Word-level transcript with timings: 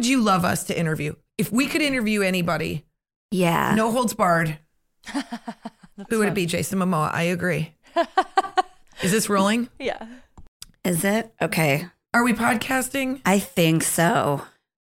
Would 0.00 0.06
you 0.06 0.22
love 0.22 0.46
us 0.46 0.64
to 0.64 0.78
interview? 0.78 1.12
If 1.36 1.52
we 1.52 1.66
could 1.66 1.82
interview 1.82 2.22
anybody, 2.22 2.86
Yeah. 3.30 3.74
no 3.74 3.92
holds 3.92 4.14
barred, 4.14 4.56
who 6.08 6.18
would 6.20 6.28
it 6.28 6.34
be? 6.34 6.46
Jason 6.46 6.78
Momoa. 6.78 7.12
I 7.12 7.24
agree. 7.24 7.74
Is 9.02 9.12
this 9.12 9.28
rolling? 9.28 9.68
Yeah. 9.78 10.06
Is 10.86 11.04
it? 11.04 11.30
Okay. 11.42 11.86
Are 12.14 12.24
we 12.24 12.32
podcasting? 12.32 13.20
I 13.26 13.40
think 13.40 13.82
so. 13.82 14.40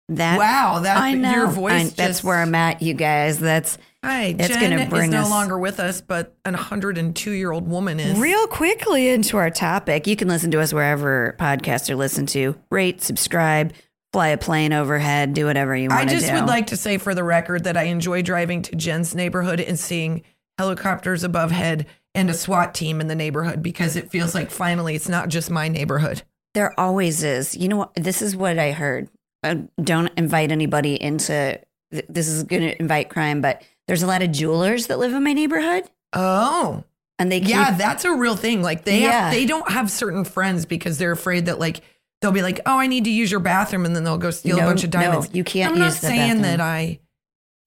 That 0.09 0.38
Wow, 0.38 0.79
that 0.84 0.98
I 0.98 1.15
know. 1.15 1.32
your 1.32 1.46
voice. 1.48 1.73
I- 1.73 1.82
just, 1.84 1.96
that's 1.96 2.23
where 2.24 2.38
I'm 2.41 2.55
at, 2.55 2.80
you 2.80 2.95
guys. 2.95 3.41
That's 3.41 3.77
Hi, 4.05 4.37
it's 4.38 4.55
gonna 4.57 4.87
bring 4.88 5.12
is 5.12 5.21
no 5.24 5.29
longer 5.29 5.59
with 5.59 5.80
us, 5.80 6.01
but 6.01 6.37
an 6.45 6.55
102 6.55 7.30
year 7.32 7.51
old 7.51 7.66
woman 7.68 7.99
is. 7.99 8.16
real 8.21 8.46
quickly 8.46 9.09
into 9.09 9.37
our 9.37 9.51
topic. 9.51 10.07
You 10.07 10.15
can 10.15 10.29
listen 10.29 10.52
to 10.52 10.60
us 10.60 10.73
wherever 10.73 11.37
podcasts 11.40 11.90
are 11.90 11.96
listened 11.96 12.29
to. 12.30 12.55
Rate, 12.71 13.02
subscribe, 13.02 13.73
fly 14.13 14.29
a 14.29 14.38
plane 14.38 14.73
overhead, 14.73 15.35
do 15.35 15.46
whatever 15.46 15.74
you 15.74 15.88
I 15.91 15.96
want 15.96 16.09
do. 16.10 16.18
just 16.18 16.32
would 16.32 16.46
like 16.46 16.66
to 16.68 16.77
say 16.77 16.99
for 16.99 17.15
the 17.15 17.24
record 17.24 17.65
that 17.65 17.77
I 17.77 17.85
enjoy 17.85 18.23
driving 18.23 18.63
to 18.63 18.77
Jen's 18.77 19.15
neighborhood 19.15 19.60
and 19.60 19.79
seeing 19.79 20.23
helicopters 20.59 21.24
above 21.24 21.51
head 21.51 21.87
and 22.15 22.29
a 22.29 22.35
SWAT 22.35 22.74
team 22.74 23.01
in 23.01 23.07
the 23.07 23.15
neighborhood 23.15 23.63
because 23.63 23.96
it 23.96 24.10
feels 24.10 24.35
like 24.35 24.51
finally 24.51 24.95
it's 24.95 25.09
not 25.09 25.29
just 25.29 25.51
my 25.51 25.68
neighborhood. 25.68 26.23
There 26.55 26.79
always 26.79 27.23
is. 27.24 27.57
You 27.57 27.68
know 27.68 27.79
what? 27.79 27.95
This 27.95 28.21
is 28.21 28.37
what 28.37 28.59
I 28.59 28.73
heard. 28.73 29.09
Uh, 29.43 29.57
don't 29.83 30.10
invite 30.18 30.52
anybody 30.52 31.02
into. 31.02 31.59
th- 31.90 32.05
This 32.10 32.29
is 32.29 32.43
going 32.43 32.63
to 32.63 32.79
invite 32.79 33.09
crime, 33.09 33.40
but 33.40 33.63
there's 33.88 34.02
a 34.02 34.07
lot 34.07 34.21
of 34.23 34.30
jewelers 34.30 34.88
that 34.88 34.99
live 34.99 35.15
in 35.15 35.24
my 35.24 35.33
neighborhood, 35.33 35.85
Oh. 36.13 36.85
and 37.18 37.33
they 37.33 37.40
keep, 37.40 37.49
Yeah, 37.51 37.71
that's 37.77 38.05
a 38.05 38.13
real 38.15 38.37
thing. 38.37 38.63
Like 38.63 38.85
they 38.85 39.01
Yeah. 39.01 39.23
have, 39.23 39.33
they 39.33 39.46
don't 39.46 39.71
have 39.71 39.90
certain 39.90 40.24
friends 40.24 40.66
because 40.66 40.99
they're 40.99 41.13
afraid 41.13 41.46
that 41.46 41.59
like 41.59 41.80
they'll 42.23 42.32
be 42.32 42.40
like, 42.42 42.60
"Oh, 42.65 42.78
I 42.78 42.87
need 42.87 43.04
to 43.04 43.10
use 43.10 43.30
your 43.30 43.40
bathroom," 43.40 43.84
and 43.84 43.95
then 43.95 44.04
they'll 44.04 44.16
go 44.18 44.30
steal 44.30 44.56
No, 44.56 44.62
a 44.65 44.66
bunch 44.66 44.84
of 44.84 44.90
diamonds. 44.90 45.28
no, 45.28 45.34
you 45.34 45.45
can't 45.45 45.74
I'm 45.74 45.78
not 45.78 45.92
saying 45.92 46.40
that 46.42 46.60
I 46.60 47.01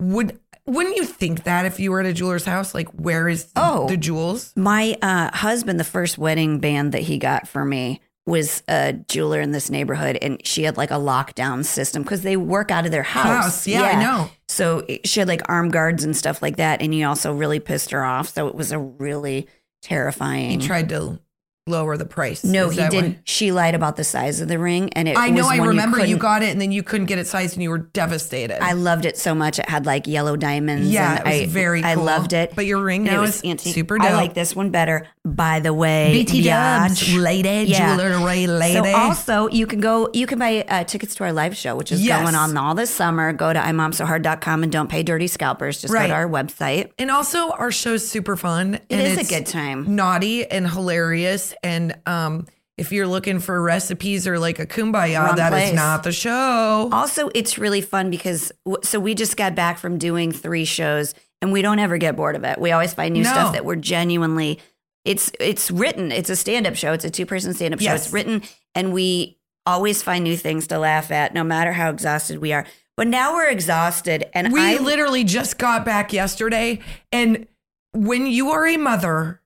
would. 0.01 0.39
Wouldn't 0.67 0.95
you 0.97 1.05
think 1.05 1.43
that 1.43 1.67
if 1.67 1.79
you 1.79 1.91
were 1.91 1.99
at 1.99 2.07
a 2.07 2.13
jeweler's 2.13 2.45
house, 2.45 2.73
like 2.73 2.87
where 2.89 3.29
is 3.29 3.45
the, 3.51 3.51
Oh. 3.63 3.87
the 3.87 3.97
jewels? 3.97 4.51
My 4.55 4.97
uh, 4.99 5.29
husband, 5.31 5.79
the 5.79 5.83
first 5.83 6.17
wedding 6.17 6.57
band 6.59 6.91
that 6.93 7.03
he 7.03 7.19
got 7.19 7.47
for 7.47 7.63
me 7.63 8.01
was 8.25 8.63
a 8.67 8.93
jeweler 8.93 9.39
in 9.41 9.51
this 9.51 9.69
neighborhood, 9.69 10.17
and 10.19 10.43
she 10.43 10.63
had 10.63 10.75
like 10.75 10.89
a 10.89 10.95
lockdown 10.95 11.63
system 11.63 12.01
because 12.01 12.23
they 12.23 12.35
work 12.35 12.71
out 12.71 12.83
of 12.85 12.89
their 12.91 13.03
house. 13.03 13.43
House, 13.43 13.67
yeah, 13.67 13.83
I 13.83 14.01
know. 14.01 14.29
So 14.47 14.83
she 15.03 15.19
had 15.19 15.27
like 15.27 15.43
armed 15.47 15.71
guards 15.71 16.03
and 16.03 16.17
stuff 16.17 16.41
like 16.41 16.55
that, 16.57 16.81
and 16.81 16.91
he 16.91 17.03
also 17.03 17.31
really 17.31 17.59
pissed 17.59 17.91
her 17.91 18.03
off. 18.03 18.29
So 18.29 18.47
it 18.47 18.55
was 18.55 18.71
a 18.71 18.79
really 18.79 19.47
terrifying. 19.83 20.59
He 20.59 20.65
tried 20.67 20.89
to 20.89 21.19
lower 21.67 21.97
the 21.97 22.05
price. 22.05 22.43
no, 22.43 22.69
Is 22.69 22.77
he 22.77 22.87
didn't. 22.89 23.17
She 23.23 23.51
lied 23.51 23.73
about 23.73 23.95
the 23.95 24.03
size 24.03 24.39
of 24.39 24.47
the 24.47 24.59
ring, 24.59 24.91
and 24.93 25.07
it. 25.07 25.17
I 25.17 25.31
know. 25.31 25.47
I 25.47 25.57
remember 25.57 25.97
you, 25.97 26.03
couldn't- 26.03 26.19
got 26.19 26.43
it, 26.43 26.49
and 26.51 26.61
then 26.61 26.71
you 26.71 26.83
couldn't 26.83 27.07
get 27.07 27.17
it 27.17 27.25
sized, 27.25 27.55
and 27.55 27.63
you 27.63 27.71
were 27.71 27.79
devastated. 27.79 28.63
I 28.63 28.73
loved 28.73 29.03
it 29.05 29.17
so 29.17 29.33
much. 29.33 29.57
It 29.57 29.67
had 29.67 29.85
like 29.87 30.05
yellow 30.05 30.35
diamonds. 30.35 30.87
Yeah, 30.89 31.17
and 31.17 31.19
it 31.19 31.25
was 31.25 31.41
I, 31.41 31.45
very 31.47 31.83
I 31.83 31.95
loved 31.95 32.33
it. 32.33 32.53
But 32.55 32.67
your 32.67 32.83
ring 32.83 33.03
now 33.03 33.21
was 33.21 33.37
is 33.37 33.45
antique. 33.45 33.73
super 33.73 33.97
I 33.99 34.13
like 34.13 34.35
this 34.35 34.55
one 34.55 34.69
better. 34.69 35.07
By 35.25 35.59
the 35.59 35.73
way, 35.73 36.11
BT 36.13 36.43
Dubs, 36.43 37.15
lady, 37.15 37.73
jewelry 37.73 38.45
lady. 38.45 38.91
So 38.91 38.95
also, 38.95 39.49
you 39.49 39.65
can 39.65 39.79
go. 39.79 40.07
You 40.13 40.27
can 40.27 40.37
buy 40.37 40.63
uh, 40.67 40.83
tickets 40.83 41.15
to 41.15 41.23
our 41.23 41.33
live 41.33 41.57
show, 41.57 41.75
which 41.75 41.91
is 41.91 41.99
Yes. 42.05 42.21
going 42.21 42.35
on 42.35 42.55
all 42.57 42.75
this 42.75 42.91
summer. 42.93 43.33
Go 43.33 43.51
to 43.51 43.59
imomsohard.com 43.59 44.61
and 44.61 44.71
don't 44.71 44.87
pay 44.89 45.01
dirty 45.01 45.25
scalpers. 45.25 45.81
Just 45.81 45.91
go 45.91 46.05
to 46.05 46.13
our 46.13 46.27
website. 46.29 46.91
And 46.99 47.09
also, 47.09 47.49
our 47.49 47.71
show's 47.71 48.07
super 48.07 48.35
fun. 48.35 48.75
It 48.87 48.99
is 48.99 49.17
a 49.27 49.33
good 49.33 49.47
time. 49.47 49.95
Naughty 49.95 50.45
and 50.45 50.69
hilarious. 50.69 51.54
And 51.63 51.97
um, 52.05 52.47
if 52.77 52.91
you're 52.91 53.07
looking 53.07 53.39
for 53.39 53.61
recipes 53.61 54.27
or 54.27 54.37
like 54.39 54.59
a 54.59 54.65
kumbaya, 54.65 55.25
Wrong 55.25 55.35
that 55.37 55.53
is 55.53 55.69
place. 55.69 55.73
not 55.75 56.03
the 56.03 56.11
show. 56.11 56.89
Also, 56.91 57.29
it's 57.33 57.57
really 57.57 57.81
fun 57.81 58.09
because 58.09 58.51
so 58.83 58.99
we 58.99 59.15
just 59.15 59.37
got 59.37 59.55
back 59.55 59.77
from 59.77 59.97
doing 59.97 60.31
three 60.31 60.65
shows 60.65 61.13
and 61.41 61.51
we 61.51 61.61
don't 61.61 61.79
ever 61.79 61.97
get 61.97 62.15
bored 62.15 62.35
of 62.35 62.43
it. 62.43 62.59
We 62.59 62.71
always 62.71 62.93
find 62.93 63.13
new 63.13 63.23
No. 63.23 63.29
stuff 63.31 63.53
that 63.53 63.65
we're 63.65 63.75
genuinely 63.75 64.59
it's 65.03 65.31
it's 65.39 65.69
written. 65.69 66.11
It's 66.11 66.31
a 66.31 66.35
stand-up 66.35 66.75
show. 66.75 66.91
It's 66.91 67.05
a 67.05 67.11
two-person 67.11 67.53
stand-up 67.53 67.79
show. 67.79 67.85
Yes. 67.91 68.05
It's 68.05 68.13
written 68.13 68.41
and 68.73 68.91
we 68.91 69.37
always 69.67 70.01
find 70.01 70.23
new 70.23 70.35
things 70.37 70.67
to 70.67 70.79
laugh 70.79 71.11
at 71.11 71.33
no 71.33 71.43
matter 71.43 71.71
how 71.73 71.89
exhausted 71.91 72.39
we 72.39 72.53
are. 72.53 72.65
But 72.97 73.07
now 73.07 73.35
we're 73.35 73.49
exhausted 73.49 74.25
and 74.33 74.51
We 74.51 74.59
I 74.61 74.77
literally 74.77 75.23
just 75.23 75.57
got 75.59 75.85
back 75.85 76.11
yesterday. 76.13 76.79
And 77.11 77.47
when 77.93 78.25
you 78.25 78.49
are 78.51 78.65
a 78.65 78.77
mother, 78.77 79.41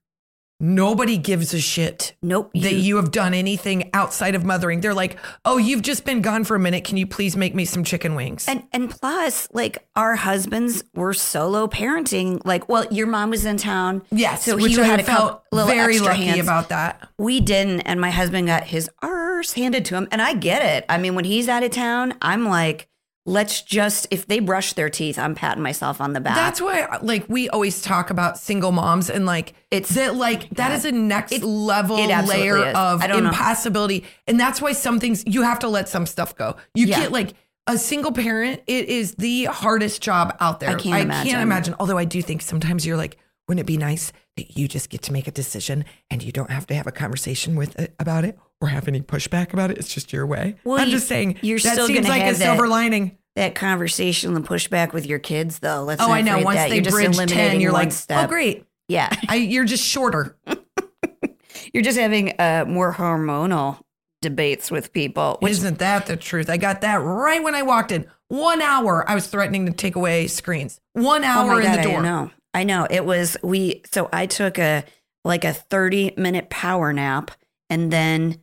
nobody 0.59 1.17
gives 1.17 1.53
a 1.53 1.59
shit. 1.59 2.13
nope 2.21 2.51
that 2.53 2.73
you 2.73 2.97
have 2.97 3.11
done 3.11 3.33
anything 3.33 3.89
outside 3.93 4.35
of 4.35 4.43
mothering. 4.43 4.81
They're 4.81 4.93
like, 4.93 5.17
oh, 5.45 5.57
you've 5.57 5.81
just 5.81 6.05
been 6.05 6.21
gone 6.21 6.43
for 6.43 6.55
a 6.55 6.59
minute. 6.59 6.83
Can 6.83 6.97
you 6.97 7.07
please 7.07 7.35
make 7.37 7.55
me 7.55 7.65
some 7.65 7.83
chicken 7.83 8.15
wings? 8.15 8.45
And 8.47 8.63
and 8.73 8.89
plus, 8.89 9.47
like 9.51 9.77
our 9.95 10.15
husbands 10.15 10.83
were 10.93 11.13
solo 11.13 11.67
parenting. 11.67 12.41
Like, 12.45 12.67
well, 12.69 12.85
your 12.91 13.07
mom 13.07 13.29
was 13.29 13.45
in 13.45 13.57
town. 13.57 14.03
yes, 14.11 14.45
so 14.45 14.57
which 14.57 14.75
he 14.75 14.81
I 14.81 14.85
had 14.85 14.99
a 14.99 15.03
couple 15.03 15.43
little 15.51 15.69
very 15.69 15.99
lucky 15.99 16.25
hands. 16.25 16.41
about 16.41 16.69
that. 16.69 17.07
We 17.17 17.39
didn't, 17.39 17.81
and 17.81 17.99
my 18.01 18.11
husband 18.11 18.47
got 18.47 18.65
his 18.65 18.89
arse 19.01 19.53
handed 19.53 19.85
to 19.85 19.95
him, 19.95 20.07
and 20.11 20.21
I 20.21 20.33
get 20.33 20.61
it. 20.63 20.85
I 20.89 20.97
mean, 20.97 21.15
when 21.15 21.25
he's 21.25 21.47
out 21.47 21.63
of 21.63 21.71
town, 21.71 22.15
I'm 22.21 22.45
like, 22.45 22.87
let's 23.25 23.61
just 23.61 24.07
if 24.11 24.25
they 24.27 24.39
brush 24.39 24.73
their 24.73 24.89
teeth, 24.89 25.19
I'm 25.19 25.35
patting 25.35 25.61
myself 25.63 26.01
on 26.01 26.13
the 26.13 26.19
back. 26.19 26.35
That's 26.35 26.61
why, 26.61 26.87
like, 27.01 27.25
we 27.29 27.49
always 27.49 27.81
talk 27.81 28.09
about 28.09 28.37
single 28.37 28.71
moms 28.71 29.09
and 29.09 29.25
like 29.25 29.53
It's- 29.71 29.93
that, 29.95 30.15
like 30.15 30.49
that 30.51 30.71
is 30.71 30.85
a 30.85 30.91
next 30.91 31.31
It- 31.33 31.43
level 31.43 31.97
it 31.97 32.07
layer 32.25 32.57
is. 32.69 32.75
of 32.75 33.01
I 33.01 33.07
don't 33.07 33.23
know. 33.23 33.29
impossibility, 33.29 34.05
and 34.27 34.39
that's 34.39 34.61
why 34.61 34.71
some 34.71 34.99
things 34.99 35.23
you 35.27 35.41
have 35.43 35.59
to 35.59 35.67
let 35.67 35.89
some 35.89 36.05
stuff 36.05 36.35
go. 36.35 36.55
You 36.73 36.87
Yeah. 36.87 36.95
can't 36.99 37.11
like. 37.11 37.33
A 37.67 37.77
single 37.77 38.11
parent, 38.11 38.63
it 38.65 38.89
is 38.89 39.13
the 39.19 39.45
hardest 39.45 40.01
job 40.01 40.35
out 40.39 40.59
there. 40.59 40.71
I 40.71 40.73
can't 40.73 40.95
I 40.95 40.99
imagine. 41.01 41.31
can't 41.31 41.43
imagine. 41.43 41.75
Although 41.79 41.99
I 41.99 42.05
do 42.05 42.19
think 42.19 42.41
sometimes 42.41 42.83
you're 42.83 42.97
like, 42.97 43.15
wouldn't 43.47 43.59
it 43.59 43.67
be 43.67 43.77
nice 43.77 44.11
you 44.49 44.67
just 44.67 44.89
get 44.89 45.01
to 45.03 45.13
make 45.13 45.27
a 45.27 45.31
decision 45.31 45.85
and 46.09 46.23
you 46.23 46.31
don't 46.31 46.51
have 46.51 46.67
to 46.67 46.73
have 46.75 46.87
a 46.87 46.91
conversation 46.91 47.55
with 47.55 47.77
it 47.79 47.93
about 47.99 48.25
it 48.25 48.37
or 48.61 48.67
have 48.69 48.87
any 48.87 49.01
pushback 49.01 49.53
about 49.53 49.71
it? 49.71 49.77
It's 49.77 49.93
just 49.93 50.11
your 50.13 50.25
way. 50.25 50.55
Well, 50.63 50.79
I'm 50.79 50.87
you- 50.87 50.93
just 50.93 51.07
saying. 51.07 51.37
you're 51.41 51.59
that 51.59 51.73
still 51.73 51.87
seems 51.87 52.07
like 52.07 52.21
a 52.21 52.25
have 52.25 52.39
that- 52.39 52.43
silver 52.45 52.67
lining. 52.67 53.17
that 53.35 53.55
conversation 53.55 54.35
and 54.35 54.45
pushback 54.45 54.91
with 54.93 55.05
your 55.05 55.19
kids, 55.19 55.59
though. 55.59 55.83
Let's 55.83 56.01
Oh, 56.01 56.11
I 56.11 56.21
know. 56.21 56.39
Once 56.39 56.57
that. 56.57 56.69
they 56.69 56.75
you're 56.75 56.83
just 56.83 56.95
bridge 56.95 57.17
ten, 57.31 57.61
you're 57.61 57.71
like, 57.71 57.91
step. 57.91 58.25
oh, 58.25 58.27
great. 58.27 58.65
Yeah, 58.87 59.09
I, 59.29 59.35
you're 59.35 59.65
just 59.65 59.85
shorter. 59.85 60.35
you're 61.73 61.83
just 61.83 61.97
having 61.97 62.33
uh, 62.39 62.65
more 62.67 62.93
hormonal 62.93 63.79
debates 64.21 64.71
with 64.71 64.91
people. 64.93 65.37
Which 65.41 65.51
Isn't 65.51 65.79
that 65.79 66.07
the 66.07 66.17
truth? 66.17 66.49
I 66.49 66.57
got 66.57 66.81
that 66.81 66.95
right 66.97 67.41
when 67.43 67.55
I 67.55 67.61
walked 67.61 67.91
in. 67.91 68.07
One 68.27 68.61
hour, 68.61 69.07
I 69.09 69.15
was 69.15 69.27
threatening 69.27 69.65
to 69.67 69.71
take 69.71 69.95
away 69.95 70.27
screens. 70.27 70.79
One 70.93 71.23
hour 71.23 71.61
my 71.61 71.63
in 71.65 71.71
the 71.81 71.81
door. 71.83 72.31
I 72.53 72.63
know. 72.63 72.87
It 72.89 73.05
was 73.05 73.37
we 73.43 73.81
so 73.91 74.09
I 74.11 74.25
took 74.25 74.57
a 74.57 74.83
like 75.25 75.43
a 75.43 75.53
30 75.53 76.13
minute 76.17 76.49
power 76.49 76.91
nap 76.93 77.31
and 77.69 77.91
then 77.91 78.39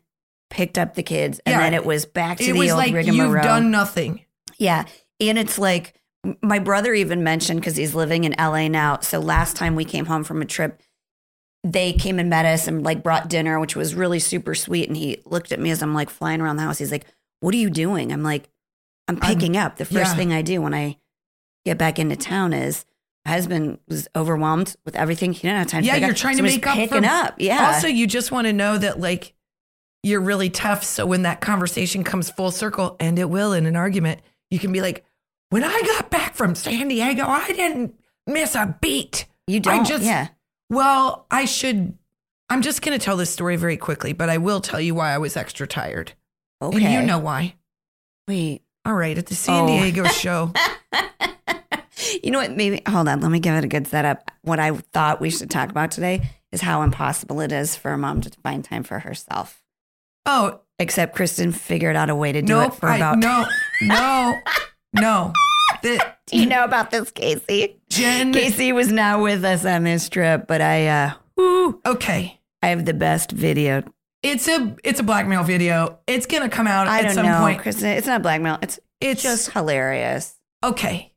picked 0.50 0.78
up 0.78 0.94
the 0.94 1.02
kids 1.02 1.40
and 1.44 1.54
Yeah. 1.54 1.60
then 1.60 1.74
it 1.74 1.84
was 1.84 2.06
back 2.06 2.38
to 2.38 2.44
It 2.44 2.52
the 2.52 2.58
was 2.58 2.70
old 2.70 2.78
like 2.78 2.94
rigmarole. 2.94 3.32
you've 3.34 3.42
done 3.42 3.70
nothing. 3.70 4.24
Yeah. 4.58 4.84
And 5.20 5.38
it's 5.38 5.58
like 5.58 5.94
my 6.42 6.58
brother 6.58 6.92
even 6.94 7.22
mentioned 7.24 7.60
because 7.60 7.76
he's 7.76 7.94
living 7.94 8.24
in 8.24 8.34
LA 8.38 8.68
now. 8.68 8.98
So 9.00 9.18
last 9.18 9.56
time 9.56 9.74
we 9.74 9.84
came 9.84 10.06
home 10.06 10.24
from 10.24 10.42
a 10.42 10.44
trip, 10.44 10.80
they 11.64 11.92
came 11.92 12.18
and 12.18 12.30
met 12.30 12.44
us 12.46 12.68
and 12.68 12.82
like 12.84 13.02
brought 13.02 13.28
dinner, 13.28 13.58
which 13.58 13.74
was 13.76 13.94
really 13.94 14.18
super 14.20 14.54
sweet. 14.54 14.88
And 14.88 14.96
he 14.96 15.20
looked 15.24 15.50
at 15.52 15.58
me 15.60 15.70
as 15.70 15.82
I'm 15.82 15.94
like 15.94 16.10
flying 16.10 16.40
around 16.40 16.56
the 16.56 16.62
house. 16.62 16.78
He's 16.78 16.92
like, 16.92 17.06
What 17.40 17.54
are 17.54 17.58
you 17.58 17.70
doing? 17.70 18.12
I'm 18.12 18.22
like, 18.22 18.48
I'm 19.08 19.18
I'm- 19.22 19.34
picking 19.34 19.56
up. 19.56 19.76
The 19.76 19.84
first 19.84 20.12
yeah. 20.12 20.14
thing 20.14 20.32
I 20.32 20.42
do 20.42 20.60
when 20.62 20.74
I 20.74 20.98
get 21.64 21.78
back 21.78 21.98
into 21.98 22.16
town 22.16 22.52
is 22.52 22.84
husband 23.26 23.78
was 23.88 24.08
overwhelmed 24.16 24.76
with 24.84 24.96
everything. 24.96 25.32
He 25.32 25.42
didn't 25.42 25.58
have 25.58 25.66
time 25.68 25.84
Yeah, 25.84 25.96
you're 25.96 26.10
up. 26.10 26.16
trying 26.16 26.36
So 26.36 26.42
to 26.44 26.48
make 26.48 26.66
up 26.66 26.88
for- 26.88 27.04
up. 27.04 27.34
Yeah. 27.38 27.66
Also, 27.74 27.88
you 27.88 28.06
just 28.06 28.30
want 28.32 28.46
to 28.46 28.52
know 28.52 28.78
that 28.78 29.00
like 29.00 29.34
you're 30.02 30.20
really 30.20 30.50
tough. 30.50 30.84
So 30.84 31.04
when 31.06 31.22
that 31.22 31.40
conversation 31.40 32.04
comes 32.04 32.30
full 32.30 32.50
circle, 32.50 32.96
and 33.00 33.18
it 33.18 33.28
will 33.30 33.52
in 33.52 33.66
an 33.66 33.76
argument, 33.76 34.20
you 34.50 34.58
can 34.58 34.72
be 34.72 34.80
like, 34.80 35.04
when 35.50 35.64
I 35.64 35.82
got 35.82 36.10
back 36.10 36.34
from 36.34 36.54
San 36.54 36.88
Diego, 36.88 37.24
I 37.26 37.48
didn't 37.52 37.94
miss 38.26 38.54
a 38.54 38.76
beat. 38.80 39.26
You 39.46 39.60
don't. 39.60 39.80
I 39.80 39.84
just, 39.84 40.04
yeah. 40.04 40.28
Well, 40.70 41.26
I 41.30 41.44
should. 41.44 41.96
I'm 42.48 42.62
just 42.62 42.82
going 42.82 42.96
to 42.98 43.04
tell 43.04 43.16
this 43.16 43.30
story 43.30 43.56
very 43.56 43.76
quickly, 43.76 44.12
but 44.12 44.28
I 44.30 44.38
will 44.38 44.60
tell 44.60 44.80
you 44.80 44.94
why 44.94 45.12
I 45.12 45.18
was 45.18 45.36
extra 45.36 45.66
tired. 45.66 46.12
Okay. 46.62 46.84
And 46.84 46.92
you 46.94 47.02
know 47.02 47.18
why. 47.18 47.54
Wait. 48.28 48.62
All 48.84 48.94
right, 48.94 49.18
at 49.18 49.26
the 49.26 49.34
San 49.34 49.64
Oh. 49.64 49.66
Diego 49.66 50.04
show. 50.08 50.52
You 52.22 52.30
know 52.30 52.38
what? 52.38 52.56
Maybe 52.56 52.82
hold 52.88 53.08
on. 53.08 53.20
Let 53.20 53.30
me 53.30 53.40
give 53.40 53.54
it 53.54 53.64
a 53.64 53.68
good 53.68 53.86
setup. 53.86 54.30
What 54.42 54.58
I 54.60 54.72
thought 54.92 55.20
we 55.20 55.30
should 55.30 55.50
talk 55.50 55.70
about 55.70 55.90
today 55.90 56.28
is 56.52 56.60
how 56.60 56.82
impossible 56.82 57.40
it 57.40 57.52
is 57.52 57.76
for 57.76 57.92
a 57.92 57.98
mom 57.98 58.20
to 58.22 58.30
find 58.42 58.64
time 58.64 58.82
for 58.82 58.98
herself. 59.00 59.62
Oh, 60.24 60.60
Except 60.78 61.14
Kristen 61.16 61.52
figured 61.52 61.96
out 61.96 62.10
a 62.10 62.14
way 62.14 62.32
to 62.32 62.42
do 62.42 62.48
nope. 62.54 62.74
it 62.74 62.78
for 62.78 62.88
I- 62.88 62.96
about. 62.96 63.18
no, 63.18 63.46
no, 63.82 64.34
no. 64.92 65.32
The, 65.82 66.04
Do 66.26 66.36
you 66.38 66.44
know 66.46 66.64
about 66.64 66.90
this, 66.90 67.10
Casey? 67.10 67.80
Jen. 67.88 68.32
Casey 68.32 68.72
was 68.72 68.92
not 68.92 69.20
with 69.22 69.42
us 69.44 69.64
on 69.64 69.84
this 69.84 70.08
trip, 70.10 70.46
but 70.46 70.60
I, 70.60 70.86
uh, 70.88 71.12
Okay. 71.86 72.40
I 72.62 72.68
have 72.68 72.84
the 72.84 72.92
best 72.94 73.32
video. 73.32 73.82
It's 74.22 74.48
a 74.48 74.76
it's 74.82 74.98
a 75.00 75.02
blackmail 75.02 75.44
video. 75.44 75.98
It's 76.06 76.26
gonna 76.26 76.48
come 76.48 76.66
out 76.66 76.88
I 76.88 76.98
at 77.00 77.02
don't 77.04 77.14
some 77.14 77.26
know, 77.26 77.38
point. 77.38 77.60
Kristen. 77.60 77.90
It's 77.90 78.06
not 78.06 78.22
blackmail. 78.22 78.58
It's 78.62 78.78
It's 79.00 79.22
just 79.22 79.50
hilarious. 79.52 80.34
okay. 80.64 81.12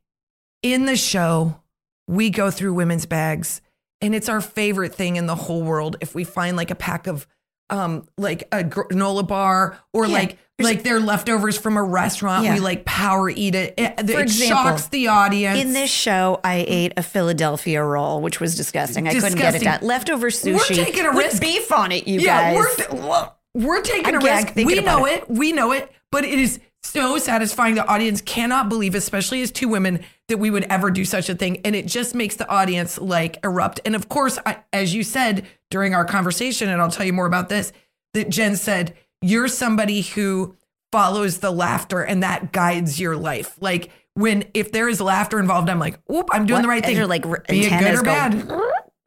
In 0.62 0.84
the 0.86 0.96
show, 0.96 1.60
we 2.06 2.30
go 2.30 2.50
through 2.50 2.74
women's 2.74 3.06
bags, 3.06 3.60
and 4.00 4.14
it's 4.14 4.28
our 4.28 4.40
favorite 4.40 4.94
thing 4.94 5.16
in 5.16 5.26
the 5.26 5.34
whole 5.34 5.62
world. 5.62 5.96
If 6.00 6.14
we 6.14 6.24
find 6.24 6.56
like 6.56 6.70
a 6.70 6.74
pack 6.74 7.06
of 7.06 7.26
um 7.70 8.04
like 8.18 8.42
a 8.50 8.64
granola 8.64 9.26
bar 9.26 9.78
or 9.92 10.06
Yeah. 10.06 10.12
like 10.14 10.38
like 10.60 10.82
their 10.82 11.00
leftovers 11.00 11.56
from 11.56 11.76
a 11.78 11.82
restaurant, 11.82 12.44
Yeah. 12.44 12.54
we 12.54 12.60
like 12.60 12.84
power 12.84 13.30
eat 13.30 13.54
it. 13.54 13.74
It, 13.78 13.94
it 13.98 14.10
example, 14.10 14.56
shocks 14.56 14.88
the 14.88 15.08
audience. 15.08 15.58
In 15.60 15.72
this 15.72 15.88
show, 15.90 16.40
I 16.44 16.64
ate 16.68 16.92
a 16.98 17.02
Philadelphia 17.02 17.82
roll, 17.82 18.20
which 18.20 18.40
was 18.40 18.56
disgusting. 18.56 19.06
I 19.08 19.14
couldn't 19.14 19.36
get 19.38 19.54
it 19.54 19.60
Disgusting. 19.60 19.68
done. 19.80 19.88
Leftover 19.88 20.28
sushi. 20.30 20.54
we're 20.56 20.84
taking 20.84 21.06
a 21.06 21.14
with 21.14 21.26
risk. 21.26 21.40
beef 21.40 21.72
on 21.72 21.92
it, 21.92 22.06
you 22.06 22.20
yeah, 22.20 22.52
guys. 22.54 22.90
we're 22.92 23.28
we're 23.54 23.82
taking 23.82 24.14
I 24.14 24.18
a 24.18 24.20
risk. 24.44 24.54
We 24.56 24.80
know 24.80 25.06
it. 25.06 25.22
it. 25.22 25.30
We 25.30 25.52
know 25.52 25.72
it. 25.72 25.90
But 26.12 26.24
it 26.24 26.38
is 26.38 26.60
so 26.82 27.16
satisfying. 27.18 27.76
The 27.76 27.86
audience 27.86 28.20
cannot 28.20 28.68
believe, 28.68 28.94
especially 28.96 29.40
as 29.42 29.50
two 29.50 29.68
women, 29.68 30.04
that 30.30 30.38
we 30.38 30.50
would 30.50 30.64
ever 30.64 30.90
do 30.90 31.04
such 31.04 31.28
a 31.28 31.34
thing. 31.34 31.60
And 31.64 31.76
it 31.76 31.86
just 31.86 32.14
makes 32.14 32.36
the 32.36 32.48
audience 32.48 32.98
like 32.98 33.38
erupt. 33.44 33.80
And 33.84 33.94
of 33.94 34.08
course, 34.08 34.38
I, 34.46 34.58
as 34.72 34.94
you 34.94 35.04
said 35.04 35.46
during 35.70 35.94
our 35.94 36.04
conversation, 36.04 36.68
and 36.68 36.80
I'll 36.80 36.90
tell 36.90 37.06
you 37.06 37.12
more 37.12 37.26
about 37.26 37.48
this, 37.48 37.72
that 38.14 38.30
Jen 38.30 38.56
said, 38.56 38.94
you're 39.22 39.46
somebody 39.48 40.00
who 40.00 40.56
follows 40.92 41.38
the 41.38 41.50
laughter 41.52 42.02
and 42.02 42.22
that 42.22 42.50
guides 42.52 42.98
your 42.98 43.16
life. 43.16 43.56
Like 43.60 43.90
when 44.14 44.44
if 44.54 44.72
there 44.72 44.88
is 44.88 45.00
laughter 45.00 45.38
involved, 45.38 45.68
I'm 45.70 45.78
like, 45.78 45.98
oop, 46.10 46.28
I'm 46.32 46.46
doing 46.46 46.56
What? 46.58 46.62
the 46.62 46.68
right 46.68 46.84
thing. 46.84 46.96
you're 46.96 47.06
like, 47.06 47.22
be 47.48 47.66
it 47.66 47.78
good 47.78 47.94
or 47.98 48.02
bad. 48.02 48.48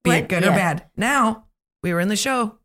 Be 0.03 0.11
it 0.11 0.29
good 0.29 0.43
or 0.43 0.51
bad. 0.51 0.85
Now 0.95 1.45
we 1.81 1.91
were 1.93 1.99
in 1.99 2.07
the 2.07 2.15
show. 2.15 2.57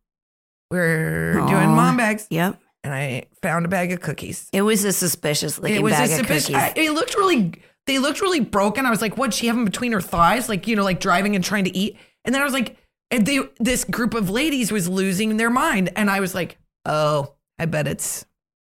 We're 0.71 1.33
doing 1.49 1.71
mom 1.71 1.97
bags, 1.97 2.27
Yep. 2.31 2.61
and 2.85 2.93
I 2.93 3.25
found 3.43 3.65
a 3.65 3.69
bag 3.69 3.91
of 3.93 4.01
cookies. 4.01 4.49
It 4.53 4.63
was 4.63 4.85
a 4.85 4.93
suspicious 4.93 5.59
looking 5.59 5.77
it 5.77 5.83
was 5.83 5.93
bag 5.95 6.11
a 6.11 6.13
of 6.13 6.19
suspicious. 6.19 6.47
cookies. 6.47 6.63
I- 6.63 6.73
It 6.77 6.91
looked 6.93 7.17
really. 7.17 7.55
They 7.89 7.99
looked 7.99 8.21
really 8.21 8.39
broken. 8.41 8.87
I 8.87 8.91
was 8.91 9.03
like, 9.03 9.17
"What? 9.17 9.35
She 9.35 9.49
have 9.49 9.57
them 9.57 9.65
between 9.65 9.91
her 9.93 10.01
thighs, 10.01 10.49
like 10.49 10.69
you 10.69 10.77
know, 10.77 10.85
like 10.85 11.01
driving 11.01 11.35
and 11.35 11.43
trying 11.45 11.65
to 11.65 11.77
eat." 11.77 11.97
And 12.25 12.33
then 12.33 12.41
I 12.41 12.45
was 12.45 12.55
like, 12.55 12.77
and 13.11 13.27
they, 13.27 13.41
"This 13.59 13.83
group 13.85 14.15
of 14.15 14.31
ladies 14.31 14.71
was 14.71 14.89
losing 14.89 15.37
their 15.39 15.51
mind," 15.51 15.91
and 15.97 16.09
I 16.11 16.21
was 16.21 16.35
like, 16.35 16.59
"Oh, 16.85 17.35
I 17.59 17.65
bet 17.65 17.89
it's 17.89 18.25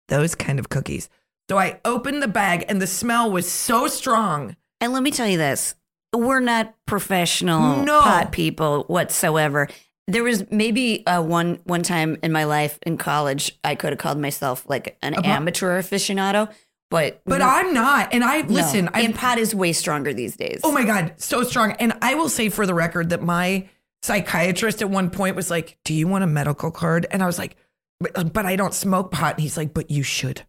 those 0.08 0.34
kind 0.34 0.58
of 0.58 0.68
cookies." 0.70 1.08
So 1.48 1.58
I 1.58 1.80
opened 1.84 2.22
the 2.22 2.28
bag, 2.28 2.64
and 2.68 2.82
the 2.82 2.86
smell 2.86 3.30
was 3.30 3.48
so 3.50 3.86
strong. 3.86 4.56
And 4.80 4.92
let 4.92 5.02
me 5.04 5.10
tell 5.12 5.28
you 5.28 5.38
this 5.38 5.74
we're 6.12 6.40
not 6.40 6.74
professional 6.86 7.84
No. 7.84 8.00
pot 8.00 8.32
people 8.32 8.84
whatsoever. 8.88 9.68
There 10.08 10.24
was 10.24 10.50
maybe 10.50 11.06
uh, 11.06 11.22
one 11.22 11.60
one 11.64 11.82
time 11.82 12.16
in 12.22 12.32
my 12.32 12.44
life 12.44 12.78
in 12.84 12.96
college 12.96 13.58
I 13.62 13.74
could 13.76 13.90
have 13.92 13.98
called 13.98 14.18
myself 14.18 14.64
like 14.68 14.96
an 15.02 15.14
pot- 15.14 15.24
amateur 15.26 15.80
aficionado, 15.80 16.48
but 16.90 17.22
But 17.24 17.40
I'm 17.40 17.72
not, 17.72 18.12
and 18.12 18.22
I 18.24 18.42
no. 18.42 18.48
listen. 18.54 18.88
I 18.92 19.00
and 19.02 19.14
pot 19.14 19.38
is 19.38 19.54
way 19.54 19.72
stronger 19.72 20.12
these 20.12 20.36
days. 20.36 20.60
Oh 20.64 20.72
my 20.72 20.84
God, 20.84 21.14
so 21.16 21.42
strong. 21.44 21.72
And 21.72 21.92
I 22.02 22.14
will 22.14 22.28
say 22.28 22.48
for 22.48 22.66
the 22.66 22.74
record 22.74 23.10
that 23.10 23.22
my 23.22 23.68
psychiatrist 24.02 24.82
at 24.82 24.90
one 24.90 25.10
point 25.10 25.36
was 25.36 25.50
like, 25.50 25.78
Do 25.84 25.94
you 25.94 26.08
want 26.08 26.24
a 26.24 26.26
medical 26.26 26.70
card? 26.70 27.06
And 27.10 27.22
I 27.22 27.26
was 27.26 27.38
like, 27.38 27.56
But, 28.00 28.12
uh, 28.18 28.24
but 28.24 28.46
I 28.46 28.56
don't 28.56 28.74
smoke 28.74 29.12
pot. 29.12 29.34
And 29.34 29.42
he's 29.42 29.56
like, 29.56 29.72
But 29.74 29.90
you 29.90 30.02
should. 30.02 30.42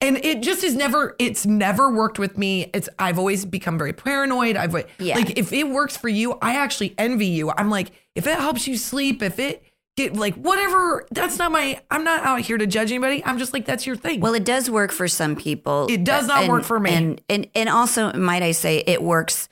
And 0.00 0.18
it 0.18 0.42
just 0.42 0.62
is 0.64 0.74
never, 0.74 1.16
it's 1.18 1.46
never 1.46 1.90
worked 1.94 2.18
with 2.18 2.36
me. 2.36 2.70
It's, 2.74 2.90
I've 2.98 3.18
always 3.18 3.46
become 3.46 3.78
very 3.78 3.94
paranoid. 3.94 4.56
I've, 4.56 4.74
Yeah. 4.98 5.14
like, 5.14 5.38
if 5.38 5.50
it 5.52 5.68
works 5.68 5.96
for 5.96 6.08
you, 6.08 6.32
I 6.42 6.56
actually 6.56 6.94
envy 6.98 7.26
you. 7.28 7.50
I'm 7.50 7.70
like, 7.70 7.90
if 8.14 8.26
it 8.26 8.38
helps 8.38 8.66
you 8.68 8.76
sleep, 8.76 9.22
if 9.22 9.38
it 9.38 9.62
get 9.96 10.14
like 10.16 10.34
whatever, 10.34 11.06
that's 11.10 11.38
not 11.38 11.52
my, 11.52 11.80
I'm 11.90 12.04
not 12.04 12.24
out 12.24 12.40
here 12.40 12.58
to 12.58 12.66
judge 12.66 12.90
anybody. 12.90 13.24
I'm 13.24 13.38
just 13.38 13.52
like, 13.52 13.64
that's 13.64 13.86
your 13.86 13.96
thing. 13.96 14.20
Well, 14.20 14.34
it 14.34 14.44
does 14.44 14.70
work 14.70 14.90
for 14.92 15.06
some 15.08 15.36
people. 15.36 15.86
It 15.88 16.04
does 16.04 16.26
not 16.26 16.42
And- 16.44 16.52
work 16.52 16.64
for 16.64 16.80
me. 16.80 16.90
And 16.92 17.20
and 17.28 17.46
and 17.54 17.68
also, 17.68 18.12
might 18.12 18.42
I 18.42 18.52
say, 18.52 18.82
it 18.86 19.02
works. 19.02 19.48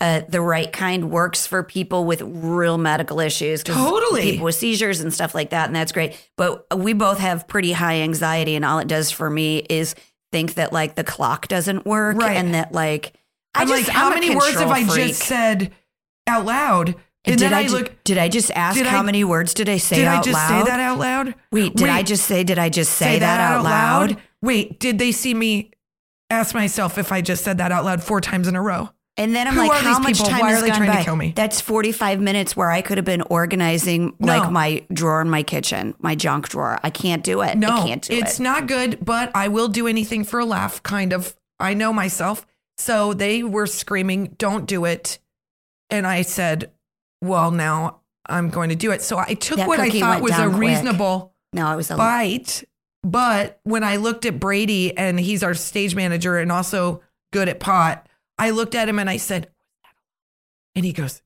Uh, 0.00 0.22
the 0.28 0.40
right 0.40 0.72
kind 0.72 1.12
works 1.12 1.46
for 1.46 1.62
people 1.62 2.04
with 2.04 2.22
real 2.22 2.76
medical 2.76 3.20
issues. 3.20 3.62
Totally. 3.62 4.32
People 4.32 4.46
with 4.46 4.56
seizures 4.56 5.00
and 5.00 5.14
stuff 5.14 5.32
like 5.32 5.50
that, 5.50 5.68
and 5.68 5.76
that's 5.76 5.92
great. 5.92 6.20
But 6.36 6.66
we 6.76 6.92
both 6.92 7.18
have 7.20 7.46
pretty 7.46 7.70
high 7.70 8.00
anxiety, 8.00 8.56
and 8.56 8.64
all 8.64 8.80
it 8.80 8.88
does 8.88 9.12
for 9.12 9.30
me 9.30 9.58
is 9.70 9.94
think 10.32 10.54
that 10.54 10.72
like 10.72 10.96
the 10.96 11.04
clock 11.04 11.46
doesn't 11.46 11.86
work, 11.86 12.16
Right. 12.16 12.36
and 12.36 12.52
that 12.54 12.72
like 12.72 13.12
I 13.54 13.62
I'm 13.62 13.68
just 13.68 13.86
like, 13.86 13.94
how 13.96 14.08
I'm 14.08 14.14
many 14.14 14.34
words 14.34 14.58
have 14.58 14.72
I 14.72 14.82
freak. 14.84 15.08
just 15.10 15.22
said 15.22 15.70
out 16.26 16.46
loud? 16.46 16.96
And 17.24 17.38
did 17.38 17.46
then 17.46 17.54
I, 17.54 17.66
ju- 17.68 17.76
look, 17.76 18.02
Did 18.04 18.18
I 18.18 18.28
just 18.28 18.50
ask 18.52 18.80
how 18.80 18.98
I- 19.00 19.02
many 19.02 19.22
words 19.24 19.54
did 19.54 19.68
I 19.68 19.76
say 19.76 19.96
did 19.96 20.06
out 20.06 20.18
I 20.20 20.22
just 20.22 20.34
loud? 20.34 20.64
say 20.64 20.70
that 20.70 20.80
out 20.80 20.98
loud? 20.98 21.34
Wait, 21.52 21.74
did 21.76 21.88
I 21.88 22.02
just 22.02 22.24
say? 22.26 22.42
Did 22.42 22.58
I 22.58 22.68
just 22.68 22.92
say, 22.94 23.18
that, 23.20 23.40
out 23.40 23.62
loud? 23.62 24.16
Wait, 24.42 24.80
did 24.80 24.98
they 24.98 25.12
see 25.12 25.32
me 25.34 25.70
ask 26.30 26.52
myself 26.54 26.98
if 26.98 27.12
I 27.12 27.20
just 27.20 27.44
said 27.44 27.58
that 27.58 27.70
out 27.70 27.84
loud 27.84 28.02
four 28.02 28.20
times 28.20 28.48
in 28.48 28.56
a 28.56 28.62
row? 28.62 28.90
And 29.18 29.36
then 29.36 29.46
I'm 29.46 29.52
Who 29.54 29.60
like, 29.68 29.82
how 29.82 29.98
much 29.98 30.14
people? 30.14 30.30
time 30.30 30.40
Why 30.40 30.50
has 30.52 30.58
are 30.58 30.62
they 30.62 30.68
gone 30.68 30.76
trying 30.78 30.90
to 30.90 30.96
by? 30.96 31.04
kill 31.04 31.16
me? 31.16 31.32
That's 31.36 31.60
45 31.60 32.18
minutes 32.20 32.56
where 32.56 32.70
I 32.70 32.80
could 32.80 32.96
have 32.98 33.04
been 33.04 33.20
organizing 33.22 34.16
No. 34.18 34.26
like 34.38 34.50
my 34.50 34.84
drawer 34.92 35.20
in 35.20 35.28
my 35.28 35.42
kitchen, 35.42 35.94
my 36.00 36.14
junk 36.14 36.48
drawer. 36.48 36.80
I 36.82 36.88
can't 36.90 37.22
do 37.22 37.42
it. 37.42 37.56
No, 37.58 37.68
I 37.68 37.86
can't 37.86 38.02
do 38.02 38.14
it's 38.14 38.40
it. 38.40 38.42
not 38.42 38.66
good, 38.66 39.04
but 39.04 39.30
I 39.34 39.48
will 39.48 39.68
do 39.68 39.86
anything 39.86 40.24
for 40.24 40.40
a 40.40 40.44
laugh, 40.46 40.82
kind 40.82 41.12
of. 41.12 41.36
I 41.60 41.74
know 41.74 41.92
myself. 41.92 42.46
So 42.78 43.12
they 43.12 43.42
were 43.42 43.66
screaming, 43.66 44.34
don't 44.38 44.64
do 44.66 44.86
it. 44.86 45.18
And 45.90 46.06
I 46.06 46.22
said, 46.22 46.70
well, 47.22 47.50
now 47.50 48.00
I'm 48.26 48.50
going 48.50 48.68
to 48.68 48.74
do 48.76 48.90
it. 48.90 49.00
So 49.00 49.16
I 49.16 49.34
took 49.34 49.56
That 49.56 49.68
what 49.68 49.80
I 49.80 49.88
thought 49.88 50.20
was 50.20 50.32
a 50.32 50.48
quick. 50.48 50.58
reasonable 50.58 51.32
no, 51.54 51.66
I 51.66 51.76
was 51.76 51.90
a 51.90 51.96
bite. 51.96 52.64
But 53.02 53.60
when 53.64 53.84
I 53.84 53.96
looked 53.96 54.24
at 54.26 54.40
Brady 54.40 54.96
and 54.96 55.18
he's 55.18 55.42
our 55.42 55.54
stage 55.54 55.94
manager 55.94 56.38
and 56.38 56.50
also 56.52 57.02
good 57.32 57.48
at 57.48 57.60
pot, 57.60 58.06
I 58.38 58.50
looked 58.50 58.74
at 58.74 58.88
him 58.88 58.98
and 58.98 59.10
I 59.10 59.16
said, 59.16 59.50
and 60.74 60.84
he 60.84 60.92
goes, 60.92 61.20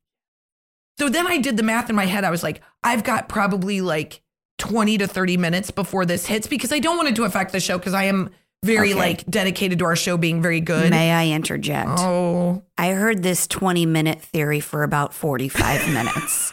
so 0.98 1.08
then 1.08 1.26
I 1.26 1.38
did 1.38 1.56
the 1.56 1.62
math 1.62 1.90
in 1.90 1.96
my 1.96 2.06
head. 2.06 2.24
I 2.24 2.30
was 2.30 2.42
like, 2.42 2.60
I've 2.82 3.04
got 3.04 3.28
probably 3.28 3.80
like 3.82 4.22
20 4.58 4.98
to 4.98 5.06
30 5.06 5.36
minutes 5.36 5.70
before 5.70 6.06
this 6.06 6.26
hits 6.26 6.46
because 6.46 6.72
I 6.72 6.78
don't 6.78 6.96
want 6.96 7.10
it 7.10 7.16
to 7.16 7.24
affect 7.24 7.52
the 7.52 7.60
show 7.60 7.78
because 7.78 7.94
I 7.94 8.04
am 8.04 8.30
very 8.66 8.90
Okay. 8.90 8.99
like 8.99 9.25
dedicated 9.26 9.78
to 9.78 9.85
our 9.87 9.96
show 9.96 10.16
being 10.16 10.42
very 10.42 10.61
good. 10.61 10.90
May 10.90 11.12
I 11.12 11.28
interject? 11.35 11.90
Oh, 11.99 12.62
I 12.76 12.88
heard 12.90 13.23
this 13.23 13.46
20 13.46 13.87
minute 13.87 14.20
theory 14.20 14.61
for 14.61 14.82
about 14.82 15.14
45 15.14 15.88
minutes. 15.92 16.52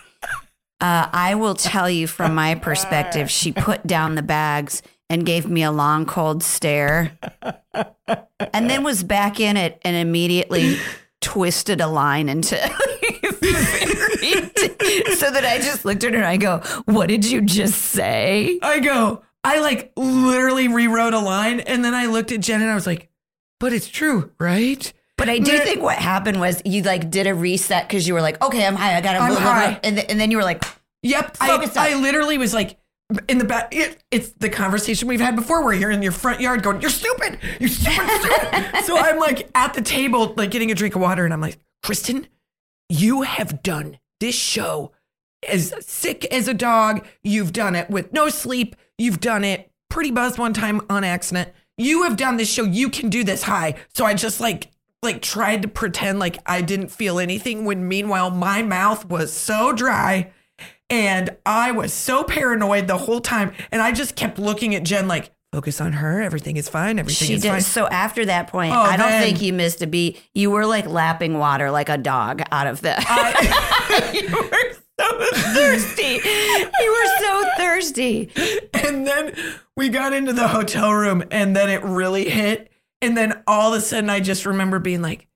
Uh, 0.80 1.08
I 1.12 1.36
will 1.36 1.56
tell 1.56 1.90
you 1.90 2.08
from 2.08 2.36
my 2.36 2.56
perspective, 2.56 3.30
she 3.32 3.52
put 3.52 3.86
down 3.88 4.16
the 4.16 4.22
bags 4.22 4.82
and 5.10 5.26
gave 5.26 5.48
me 5.50 5.64
a 5.64 5.72
long, 5.72 6.06
cold 6.06 6.44
stare, 6.44 7.18
and 8.54 8.70
then 8.70 8.84
was 8.84 9.04
back 9.04 9.40
in 9.40 9.56
it 9.58 9.80
and 9.84 9.96
immediately 9.96 10.78
twisted 11.22 11.80
a 11.82 11.88
line 11.88 12.28
into. 12.30 12.58
so 15.16 15.32
that 15.32 15.44
I 15.46 15.58
just 15.60 15.86
looked 15.86 16.04
at 16.04 16.12
her 16.14 16.18
and 16.18 16.26
I 16.26 16.38
go, 16.38 16.60
What 16.86 17.08
did 17.08 17.26
you 17.26 17.42
just 17.42 17.80
say? 17.80 18.60
I 18.62 18.80
go, 18.80 19.24
I 19.44 19.60
like 19.60 19.92
literally 19.96 20.68
rewrote 20.68 21.14
a 21.14 21.20
line 21.20 21.60
and 21.60 21.84
then 21.84 21.94
I 21.94 22.06
looked 22.06 22.32
at 22.32 22.40
Jen 22.40 22.62
and 22.62 22.72
I 22.72 22.76
was 22.76 22.88
like, 22.88 23.10
but 23.60 23.74
it's 23.74 23.88
true, 23.88 24.32
right? 24.40 24.92
But 25.18 25.30
I 25.30 25.40
do 25.40 25.58
think 25.60 25.82
what 25.82 25.98
happened 25.98 26.40
was 26.40 26.62
you 26.66 26.82
like 26.82 27.10
did 27.10 27.28
a 27.28 27.36
reset 27.36 27.88
because 27.88 28.08
you 28.08 28.14
were 28.14 28.22
like, 28.22 28.42
okay, 28.42 28.66
I'm 28.66 28.76
high. 28.76 28.96
I 28.96 29.02
got 29.02 29.14
to 29.14 29.20
I'm 29.20 29.32
blah." 29.32 29.40
high. 29.40 29.80
And, 29.84 29.98
th- 29.98 30.08
and 30.10 30.20
then 30.20 30.32
you 30.32 30.38
were 30.38 30.44
like, 30.44 30.64
Yep. 31.04 31.38
I. 31.42 31.70
I 31.76 31.96
literally 31.96 32.38
was 32.38 32.54
like, 32.54 32.78
in 33.28 33.38
the 33.38 33.46
back, 33.46 33.76
it, 33.76 34.02
it's 34.10 34.30
the 34.32 34.50
conversation 34.50 35.08
we've 35.08 35.20
had 35.20 35.36
before 35.36 35.64
where 35.64 35.74
you're 35.74 35.92
in 35.92 36.02
your 36.02 36.14
front 36.14 36.40
yard 36.40 36.64
going, 36.64 36.82
you're 36.82 36.90
stupid. 36.90 37.38
You're 37.60 37.70
stupid. 37.70 38.10
stupid. 38.22 38.76
so 38.86 38.98
I'm 38.98 39.20
like 39.20 39.50
at 39.54 39.74
the 39.74 39.82
table, 39.82 40.34
like 40.36 40.50
getting 40.50 40.72
a 40.72 40.76
drink 40.76 40.96
of 40.96 41.02
water. 41.02 41.26
And 41.26 41.34
I'm 41.34 41.42
like, 41.42 41.58
Kristen, 41.84 42.28
you 42.90 43.22
have 43.24 43.62
done 43.62 44.00
this 44.20 44.36
show 44.36 44.94
as 45.48 45.74
sick 45.86 46.26
as 46.26 46.48
a 46.48 46.54
dog. 46.54 47.06
You've 47.24 47.54
done 47.54 47.76
it 47.76 47.90
with 47.90 48.14
no 48.14 48.30
sleep. 48.30 48.76
You've 48.98 49.20
done 49.20 49.44
it 49.44 49.72
pretty 49.90 50.12
buzzed 50.12 50.38
one 50.40 50.54
time 50.54 50.82
on 50.90 51.04
accident. 51.04 51.50
You 51.78 52.04
have 52.04 52.18
done 52.18 52.38
this 52.38 52.52
show. 52.52 52.64
You 52.64 52.90
can 52.90 53.10
do 53.10 53.24
this 53.24 53.44
high. 53.44 53.76
So 53.94 54.06
I 54.06 54.14
just 54.14 54.40
like 54.40 54.70
like 55.02 55.22
tried 55.22 55.62
to 55.64 55.68
pretend 55.68 56.20
like 56.20 56.38
I 56.46 56.62
didn't 56.62 56.88
feel 56.90 57.20
anything 57.20 57.66
when 57.66 57.88
meanwhile 57.88 58.30
my 58.32 58.62
mouth 58.64 59.06
was 59.10 59.34
so 59.34 59.74
dry 59.74 60.32
and 60.90 61.36
I 61.46 61.72
was 61.72 61.92
so 61.92 62.24
paranoid 62.24 62.88
the 62.88 62.98
whole 62.98 63.20
time 63.20 63.52
and 63.72 63.82
I 63.82 63.92
just 63.92 64.16
kept 64.16 64.40
looking 64.40 64.74
at 64.76 64.84
Jen 64.84 65.08
like 65.10 65.32
focus 65.52 65.82
on 65.82 65.94
her 65.94 66.22
everything 66.22 66.56
is 66.58 66.70
fine 66.70 67.00
everything 67.00 67.28
She 67.28 67.34
is 67.34 67.42
did. 67.42 67.50
fine. 67.50 67.62
So 67.62 67.86
after 67.88 68.24
that 68.26 68.48
point, 68.48 68.74
Oh, 68.74 68.80
I 68.80 68.96
don't 68.96 69.10
then- 69.10 69.24
think 69.24 69.42
you 69.42 69.52
missed 69.52 69.82
a 69.82 69.88
beat. 69.88 70.22
You 70.34 70.52
were 70.52 70.66
like 70.66 70.88
lapping 70.88 71.38
water 71.38 71.70
like 71.70 71.90
a 71.90 71.98
dog 71.98 72.42
out 72.52 72.68
of 72.68 72.80
the. 72.82 72.96
you 74.14 74.36
were 74.36 74.76
so 75.00 75.20
thirsty. 75.54 76.20
You 76.24 76.92
were 76.92 77.20
so 77.20 77.44
thirsty. 77.58 78.32
And 78.74 79.08
then 79.08 79.36
we 79.76 79.90
got 79.90 80.14
into 80.14 80.34
the 80.34 80.48
hotel 80.48 80.92
room 80.94 81.24
and 81.32 81.56
then 81.56 81.70
it 81.70 81.84
really 81.84 82.30
hit. 82.30 82.72
And 83.02 83.18
then 83.18 83.44
all 83.48 83.74
of 83.74 83.80
a 83.80 83.82
sudden 83.82 84.10
I 84.10 84.20
just 84.20 84.46
remember 84.46 84.80
being 84.80 85.02
like, 85.02 85.28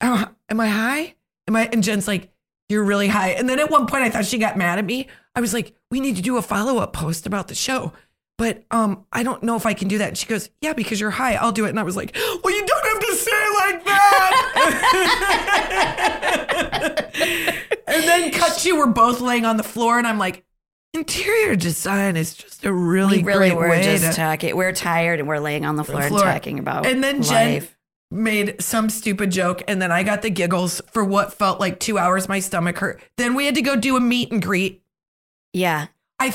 oh, 0.00 0.28
am 0.48 0.60
I 0.60 0.68
high? 0.68 1.14
Am 1.48 1.56
I? 1.56 1.68
And 1.72 1.82
Jen's 1.82 2.08
like, 2.08 2.30
you're 2.68 2.84
really 2.84 3.08
high. 3.08 3.30
And 3.30 3.48
then 3.48 3.58
at 3.58 3.70
one 3.70 3.86
point 3.86 4.02
I 4.02 4.10
thought 4.10 4.24
she 4.24 4.38
got 4.38 4.56
mad 4.56 4.78
at 4.78 4.84
me. 4.84 5.08
I 5.34 5.40
was 5.40 5.52
like, 5.52 5.74
we 5.90 6.00
need 6.00 6.16
to 6.16 6.22
do 6.22 6.36
a 6.36 6.42
follow 6.42 6.78
up 6.78 6.92
post 6.92 7.26
about 7.26 7.48
the 7.48 7.54
show. 7.54 7.92
But 8.36 8.64
um, 8.72 9.06
I 9.12 9.22
don't 9.22 9.42
know 9.44 9.54
if 9.56 9.64
I 9.64 9.74
can 9.74 9.86
do 9.86 9.98
that. 9.98 10.08
And 10.08 10.18
she 10.18 10.26
goes, 10.26 10.50
Yeah, 10.60 10.72
because 10.72 11.00
you're 11.00 11.10
high. 11.10 11.34
I'll 11.36 11.52
do 11.52 11.66
it. 11.66 11.70
And 11.70 11.78
I 11.78 11.84
was 11.84 11.96
like, 11.96 12.16
Well, 12.16 12.52
you 12.54 12.66
don't 12.66 12.86
have 12.86 13.00
to 13.00 13.14
say 13.14 13.30
it 13.32 13.74
like 13.74 13.84
that. 13.84 15.04
and 17.86 18.02
then 18.04 18.30
cut 18.32 18.58
to 18.58 18.72
we're 18.76 18.86
both 18.86 19.20
laying 19.20 19.44
on 19.44 19.56
the 19.56 19.62
floor, 19.62 19.98
and 19.98 20.06
I'm 20.06 20.18
like, 20.18 20.44
interior 20.92 21.56
design 21.56 22.16
is 22.16 22.34
just 22.34 22.64
a 22.64 22.72
really, 22.72 23.18
We 23.18 23.24
really 23.24 23.50
great 23.50 23.56
were 23.56 23.68
way 23.68 23.82
just 23.82 24.04
to 24.04 24.12
talking. 24.12 24.56
We're 24.56 24.72
tired 24.72 25.18
and 25.20 25.28
we're 25.28 25.38
laying 25.40 25.64
on 25.64 25.76
the 25.76 25.84
floor, 25.84 26.02
floor. 26.02 26.24
and 26.24 26.32
talking 26.34 26.58
about 26.58 26.86
And 26.86 27.02
then 27.02 27.22
Jen 27.22 27.54
life. 27.54 27.76
made 28.10 28.60
some 28.62 28.88
stupid 28.90 29.30
joke, 29.30 29.62
and 29.68 29.80
then 29.82 29.90
I 29.92 30.02
got 30.02 30.22
the 30.22 30.30
giggles 30.30 30.80
for 30.90 31.04
what 31.04 31.32
felt 31.32 31.60
like 31.60 31.78
two 31.80 31.98
hours. 31.98 32.28
My 32.28 32.40
stomach 32.40 32.78
hurt. 32.78 33.00
Then 33.16 33.34
we 33.34 33.46
had 33.46 33.54
to 33.56 33.62
go 33.62 33.76
do 33.76 33.96
a 33.96 34.00
meet 34.00 34.30
and 34.32 34.42
greet. 34.42 34.82
Yeah. 35.52 35.86
I 36.18 36.34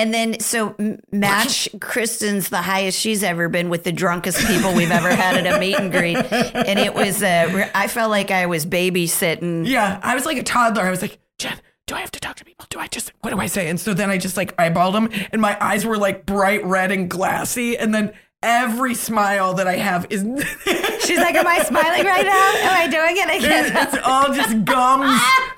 And 0.00 0.14
then, 0.14 0.40
so 0.40 0.74
match 1.12 1.68
Kristen's 1.80 2.48
the 2.48 2.62
highest 2.62 2.98
she's 2.98 3.22
ever 3.22 3.48
been 3.48 3.68
with 3.68 3.84
the 3.84 3.92
drunkest 3.92 4.46
people 4.46 4.72
we've 4.74 4.90
ever 4.90 5.14
had 5.14 5.36
at 5.36 5.54
a 5.54 5.58
meet 5.60 5.76
and 5.76 5.92
greet. 5.92 6.16
And 6.16 6.78
it 6.78 6.94
was, 6.94 7.22
uh, 7.22 7.68
I 7.74 7.86
felt 7.86 8.10
like 8.10 8.30
I 8.30 8.46
was 8.46 8.64
babysitting. 8.64 9.66
yeah, 9.66 10.00
I 10.02 10.14
was 10.14 10.24
like 10.24 10.38
a 10.38 10.42
toddler. 10.42 10.82
I 10.84 10.90
was 10.90 11.02
like, 11.02 11.18
Jen, 11.38 11.60
do 11.86 11.94
I 11.94 12.00
have 12.00 12.10
to 12.12 12.20
talk 12.20 12.36
to 12.36 12.44
people? 12.44 12.66
Do 12.70 12.78
I 12.78 12.86
just 12.86 13.12
what 13.20 13.30
do 13.30 13.38
I 13.38 13.46
say? 13.46 13.68
And 13.68 13.78
so 13.78 13.92
then 13.92 14.08
I 14.10 14.16
just 14.16 14.36
like 14.36 14.56
eyeballed 14.56 14.92
them, 14.94 15.10
and 15.32 15.40
my 15.42 15.56
eyes 15.60 15.84
were 15.84 15.98
like 15.98 16.24
bright 16.24 16.64
red 16.64 16.90
and 16.92 17.08
glassy, 17.10 17.76
and 17.76 17.94
then. 17.94 18.12
Every 18.42 18.94
smile 18.94 19.52
that 19.52 19.66
I 19.66 19.76
have 19.76 20.06
is 20.08 20.22
She's 21.04 21.18
like, 21.18 21.34
Am 21.34 21.46
I 21.46 21.58
smiling 21.62 22.06
right 22.06 22.24
now? 22.24 22.52
Am 22.70 22.72
I 22.72 22.88
doing 22.90 23.18
it? 23.18 23.28
I 23.28 23.38
can't. 23.38 23.94
it's 23.94 24.02
all 24.02 24.32
just 24.32 24.64
gums. 24.64 25.20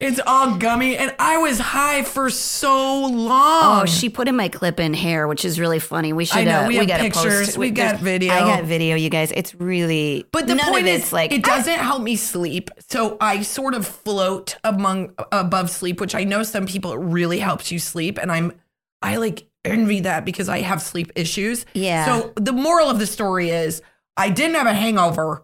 It's 0.00 0.18
all 0.26 0.56
gummy, 0.56 0.96
and 0.96 1.14
I 1.18 1.36
was 1.36 1.58
high 1.58 2.04
for 2.04 2.30
so 2.30 3.04
long. 3.04 3.82
Oh, 3.82 3.84
she 3.84 4.08
put 4.08 4.28
in 4.28 4.36
my 4.36 4.48
clip 4.48 4.80
in 4.80 4.94
hair, 4.94 5.28
which 5.28 5.44
is 5.44 5.60
really 5.60 5.78
funny. 5.78 6.14
We 6.14 6.24
should. 6.24 6.38
I 6.38 6.44
know, 6.44 6.60
uh, 6.62 6.68
we 6.68 6.76
have 6.76 6.88
gotta 6.88 7.02
pictures, 7.02 7.48
Post, 7.48 7.58
we 7.58 7.70
got 7.70 8.00
video. 8.00 8.32
I 8.32 8.40
got 8.40 8.64
video, 8.64 8.96
you 8.96 9.10
guys. 9.10 9.30
It's 9.30 9.54
really. 9.54 10.24
But 10.32 10.46
the 10.46 10.56
point 10.56 10.86
is, 10.86 11.12
like 11.12 11.32
it 11.32 11.44
doesn't 11.44 11.78
help 11.78 12.02
me 12.02 12.16
sleep. 12.16 12.70
So 12.88 13.18
I 13.20 13.42
sort 13.42 13.74
of 13.74 13.86
float 13.86 14.56
among 14.64 15.12
above 15.32 15.68
sleep, 15.68 16.00
which 16.00 16.14
I 16.14 16.24
know 16.24 16.44
some 16.44 16.64
people 16.64 16.92
it 16.92 17.00
really 17.00 17.38
helps 17.38 17.70
you 17.70 17.78
sleep, 17.78 18.18
and 18.18 18.32
I'm 18.32 18.54
I 19.02 19.16
like 19.16 19.48
envy 19.66 20.00
that 20.00 20.24
because 20.24 20.48
I 20.48 20.60
have 20.60 20.80
sleep 20.80 21.12
issues. 21.14 21.66
Yeah. 21.74 22.06
So 22.06 22.32
the 22.36 22.52
moral 22.52 22.88
of 22.88 22.98
the 22.98 23.06
story 23.06 23.50
is, 23.50 23.82
I 24.16 24.30
didn't 24.30 24.54
have 24.54 24.66
a 24.66 24.72
hangover, 24.72 25.42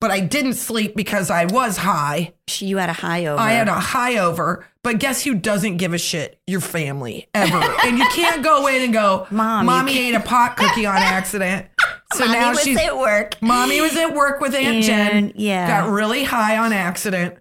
but 0.00 0.10
I 0.10 0.20
didn't 0.20 0.54
sleep 0.54 0.94
because 0.94 1.30
I 1.30 1.46
was 1.46 1.76
high. 1.76 2.34
You 2.58 2.78
had 2.78 2.88
a 2.88 2.94
high 2.94 3.26
over. 3.26 3.40
I 3.40 3.52
had 3.52 3.68
a 3.68 3.74
high 3.74 4.18
over, 4.18 4.66
but 4.82 4.98
guess 4.98 5.24
who 5.24 5.34
doesn't 5.34 5.76
give 5.78 5.92
a 5.92 5.98
shit? 5.98 6.40
Your 6.46 6.60
family 6.60 7.28
ever. 7.34 7.56
and 7.84 7.98
you 7.98 8.06
can't 8.14 8.42
go 8.42 8.66
in 8.68 8.82
and 8.82 8.92
go, 8.92 9.26
Mom, 9.30 9.66
mommy 9.66 9.98
ate 9.98 10.14
a 10.14 10.20
pot 10.20 10.56
cookie 10.56 10.86
on 10.86 10.96
accident. 10.96 11.66
So 12.14 12.24
Mommy 12.24 12.38
now 12.38 12.50
was 12.52 12.62
she's 12.62 12.78
at 12.78 12.96
work. 12.96 13.34
Mommy 13.42 13.82
was 13.82 13.94
at 13.94 14.14
work 14.14 14.40
with 14.40 14.54
Aunt 14.54 14.82
Jen. 14.82 15.34
Yeah. 15.36 15.82
Got 15.82 15.90
really 15.90 16.24
high 16.24 16.56
on 16.56 16.72
accident. 16.72 17.36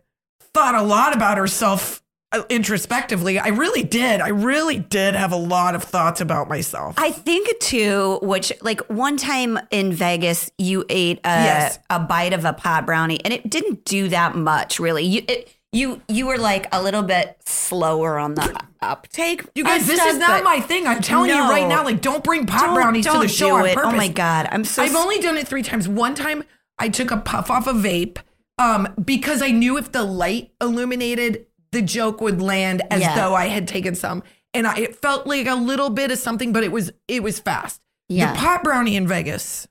Thought 0.54 0.76
a 0.76 0.82
lot 0.82 1.16
about 1.16 1.38
herself 1.38 2.04
introspectively. 2.50 3.40
I 3.40 3.50
really 3.50 3.84
did. 3.84 4.22
I 4.22 4.30
really 4.30 4.78
did 4.80 5.16
have 5.16 5.32
a 5.32 5.38
lot 5.38 5.76
of 5.76 5.84
thoughts 5.84 6.22
about 6.22 6.50
myself. 6.50 6.96
I 6.98 7.12
think 7.12 7.48
too, 7.60 8.20
which 8.22 8.52
like 8.62 8.82
one 8.90 9.18
time 9.18 9.60
in 9.72 9.94
Vegas, 9.94 10.52
you 10.58 10.86
ate 10.90 11.20
a, 11.20 11.30
Yes. 11.30 11.80
a 11.90 12.00
bite 12.00 12.34
of 12.34 12.46
a 12.46 12.54
pot 12.54 12.86
brownie, 12.86 13.20
and 13.24 13.34
it 13.34 13.50
didn't 13.50 13.86
do 13.86 14.10
that 14.10 14.36
much, 14.36 14.80
really. 14.80 15.04
You 15.06 15.24
it, 15.28 15.54
you 15.74 16.02
you 16.08 16.28
were 16.28 16.38
like 16.38 16.68
a 16.72 16.82
little 16.82 17.04
bit 17.04 17.38
slower 17.46 18.18
on 18.18 18.36
the 18.36 18.60
uptake. 18.82 19.44
you 19.56 19.64
guys, 19.64 19.86
this 19.86 19.98
stuff, 20.00 20.14
is 20.14 20.18
not 20.18 20.44
my 20.44 20.60
thing. 20.62 20.88
I'm 20.88 21.02
telling 21.02 21.30
you 21.30 21.40
right 21.42 21.68
now, 21.68 21.84
like, 21.84 22.02
don't 22.02 22.24
bring 22.24 22.46
pot 22.46 22.62
don't- 22.68 22.76
brownies 22.76 23.06
to 23.06 23.12
don't 23.12 23.22
the 23.22 23.28
show 23.28 23.64
it. 23.66 23.76
purpose. 23.76 23.92
Oh 23.94 23.96
my 23.98 24.08
god, 24.08 24.48
I'm 24.52 24.64
so. 24.64 24.84
I've 24.84 24.96
only 24.96 25.20
done 25.20 25.38
it 25.38 25.48
three 25.48 25.64
times. 25.64 25.88
One 25.88 26.16
time 26.16 26.44
I 26.80 26.90
took 26.90 27.12
a 27.12 27.18
puff 27.18 27.50
off 27.52 27.68
a 27.68 27.74
vape 27.74 28.18
um, 28.60 28.88
because 29.04 29.42
I 29.42 29.52
knew 29.52 29.78
if 29.78 29.92
the 29.92 30.04
light 30.04 30.52
illuminated, 30.62 31.47
the 31.72 31.82
joke 31.82 32.22
would 32.22 32.42
land 32.42 32.82
as 32.92 33.02
Yeah. 33.02 33.16
though 33.16 33.36
I 33.36 33.48
had 33.48 33.68
taken 33.68 33.96
some. 33.96 34.24
And 34.54 34.66
I, 34.66 34.78
it 34.78 34.96
felt 35.02 35.28
like 35.28 35.46
a 35.48 35.56
little 35.56 35.90
bit 35.90 36.12
of 36.12 36.18
something, 36.18 36.52
but 36.54 36.64
it 36.64 36.72
was 36.72 36.92
it 37.08 37.22
was 37.24 37.40
fast. 37.40 37.82
Yeah. 38.10 38.34
The 38.34 38.40
pot 38.40 38.64
brownie 38.64 38.96
in 38.96 39.08
Vegas, 39.08 39.68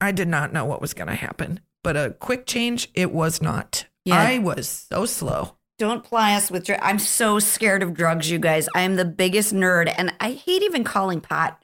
I 0.00 0.12
did 0.12 0.28
not 0.28 0.52
know 0.52 0.64
what 0.64 0.80
was 0.80 0.94
going 0.94 1.08
to 1.08 1.14
happen, 1.14 1.60
but 1.84 1.96
a 1.96 2.16
quick 2.18 2.46
change, 2.46 2.88
it 2.94 3.12
was 3.12 3.42
not. 3.42 3.86
Yeah. 4.04 4.18
I 4.18 4.38
was 4.38 4.68
so 4.68 5.04
slow. 5.04 5.56
Don't 5.78 6.02
ply 6.04 6.34
us 6.34 6.50
with 6.50 6.64
drugs. 6.66 6.82
I'm 6.84 6.98
so 6.98 7.38
scared 7.38 7.82
of 7.82 7.94
drugs, 7.94 8.30
you 8.30 8.38
guys. 8.38 8.68
I 8.74 8.82
am 8.82 8.96
the 8.96 9.04
biggest 9.04 9.54
nerd, 9.54 9.92
and 9.96 10.12
I 10.20 10.32
hate 10.32 10.62
even 10.62 10.84
calling 10.84 11.20
pot 11.20 11.62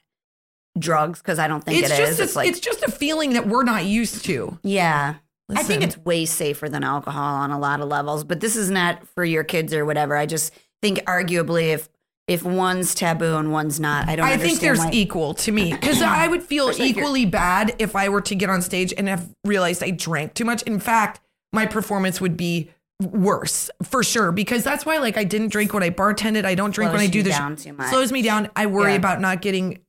drugs 0.77 1.19
because 1.19 1.39
I 1.39 1.47
don't 1.47 1.63
think 1.63 1.81
It's 1.83 1.91
it 1.91 1.97
just 1.97 2.11
is. 2.13 2.19
a, 2.19 2.23
It's 2.23 2.35
like 2.35 2.47
it's 2.49 2.59
just 2.59 2.83
a 2.83 2.91
feeling 2.91 3.33
that 3.33 3.47
we're 3.47 3.63
not 3.63 3.85
used 3.85 4.23
to. 4.25 4.59
Yeah. 4.63 5.15
I 5.55 5.63
think 5.63 5.81
it's 5.83 5.97
way 5.97 6.25
safer 6.25 6.67
than 6.67 6.83
alcohol 6.83 7.35
on 7.35 7.51
a 7.51 7.59
lot 7.59 7.79
of 7.79 7.87
levels, 7.87 8.23
but 8.23 8.39
this 8.41 8.55
is 8.55 8.69
not 8.69 9.07
for 9.07 9.23
your 9.23 9.43
kids 9.43 9.73
or 9.73 9.85
whatever. 9.85 10.15
I 10.17 10.25
just 10.25 10.53
think 10.81 10.99
arguably 11.05 11.73
if 11.73 11.89
if 12.27 12.43
one's 12.43 12.93
taboo 12.93 13.37
and 13.37 13.53
one's 13.53 13.79
not, 13.79 14.09
I 14.09 14.17
don't 14.17 14.27
I 14.27 14.35
think 14.35 14.59
there's 14.59 14.79
why- 14.79 14.89
equal 14.91 15.33
to 15.35 15.51
me 15.53 15.71
because 15.79 16.01
I 16.01 16.27
would 16.27 16.43
feel 16.43 16.67
Especially 16.67 16.89
if 16.91 16.97
equally 16.97 17.25
bad 17.25 17.75
if 17.79 17.95
I 17.95 18.09
were 18.09 18.19
to 18.21 18.35
get 18.35 18.49
on 18.49 18.61
stage 18.61 18.93
and 18.97 19.07
have 19.07 19.33
realized 19.45 19.81
I 19.81 19.91
drank 19.91 20.33
too 20.33 20.43
much. 20.43 20.61
In 20.63 20.79
fact, 20.79 21.21
my 21.53 21.65
performance 21.65 22.19
would 22.19 22.35
be 22.35 22.69
worse 23.01 23.69
for 23.83 24.03
sure 24.03 24.33
because 24.33 24.63
that's 24.65 24.85
why 24.85 24.97
like 24.97 25.15
I 25.17 25.23
didn't 25.23 25.49
drink 25.49 25.73
when 25.73 25.83
I 25.83 25.89
bartended. 25.91 26.43
I 26.43 26.55
don't 26.55 26.71
drink 26.71 26.91
when 26.91 26.99
I 26.99 27.07
do 27.07 27.23
this. 27.23 27.37
down 27.37 27.55
too 27.55 27.71
much. 27.71 27.89
Slows 27.89 28.11
me 28.11 28.21
down. 28.21 28.49
I 28.57 28.65
worry 28.65 28.91
Yeah. 28.91 28.97
about 28.97 29.21
not 29.21 29.41
getting 29.41 29.79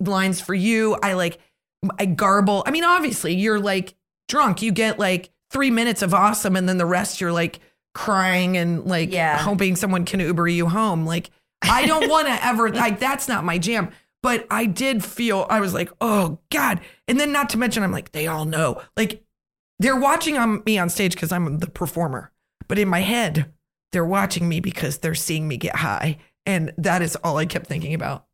lines 0.00 0.40
for 0.40 0.54
you. 0.54 0.96
I 1.02 1.12
like 1.12 1.38
I 2.00 2.06
garble. 2.06 2.64
I 2.66 2.72
mean, 2.72 2.82
obviously, 2.84 3.36
you're 3.36 3.60
like 3.60 3.94
drunk. 4.28 4.62
You 4.62 4.72
get 4.72 4.98
like 4.98 5.30
three 5.50 5.70
minutes 5.70 6.02
of 6.02 6.14
awesome, 6.14 6.56
and 6.56 6.68
then 6.68 6.78
the 6.78 6.86
rest 6.86 7.20
you're 7.20 7.32
like 7.32 7.60
crying 7.94 8.56
and 8.56 8.84
like 8.86 9.12
Yeah. 9.12 9.38
hoping 9.38 9.76
someone 9.76 10.04
can 10.04 10.20
Uber 10.20 10.48
you 10.48 10.68
home. 10.68 11.04
Like 11.06 11.30
I 11.62 11.86
don't 11.86 12.08
want 12.10 12.28
to 12.28 12.44
ever 12.44 12.70
like 12.72 13.00
that's 13.00 13.28
not 13.28 13.44
my 13.44 13.58
jam. 13.58 13.90
But 14.22 14.46
I 14.50 14.66
did 14.66 15.04
feel 15.04 15.46
I 15.48 15.60
was 15.60 15.72
like, 15.74 15.90
oh 16.00 16.38
God. 16.50 16.80
And 17.06 17.20
then 17.20 17.30
not 17.32 17.50
to 17.50 17.58
mention, 17.58 17.82
I'm 17.84 17.92
like, 17.92 18.10
they 18.12 18.26
all 18.26 18.44
know. 18.44 18.82
Like 18.96 19.22
they're 19.78 19.96
watching 19.96 20.36
on 20.36 20.62
me 20.66 20.76
on 20.78 20.88
stage 20.90 21.14
because 21.14 21.30
I'm 21.30 21.58
the 21.58 21.68
performer. 21.70 22.32
But 22.66 22.78
in 22.80 22.88
my 22.88 23.00
head, 23.00 23.52
they're 23.92 24.04
watching 24.04 24.48
me 24.48 24.58
because 24.60 24.98
they're 24.98 25.14
seeing 25.14 25.46
me 25.46 25.56
get 25.56 25.76
high. 25.76 26.18
And 26.44 26.72
that 26.78 27.00
is 27.00 27.14
all 27.16 27.36
I 27.38 27.46
kept 27.46 27.66
thinking 27.68 27.94
about. 27.94 28.26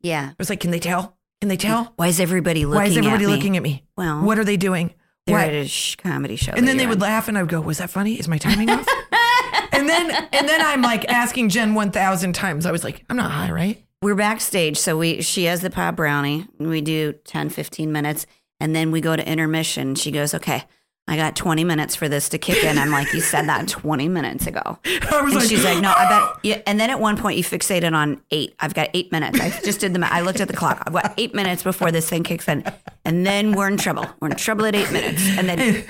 Yeah. 0.00 0.28
I 0.30 0.34
was 0.38 0.48
like, 0.48 0.60
can 0.60 0.70
they 0.70 0.78
tell? 0.78 1.18
Can 1.40 1.48
they 1.48 1.56
tell? 1.56 1.92
Why 1.96 2.06
is 2.06 2.20
everybody 2.20 2.64
looking 2.64 2.76
Why 2.80 2.86
is 2.86 2.96
everybody 2.96 3.24
at 3.24 3.28
me? 3.30 3.34
looking 3.36 3.56
at 3.56 3.62
me? 3.64 3.84
Well, 3.96 4.22
What 4.22 4.38
are 4.38 4.44
they 4.44 4.56
doing? 4.56 4.94
They're 5.26 5.36
What? 5.36 5.48
at 5.48 5.54
a 5.54 5.68
sh- 5.68 5.96
comedy 5.96 6.36
show. 6.36 6.52
And 6.52 6.66
then 6.66 6.76
they 6.76 6.86
would 6.86 6.96
on. 7.02 7.08
laugh 7.08 7.28
and 7.28 7.38
I 7.38 7.42
would 7.42 7.50
go, 7.50 7.60
was 7.60 7.78
that 7.78 7.90
funny? 7.90 8.14
Is 8.18 8.28
my 8.28 8.38
timing 8.38 8.68
off? 8.70 8.86
and 9.72 9.88
then 9.88 10.10
and 10.32 10.48
then 10.48 10.60
I'm 10.60 10.82
like 10.82 11.08
asking 11.08 11.48
Jen 11.50 11.74
1000 11.74 12.32
times. 12.32 12.66
I 12.66 12.72
was 12.72 12.84
like, 12.84 13.04
I'm 13.08 13.16
not 13.16 13.30
high, 13.30 13.50
right? 13.50 13.82
We're 14.02 14.14
backstage, 14.16 14.78
so 14.78 14.98
we 14.98 15.22
she 15.22 15.44
has 15.44 15.60
the 15.60 15.70
pop 15.70 15.94
brownie. 15.96 16.46
and 16.58 16.68
We 16.68 16.80
do 16.80 17.12
10, 17.24 17.50
15 17.50 17.92
minutes, 17.92 18.26
and 18.58 18.74
then 18.74 18.90
we 18.90 19.00
go 19.00 19.14
to 19.14 19.26
intermission. 19.28 19.94
She 19.94 20.10
goes, 20.10 20.34
"Okay, 20.34 20.64
I 21.08 21.16
got 21.16 21.34
20 21.36 21.64
minutes 21.64 21.96
for 21.96 22.08
this 22.08 22.28
to 22.30 22.38
kick 22.38 22.62
in." 22.64 22.78
I'm 22.78 22.90
like, 22.90 23.12
"You 23.12 23.20
said 23.20 23.48
that 23.48 23.68
20 23.68 24.08
minutes 24.08 24.46
ago." 24.46 24.60
I 24.84 25.20
was 25.22 25.32
And 25.32 25.34
like, 25.34 25.48
she's 25.48 25.64
like, 25.64 25.80
"No, 25.80 25.90
I 25.90 25.94
ah! 26.08 26.32
bet." 26.34 26.44
Yeah. 26.44 26.62
And 26.66 26.78
then 26.80 26.90
at 26.90 27.00
one 27.00 27.16
point, 27.16 27.36
you 27.36 27.44
fixated 27.44 27.92
on 27.92 28.20
eight. 28.30 28.54
I've 28.60 28.74
got 28.74 28.88
eight 28.94 29.10
minutes. 29.12 29.40
I 29.40 29.50
just 29.64 29.80
did 29.80 29.94
the. 29.94 30.12
I 30.12 30.20
looked 30.22 30.40
at 30.40 30.48
the 30.48 30.54
clock. 30.56 30.82
I've 30.86 30.92
got 30.92 31.14
eight 31.18 31.34
minutes 31.34 31.62
before 31.62 31.90
this 31.90 32.08
thing 32.08 32.22
kicks 32.22 32.48
in, 32.48 32.64
and 33.04 33.26
then 33.26 33.52
we're 33.52 33.68
in 33.68 33.76
trouble. 33.76 34.06
We're 34.20 34.28
in 34.30 34.36
trouble 34.36 34.64
at 34.66 34.74
eight 34.74 34.90
minutes, 34.92 35.22
and 35.38 35.48
then 35.48 35.84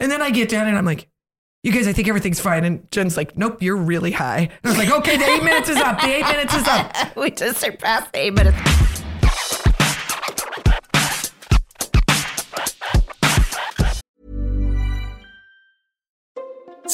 and 0.00 0.10
then 0.10 0.20
I 0.20 0.30
get 0.30 0.48
down 0.48 0.66
and 0.66 0.76
I'm 0.76 0.84
like, 0.84 1.08
you 1.62 1.72
guys, 1.72 1.88
I 1.88 1.92
think 1.92 2.06
everything's 2.08 2.38
fine. 2.40 2.64
And 2.64 2.88
Jen's 2.92 3.16
like, 3.16 3.36
nope, 3.36 3.60
you're 3.62 3.76
really 3.76 4.12
high. 4.12 4.38
And 4.38 4.50
I 4.64 4.68
was 4.68 4.78
like, 4.78 4.90
okay, 4.90 5.16
the 5.16 5.24
eight 5.24 5.42
minutes 5.42 5.68
is 5.68 5.76
up. 5.78 6.00
The 6.00 6.14
eight 6.14 6.26
minutes 6.26 6.54
is 6.54 6.66
up. 6.68 7.16
we 7.16 7.30
just 7.30 7.58
surpassed 7.60 8.12
the 8.12 8.20
eight 8.20 8.34
minutes. 8.34 8.56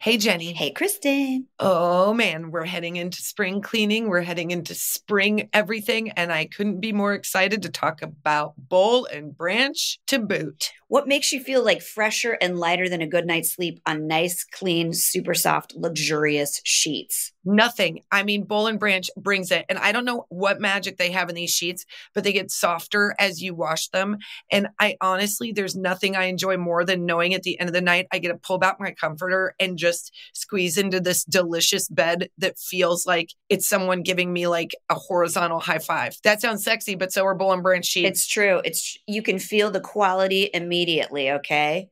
Hey, 0.00 0.16
Jenny. 0.16 0.52
Hey, 0.52 0.70
Kristen. 0.70 1.48
Oh 1.58 2.14
man, 2.14 2.52
we're 2.52 2.64
heading 2.64 2.94
into 2.94 3.20
spring 3.20 3.60
cleaning. 3.60 4.08
We're 4.08 4.22
heading 4.22 4.52
into 4.52 4.72
spring 4.72 5.48
everything. 5.52 6.10
And 6.10 6.32
I 6.32 6.46
couldn't 6.46 6.78
be 6.78 6.92
more 6.92 7.14
excited 7.14 7.62
to 7.62 7.68
talk 7.68 8.00
about 8.00 8.54
Boll 8.56 9.06
and 9.06 9.36
Branch 9.36 9.98
to 10.06 10.20
boot. 10.20 10.70
What 10.86 11.08
makes 11.08 11.32
you 11.32 11.42
feel 11.42 11.64
like 11.64 11.82
fresher 11.82 12.38
and 12.40 12.60
lighter 12.60 12.88
than 12.88 13.02
a 13.02 13.08
good 13.08 13.26
night's 13.26 13.50
sleep 13.50 13.80
on 13.86 14.06
nice, 14.06 14.44
clean, 14.44 14.92
super 14.92 15.34
soft, 15.34 15.74
luxurious 15.74 16.60
sheets? 16.62 17.32
Nothing. 17.50 18.02
I 18.12 18.24
mean, 18.24 18.44
Boll 18.44 18.66
and 18.66 18.78
Branch 18.78 19.08
brings 19.16 19.50
it. 19.50 19.64
And 19.70 19.78
I 19.78 19.90
don't 19.90 20.04
know 20.04 20.26
what 20.28 20.60
magic 20.60 20.98
they 20.98 21.10
have 21.12 21.30
in 21.30 21.34
these 21.34 21.50
sheets, 21.50 21.86
but 22.14 22.22
they 22.22 22.32
get 22.34 22.50
softer 22.50 23.14
as 23.18 23.40
you 23.40 23.54
wash 23.54 23.88
them. 23.88 24.18
And 24.52 24.68
I 24.78 24.98
honestly, 25.00 25.52
there's 25.52 25.74
nothing 25.74 26.14
I 26.14 26.24
enjoy 26.24 26.58
more 26.58 26.84
than 26.84 27.06
knowing 27.06 27.32
at 27.32 27.44
the 27.44 27.58
end 27.58 27.70
of 27.70 27.72
the 27.72 27.80
night, 27.80 28.06
I 28.12 28.18
get 28.18 28.28
to 28.28 28.34
pull 28.34 28.58
back 28.58 28.78
my 28.78 28.90
comforter 28.90 29.54
and 29.58 29.78
just 29.78 30.14
squeeze 30.34 30.76
into 30.76 31.00
this 31.00 31.24
delicious 31.24 31.88
bed 31.88 32.28
that 32.36 32.58
feels 32.58 33.06
like 33.06 33.30
it's 33.48 33.66
someone 33.66 34.02
giving 34.02 34.30
me 34.30 34.46
like 34.46 34.72
a 34.90 34.94
horizontal 34.94 35.60
high 35.60 35.78
five. 35.78 36.16
That 36.24 36.42
sounds 36.42 36.62
sexy, 36.62 36.96
but 36.96 37.12
so 37.12 37.24
are 37.24 37.34
Boll 37.34 37.54
and 37.54 37.62
Branch 37.62 37.86
sheets. 37.86 38.10
It's 38.10 38.26
true. 38.26 38.60
It's 38.62 38.98
you 39.06 39.22
can 39.22 39.38
feel 39.38 39.70
the 39.70 39.80
quality 39.80 40.50
immediately, 40.52 41.30
okay? 41.30 41.88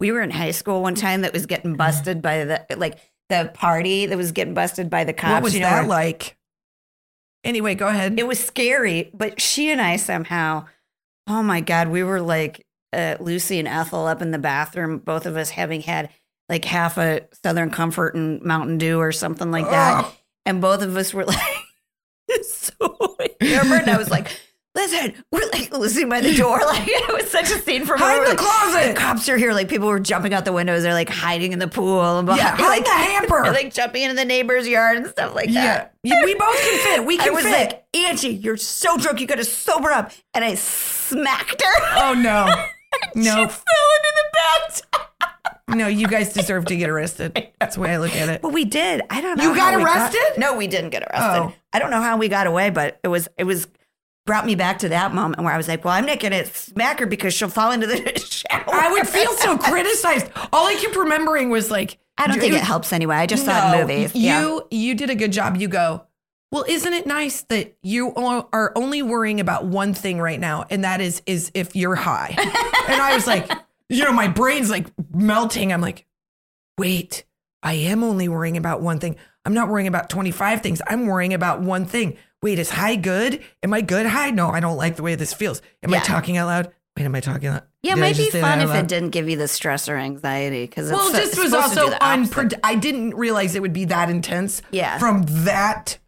We 0.00 0.12
were 0.12 0.22
in 0.22 0.30
high 0.30 0.52
school 0.52 0.82
one 0.82 0.94
time 0.94 1.22
that 1.22 1.32
was 1.32 1.46
getting 1.46 1.74
busted 1.74 2.22
by 2.22 2.44
the 2.44 2.64
like 2.76 2.98
the 3.28 3.50
party 3.54 4.06
that 4.06 4.16
was 4.16 4.32
getting 4.32 4.54
busted 4.54 4.88
by 4.88 5.04
the 5.04 5.12
cops. 5.12 5.32
what 5.32 5.42
was 5.42 5.54
you 5.54 5.60
know, 5.60 5.68
that 5.68 5.88
like? 5.88 6.36
Anyway, 7.44 7.74
go 7.74 7.88
ahead. 7.88 8.18
It 8.18 8.26
was 8.26 8.44
scary, 8.44 9.10
but 9.14 9.40
she 9.40 9.70
and 9.70 9.80
I 9.80 9.96
somehow, 9.96 10.66
oh 11.26 11.42
my 11.42 11.60
God, 11.60 11.88
we 11.88 12.02
were 12.02 12.20
like 12.20 12.66
uh, 12.92 13.16
Lucy 13.20 13.58
and 13.58 13.68
Ethel 13.68 14.06
up 14.06 14.22
in 14.22 14.30
the 14.30 14.38
bathroom, 14.38 14.98
both 14.98 15.26
of 15.26 15.36
us 15.36 15.50
having 15.50 15.82
had 15.82 16.10
like 16.48 16.64
half 16.64 16.96
a 16.98 17.26
Southern 17.44 17.70
Comfort 17.70 18.14
and 18.14 18.42
Mountain 18.42 18.78
Dew 18.78 18.98
or 18.98 19.12
something 19.12 19.50
like 19.50 19.68
that. 19.70 20.10
And 20.46 20.60
both 20.60 20.82
of 20.82 20.96
us 20.96 21.12
were 21.12 21.24
like, 21.26 21.38
so 22.42 23.16
hammered. 23.40 23.88
I 23.88 23.98
was 23.98 24.10
like, 24.10 24.40
listen, 24.78 25.24
we're 25.32 25.48
like 25.52 25.72
listening 25.76 26.08
by 26.08 26.20
the 26.20 26.34
door. 26.34 26.60
Like 26.68 26.86
it 26.86 27.14
was 27.14 27.30
such 27.30 27.50
a 27.50 27.58
scene 27.60 27.86
from 27.86 27.98
Hide 27.98 28.18
in 28.18 28.24
the 28.24 28.28
like, 28.30 28.38
closet. 28.38 28.94
The 28.94 29.00
cops 29.00 29.28
are 29.28 29.38
here. 29.38 29.52
Like 29.52 29.68
people 29.68 29.88
were 29.88 30.00
jumping 30.00 30.34
out 30.34 30.44
the 30.44 30.52
windows. 30.52 30.82
They're 30.82 30.92
like 30.92 31.08
hiding 31.08 31.52
in 31.52 31.58
the 31.58 31.68
pool. 31.68 32.18
And 32.18 32.28
Yeah, 32.28 32.56
hide 32.56 32.60
like, 32.68 32.84
the 32.84 32.90
hamper. 32.90 33.42
Like 33.58 33.72
jumping 33.72 34.02
into 34.02 34.14
the 34.14 34.24
neighbor's 34.24 34.68
yard 34.68 34.98
and 34.98 35.06
stuff 35.06 35.34
like 35.34 35.50
that. 35.54 35.94
Yeah, 36.02 36.24
we 36.24 36.34
both 36.34 36.56
can 36.60 36.78
fit. 36.96 37.06
We 37.06 37.16
can 37.16 37.28
I 37.28 37.30
was 37.30 37.44
fit. 37.44 37.52
like, 37.52 37.84
Angie, 37.94 38.28
you're 38.34 38.56
so 38.56 38.96
drunk. 38.98 39.20
You 39.20 39.26
got 39.26 39.36
to 39.36 39.44
sober 39.44 39.90
up. 39.90 40.12
And 40.34 40.44
I 40.44 40.54
smacked 40.54 41.62
her. 41.62 41.84
oh 41.96 42.14
no, 42.14 42.46
she 43.14 43.22
no, 43.22 43.34
fell 43.34 43.88
into 43.96 44.12
the 44.14 44.24
bed. 44.34 45.76
no! 45.76 45.86
You 45.88 46.06
guys 46.06 46.32
deserve 46.32 46.66
to 46.66 46.76
get 46.76 46.90
arrested. 46.90 47.50
That's 47.58 47.76
the 47.76 47.80
way 47.80 47.92
I 47.92 47.96
look 47.96 48.14
at 48.14 48.28
it. 48.28 48.42
But 48.42 48.52
we 48.52 48.64
did. 48.64 49.02
I 49.10 49.20
don't 49.20 49.38
know. 49.38 49.44
You 49.50 49.56
got 49.56 49.74
arrested? 49.74 50.38
no, 50.38 50.56
we 50.56 50.66
didn't 50.66 50.90
get 50.90 51.02
arrested. 51.02 51.42
Oh. 51.42 51.54
I 51.72 51.78
don't 51.78 51.90
know 51.90 52.02
how 52.02 52.16
we 52.16 52.28
got 52.28 52.46
away, 52.46 52.70
but 52.70 53.00
it 53.02 53.08
was 53.08 53.28
it 53.36 53.44
was 53.44 53.66
brought 54.28 54.44
me 54.44 54.54
back 54.54 54.80
to 54.80 54.90
that 54.90 55.14
moment 55.14 55.42
where 55.42 55.54
I 55.54 55.56
was 55.56 55.68
like, 55.68 55.86
well, 55.86 55.94
I'm 55.94 56.04
not 56.04 56.20
gonna 56.20 56.44
smack 56.44 57.00
her 57.00 57.06
because 57.06 57.32
she'll 57.32 57.48
fall 57.48 57.72
into 57.72 57.86
the 57.86 57.96
shower. 58.20 58.62
I 58.66 58.92
would 58.92 59.08
feel 59.08 59.32
so 59.32 59.56
criticized. 59.56 60.30
All 60.52 60.66
I 60.66 60.74
kept 60.74 60.94
remembering 60.94 61.48
was 61.48 61.70
like, 61.70 61.98
I 62.18 62.26
don't 62.26 62.38
think 62.38 62.52
it 62.52 62.60
helps 62.60 62.92
anyway. 62.92 63.16
I 63.16 63.24
just 63.24 63.46
saw 63.46 63.72
it 63.72 63.74
in 63.74 63.80
movies. 63.80 64.14
You 64.14 64.20
yeah. 64.20 64.58
you 64.70 64.94
did 64.94 65.08
a 65.08 65.14
good 65.14 65.32
job. 65.32 65.56
You 65.56 65.66
go. 65.66 66.04
Well, 66.52 66.66
isn't 66.68 66.92
it 66.92 67.06
nice 67.06 67.40
that 67.42 67.76
you 67.82 68.14
are 68.14 68.72
only 68.76 69.00
worrying 69.00 69.40
about 69.40 69.64
one 69.64 69.94
thing 69.94 70.20
right 70.20 70.38
now, 70.38 70.66
and 70.68 70.84
that 70.84 71.00
is 71.00 71.22
is 71.24 71.50
if 71.54 71.74
you're 71.74 71.94
high? 71.94 72.34
and 72.38 73.00
I 73.00 73.14
was 73.14 73.26
like, 73.26 73.50
you 73.88 74.04
know, 74.04 74.12
my 74.12 74.28
brain's 74.28 74.68
like 74.68 74.88
melting. 75.14 75.72
I'm 75.72 75.80
like, 75.80 76.04
wait, 76.76 77.24
I 77.62 77.74
am 77.74 78.04
only 78.04 78.28
worrying 78.28 78.58
about 78.58 78.82
one 78.82 79.00
thing. 79.00 79.16
I'm 79.46 79.54
not 79.54 79.70
worrying 79.70 79.88
about 79.88 80.10
25 80.10 80.60
things. 80.60 80.82
I'm 80.86 81.06
worrying 81.06 81.32
about 81.32 81.62
one 81.62 81.86
thing. 81.86 82.18
Wait, 82.42 82.58
is 82.58 82.70
high 82.70 82.96
good? 82.96 83.42
Am 83.62 83.72
I 83.74 83.80
good 83.80 84.06
high? 84.06 84.30
No, 84.30 84.48
I 84.50 84.60
don't 84.60 84.76
like 84.76 84.96
the 84.96 85.02
way 85.02 85.14
this 85.16 85.32
feels. 85.32 85.60
Am 85.82 85.92
I 85.92 85.98
talking 85.98 86.36
out 86.36 86.46
loud? 86.46 86.72
Wait, 86.96 87.04
am 87.04 87.14
I 87.14 87.20
talking 87.20 87.48
out? 87.48 87.52
Loud? 87.54 87.62
Yeah, 87.82 87.92
it 87.92 87.94
Did 87.96 88.00
might 88.00 88.08
be 88.12 88.14
just 88.18 88.32
say 88.32 88.40
that 88.40 88.58
fun 88.58 88.68
if 88.68 88.74
it 88.84 88.88
didn't 88.88 89.10
give 89.10 89.28
you 89.28 89.36
the 89.36 89.48
stress 89.48 89.88
or 89.88 89.96
anxiety 89.96 90.64
because 90.64 90.90
Well, 90.90 91.12
this 91.12 91.36
was 91.38 91.50
supposed 91.50 91.74
to 91.74 91.80
do 91.80 91.82
also 91.86 91.96
unpred- 92.00 92.58
I 92.64 92.74
didn't 92.74 93.14
realize 93.14 93.54
it 93.54 93.62
would 93.62 93.72
be 93.72 93.84
that 93.86 94.10
intense. 94.10 94.62
Yeah. 94.70 94.98
From 94.98 95.22
that 95.44 95.98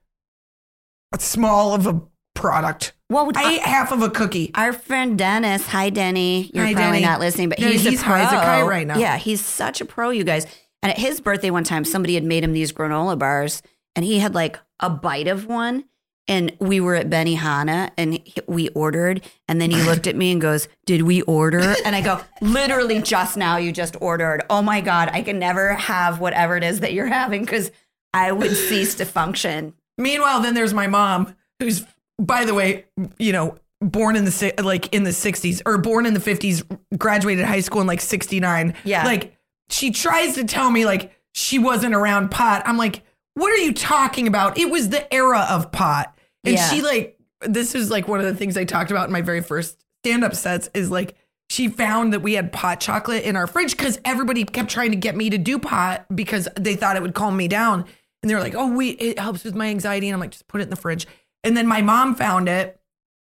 small 1.19 1.75
of 1.75 1.87
a 1.87 2.01
product. 2.35 2.93
Well, 3.09 3.31
I 3.35 3.55
ate 3.55 3.63
half 3.63 3.93
of 3.93 4.03
a 4.03 4.11
cookie. 4.11 4.53
Our 4.55 4.73
friend 4.73 5.19
Dennis, 5.19 5.67
hi 5.67 5.91
Denny. 5.91 6.51
You're 6.55 6.65
Hi, 6.67 6.75
probably 6.75 6.99
Denny. 7.01 7.05
not 7.05 7.21
listening, 7.21 7.49
but 7.49 7.59
No, 7.59 7.69
he's, 7.69 7.83
he's 7.85 8.01
a 8.01 8.05
pro. 8.05 8.15
high 8.15 8.21
as 8.23 8.33
a 8.33 8.37
kite 8.37 8.67
right 8.67 8.87
now. 8.87 8.99
Yeah, 8.99 9.17
he's 9.17 9.45
such 9.45 9.81
a 9.81 9.85
pro, 9.85 10.11
you 10.11 10.23
guys. 10.25 10.47
And 10.83 10.91
at 10.93 10.99
his 10.99 11.21
birthday 11.21 11.51
one 11.51 11.65
time, 11.65 11.85
somebody 11.85 12.15
had 12.15 12.25
made 12.25 12.43
him 12.45 12.53
these 12.53 12.73
granola 12.73 13.19
bars, 13.19 13.63
and 13.97 14.05
he 14.05 14.21
had 14.21 14.35
like 14.35 14.59
a 14.79 14.89
bite 14.89 15.27
of 15.29 15.47
one. 15.47 15.85
And 16.29 16.57
we 16.61 16.81
were 16.81 16.95
at 16.95 17.11
Benihana, 17.11 17.91
and 17.97 18.21
we 18.47 18.69
ordered. 18.69 19.23
And 19.49 19.61
then 19.61 19.71
he 19.71 19.83
looked 19.89 20.07
at 20.07 20.15
me 20.17 20.31
and 20.33 20.41
goes, 20.41 20.69
"Did 20.87 21.03
we 21.03 21.23
order?" 21.23 21.75
And 21.85 21.97
I 21.97 22.01
go, 22.01 22.21
"Literally 22.41 23.03
just 23.03 23.37
now, 23.37 23.57
you 23.57 23.73
just 23.73 23.97
ordered. 24.01 24.43
Oh 24.49 24.63
my 24.63 24.81
god, 24.81 25.11
I 25.13 25.23
can 25.23 25.39
never 25.39 25.75
have 25.75 26.21
whatever 26.21 26.57
it 26.57 26.63
is 26.63 26.81
that 26.81 26.93
you're 26.93 27.07
having 27.07 27.43
because 27.45 27.71
I 28.15 28.33
would 28.33 28.57
cease 28.57 28.95
to 28.97 29.05
function." 29.05 29.75
Meanwhile, 29.99 30.41
then 30.41 30.55
there's 30.55 30.73
my 30.73 30.87
mom, 30.87 31.37
who's, 31.59 31.85
by 32.19 32.45
the 32.45 32.55
way, 32.55 32.87
you 33.19 33.33
know, 33.33 33.59
born 33.81 34.17
in 34.17 34.25
the 34.25 34.55
like 34.63 34.93
in 34.95 35.05
the 35.05 35.11
60s 35.11 35.63
or 35.67 35.79
born 35.79 36.07
in 36.07 36.15
the 36.15 36.21
50s, 36.21 36.65
graduated 36.97 37.45
high 37.45 37.61
school 37.61 37.81
in 37.81 37.87
like 37.87 38.01
69. 38.01 38.75
Yeah. 38.85 39.05
Like 39.05 39.37
she 39.69 39.91
tries 39.91 40.35
to 40.35 40.45
tell 40.45 40.71
me 40.71 40.85
like 40.85 41.13
she 41.33 41.59
wasn't 41.59 41.95
around 41.95 42.31
pot. 42.31 42.63
I'm 42.67 42.77
like, 42.77 43.03
what 43.35 43.53
are 43.53 43.63
you 43.63 43.73
talking 43.73 44.27
about? 44.27 44.59
It 44.59 44.71
was 44.71 44.89
the 44.91 45.13
era 45.13 45.47
of 45.51 45.73
pot. 45.73 46.17
And 46.45 46.55
Yeah. 46.55 46.69
she 46.69 46.83
like 46.83 47.17
this 47.43 47.75
is 47.75 47.91
like 47.91 48.07
one 48.07 48.21
of 48.21 48.27
the 48.27 48.35
things 48.35 48.57
I 48.57 48.65
talked 48.65 48.91
about 48.91 49.07
in 49.07 49.13
my 49.13 49.23
very 49.23 49.41
first 49.41 49.83
stand-up 50.05 50.35
sets 50.35 50.69
is 50.75 50.91
like 50.91 51.15
she 51.49 51.69
found 51.69 52.13
that 52.13 52.21
we 52.21 52.35
had 52.35 52.53
pot 52.53 52.81
chocolate 52.81 53.25
in 53.25 53.35
our 53.35 53.47
fridge 53.47 53.77
because 53.77 53.99
everybody 54.05 54.45
kept 54.45 54.71
trying 54.71 54.91
to 54.91 54.97
get 54.97 55.17
me 55.17 55.31
to 55.31 55.39
do 55.39 55.59
pot 55.59 56.05
because 56.15 56.49
they 56.59 56.77
thought 56.77 56.97
it 56.97 57.03
would 57.03 57.15
calm 57.15 57.37
me 57.37 57.49
down. 57.49 57.85
And 58.23 58.29
they're 58.31 58.41
like, 58.41 58.55
oh, 58.55 58.73
we 58.73 58.91
it 58.91 59.19
helps 59.19 59.43
with 59.45 59.55
my 59.55 59.67
anxiety. 59.69 60.09
And 60.09 60.15
I'm 60.15 60.21
like, 60.21 60.31
just 60.33 60.47
put 60.49 60.61
it 60.61 60.65
in 60.65 60.71
the 60.71 60.77
fridge. 60.77 61.07
And 61.43 61.57
then 61.57 61.67
my 61.67 61.81
mom 61.81 62.15
found 62.15 62.49
it. 62.49 62.79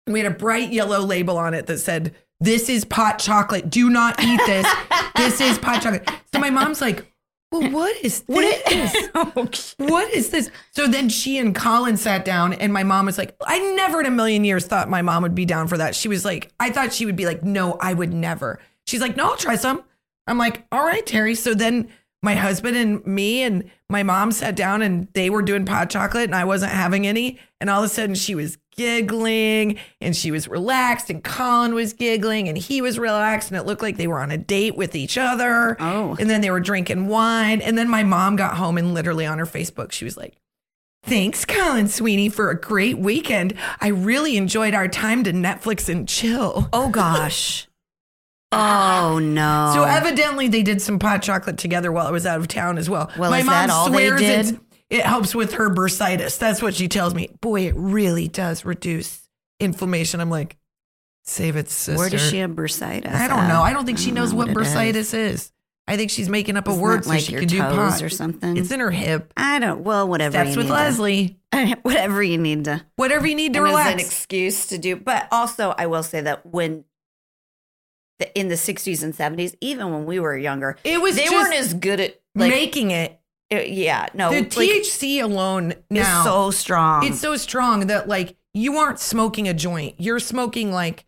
And 0.06 0.12
we 0.12 0.20
had 0.20 0.30
a 0.30 0.34
bright 0.34 0.72
yellow 0.72 1.00
label 1.00 1.38
on 1.38 1.54
it 1.54 1.66
that 1.66 1.78
said, 1.78 2.14
This 2.40 2.68
is 2.68 2.84
pot 2.84 3.20
chocolate. 3.20 3.70
Do 3.70 3.88
not 3.88 4.20
eat 4.22 4.40
this. 4.44 4.66
this 5.16 5.40
is 5.40 5.58
pot 5.58 5.80
chocolate. 5.82 6.08
So 6.34 6.40
my 6.40 6.50
mom's 6.50 6.80
like, 6.80 7.09
Well, 7.50 7.70
what 7.70 8.04
is 8.04 8.20
this? 8.28 9.08
what 9.78 10.14
is 10.14 10.30
this? 10.30 10.50
So 10.70 10.86
then 10.86 11.08
she 11.08 11.38
and 11.38 11.54
Colin 11.54 11.96
sat 11.96 12.24
down, 12.24 12.52
and 12.52 12.72
my 12.72 12.84
mom 12.84 13.06
was 13.06 13.18
like, 13.18 13.34
I 13.44 13.58
never 13.74 14.00
in 14.00 14.06
a 14.06 14.10
million 14.10 14.44
years 14.44 14.66
thought 14.66 14.88
my 14.88 15.02
mom 15.02 15.22
would 15.22 15.34
be 15.34 15.44
down 15.44 15.66
for 15.66 15.76
that. 15.78 15.94
She 15.94 16.08
was 16.08 16.24
like, 16.24 16.52
I 16.60 16.70
thought 16.70 16.92
she 16.92 17.06
would 17.06 17.16
be 17.16 17.26
like, 17.26 17.42
No, 17.42 17.76
I 17.80 17.94
would 17.94 18.12
never. 18.12 18.60
She's 18.86 19.00
like, 19.00 19.16
No, 19.16 19.30
I'll 19.30 19.36
try 19.36 19.56
some. 19.56 19.82
I'm 20.26 20.38
like, 20.38 20.64
All 20.70 20.84
right, 20.84 21.04
Terry. 21.04 21.34
So 21.34 21.54
then 21.54 21.88
my 22.22 22.34
husband 22.34 22.76
and 22.76 23.04
me 23.06 23.42
and 23.42 23.70
my 23.88 24.02
mom 24.02 24.30
sat 24.30 24.54
down 24.54 24.82
and 24.82 25.08
they 25.14 25.30
were 25.30 25.42
doing 25.42 25.64
pot 25.64 25.90
chocolate 25.90 26.24
and 26.24 26.34
I 26.34 26.44
wasn't 26.44 26.72
having 26.72 27.06
any. 27.06 27.38
And 27.60 27.70
all 27.70 27.82
of 27.82 27.86
a 27.86 27.92
sudden 27.92 28.14
she 28.14 28.34
was 28.34 28.58
giggling 28.76 29.78
and 30.00 30.16
she 30.16 30.30
was 30.30 30.48
relaxed 30.48 31.11
and 31.11 31.22
Colin 31.22 31.74
was 31.74 31.92
giggling 31.92 32.48
and 32.48 32.56
he 32.56 32.80
was 32.80 32.98
relaxed 32.98 33.50
and 33.50 33.59
it 33.59 33.66
looked 33.66 33.83
like 33.83 33.96
they 33.96 34.06
were 34.06 34.20
on 34.20 34.30
a 34.30 34.38
date 34.38 34.76
with 34.76 34.94
each 34.94 35.18
other. 35.18 35.76
Oh. 35.80 36.16
And 36.18 36.30
then 36.30 36.40
they 36.40 36.50
were 36.50 36.61
drinking 36.61 37.06
wine. 37.09 37.61
And 37.61 37.76
then 37.76 37.88
my 37.88 38.02
mom 38.02 38.37
got 38.37 38.56
home 38.56 38.78
and 38.78 38.94
literally 38.94 39.26
on 39.26 39.38
her 39.38 39.46
Facebook, 39.46 39.92
she 39.92 40.04
was 40.04 40.16
like, 40.16 40.35
Thanks, 41.02 41.46
Colin 41.46 41.88
Sweeney, 41.88 42.28
for 42.28 42.50
a 42.50 42.61
great 42.61 42.98
weekend. 42.98 43.54
I 43.80 43.88
really 43.88 44.37
enjoyed 44.37 44.74
our 44.74 44.87
time 44.87 45.24
to 45.24 45.33
Netflix 45.33 45.88
and 45.88 46.06
chill. 46.09 46.68
Oh 46.72 46.88
gosh. 46.90 47.66
Oh 48.52 49.20
no. 49.22 49.70
So 49.74 49.85
evidently 49.85 50.48
they 50.48 50.64
did 50.64 50.83
some 50.83 50.98
pot 50.98 51.22
chocolate 51.22 51.56
together 51.56 51.92
while 51.92 52.09
I 52.09 52.11
was 52.11 52.26
out 52.26 52.40
of 52.40 52.48
town 52.48 52.78
as 52.78 52.90
well. 52.90 53.09
Well, 53.16 53.30
My 53.30 53.38
is 53.38 53.44
mom 53.44 53.52
that 53.54 53.70
all 53.70 53.88
they 53.90 54.09
swears 54.09 54.20
did? 54.20 54.40
it's- 54.46 54.61
it 54.90 55.03
helps 55.07 55.35
with 55.35 55.55
her 55.55 55.70
bursitis. 55.70 56.38
That's 56.38 56.61
what 56.61 56.74
she 56.74 56.88
tells 56.88 57.14
me. 57.14 57.31
Boy, 57.40 57.62
it 57.68 57.74
really 57.76 58.29
does 58.29 58.64
reduce 58.64 59.29
inflammation. 59.61 60.20
I'm 60.20 60.31
like, 60.31 60.57
save 61.24 61.57
it, 61.57 61.70
sister. 61.70 61.96
Where 61.98 62.11
does 62.11 62.29
she 62.29 62.38
have 62.38 62.50
bursitis? 62.50 63.11
I 63.12 63.29
don't 63.29 63.48
know. 63.48 63.62
I 63.62 63.72
don't 63.72 63.87
think 63.87 63.98
she 63.98 64.07
don't 64.07 64.16
knows 64.16 64.33
know 64.33 64.38
what, 64.38 64.48
is. 64.48 64.55
bursitis 64.55 65.14
is. 65.14 65.53
I 65.87 65.96
think 65.96 66.11
she's 66.11 66.29
making 66.29 66.57
up 66.57 66.68
a 66.68 66.74
word 66.74 67.05
so 67.05 67.11
like 67.11 67.20
she 67.22 67.33
can 67.33 67.48
do 67.48 67.59
pot 67.61 68.00
or 68.03 68.09
something? 68.09 68.57
It's 68.57 68.70
in 68.70 68.79
her 68.79 68.90
hip. 68.92 69.33
I 69.37 69.59
don't. 69.59 69.83
Well, 69.83 70.07
whatever. 70.07 70.33
That's 70.33 70.57
with 70.57 70.70
Leslie. 70.70 71.38
To, 71.53 71.76
whatever 71.83 72.22
you 72.22 72.38
need 72.38 72.64
to. 72.66 72.85
Whatever 72.96 73.26
you 73.26 73.35
need 73.35 73.55
to 73.55 73.64
and 73.64 73.76
as 73.76 73.92
an 73.94 73.98
excuse 73.98 74.66
to 74.68 74.79
do. 74.79 74.94
But 74.94 75.26
also, 75.33 75.74
I 75.76 75.87
will 75.87 76.05
say 76.05 76.20
that 76.20 76.46
when 76.46 76.85
the, 78.20 78.38
in 78.38 78.48
the 78.48 78.55
'60s 78.55 79.03
and 79.03 79.14
'70s, 79.14 79.57
even 79.61 79.90
when 79.90 80.07
we 80.07 80.20
were 80.20 80.37
younger, 80.37 80.76
It 80.85 81.00
was 81.03 81.16
they 81.16 81.29
weren't 81.29 81.55
as 81.55 81.74
good 81.74 81.98
at 81.98 82.20
like. 82.37 82.50
making 82.50 82.92
it. 82.92 83.19
It- 83.50 83.70
yeah, 83.70 84.06
no, 84.14 84.30
The 84.30 84.40
like, 84.42 84.50
THC 84.50 85.22
alone 85.22 85.74
now 85.90 86.18
is 86.20 86.24
so 86.24 86.50
strong. 86.50 87.04
it's 87.06 87.20
so 87.20 87.36
strong 87.36 87.86
that 87.88 88.08
like 88.08 88.36
you 88.54 88.76
aren't 88.78 88.98
smoking 89.00 89.48
a 89.48 89.54
joint. 89.54 89.94
You're 89.98 90.18
smoking 90.20 90.72
like 90.72 91.04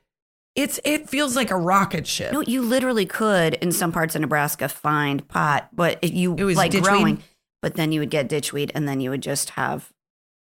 it's 0.55 0.78
it 0.85 1.09
feels 1.09 1.35
like 1.35 1.50
a 1.50 1.57
rocket 1.57 2.07
ship. 2.07 2.33
no, 2.33 2.42
you 2.42 2.61
literally 2.62 3.07
could 3.07 3.55
in 3.55 3.72
some 3.72 3.90
parts 3.90 4.14
of 4.14 4.20
Nebraska 4.20 4.68
find 4.68 5.26
pot, 5.28 5.68
but 5.72 5.98
if 6.02 6.12
you 6.12 6.35
It 6.37 6.44
was 6.44 6.57
like 6.57 6.72
ditchweed? 6.72 6.83
growing, 6.83 7.22
but 7.62 7.74
then 7.74 7.90
you 7.92 8.00
would 8.00 8.11
get 8.11 8.28
ditchweed, 8.28 8.70
and 8.74 8.87
then 8.87 9.00
you 9.00 9.09
would 9.11 9.22
just 9.22 9.50
have 9.50 9.90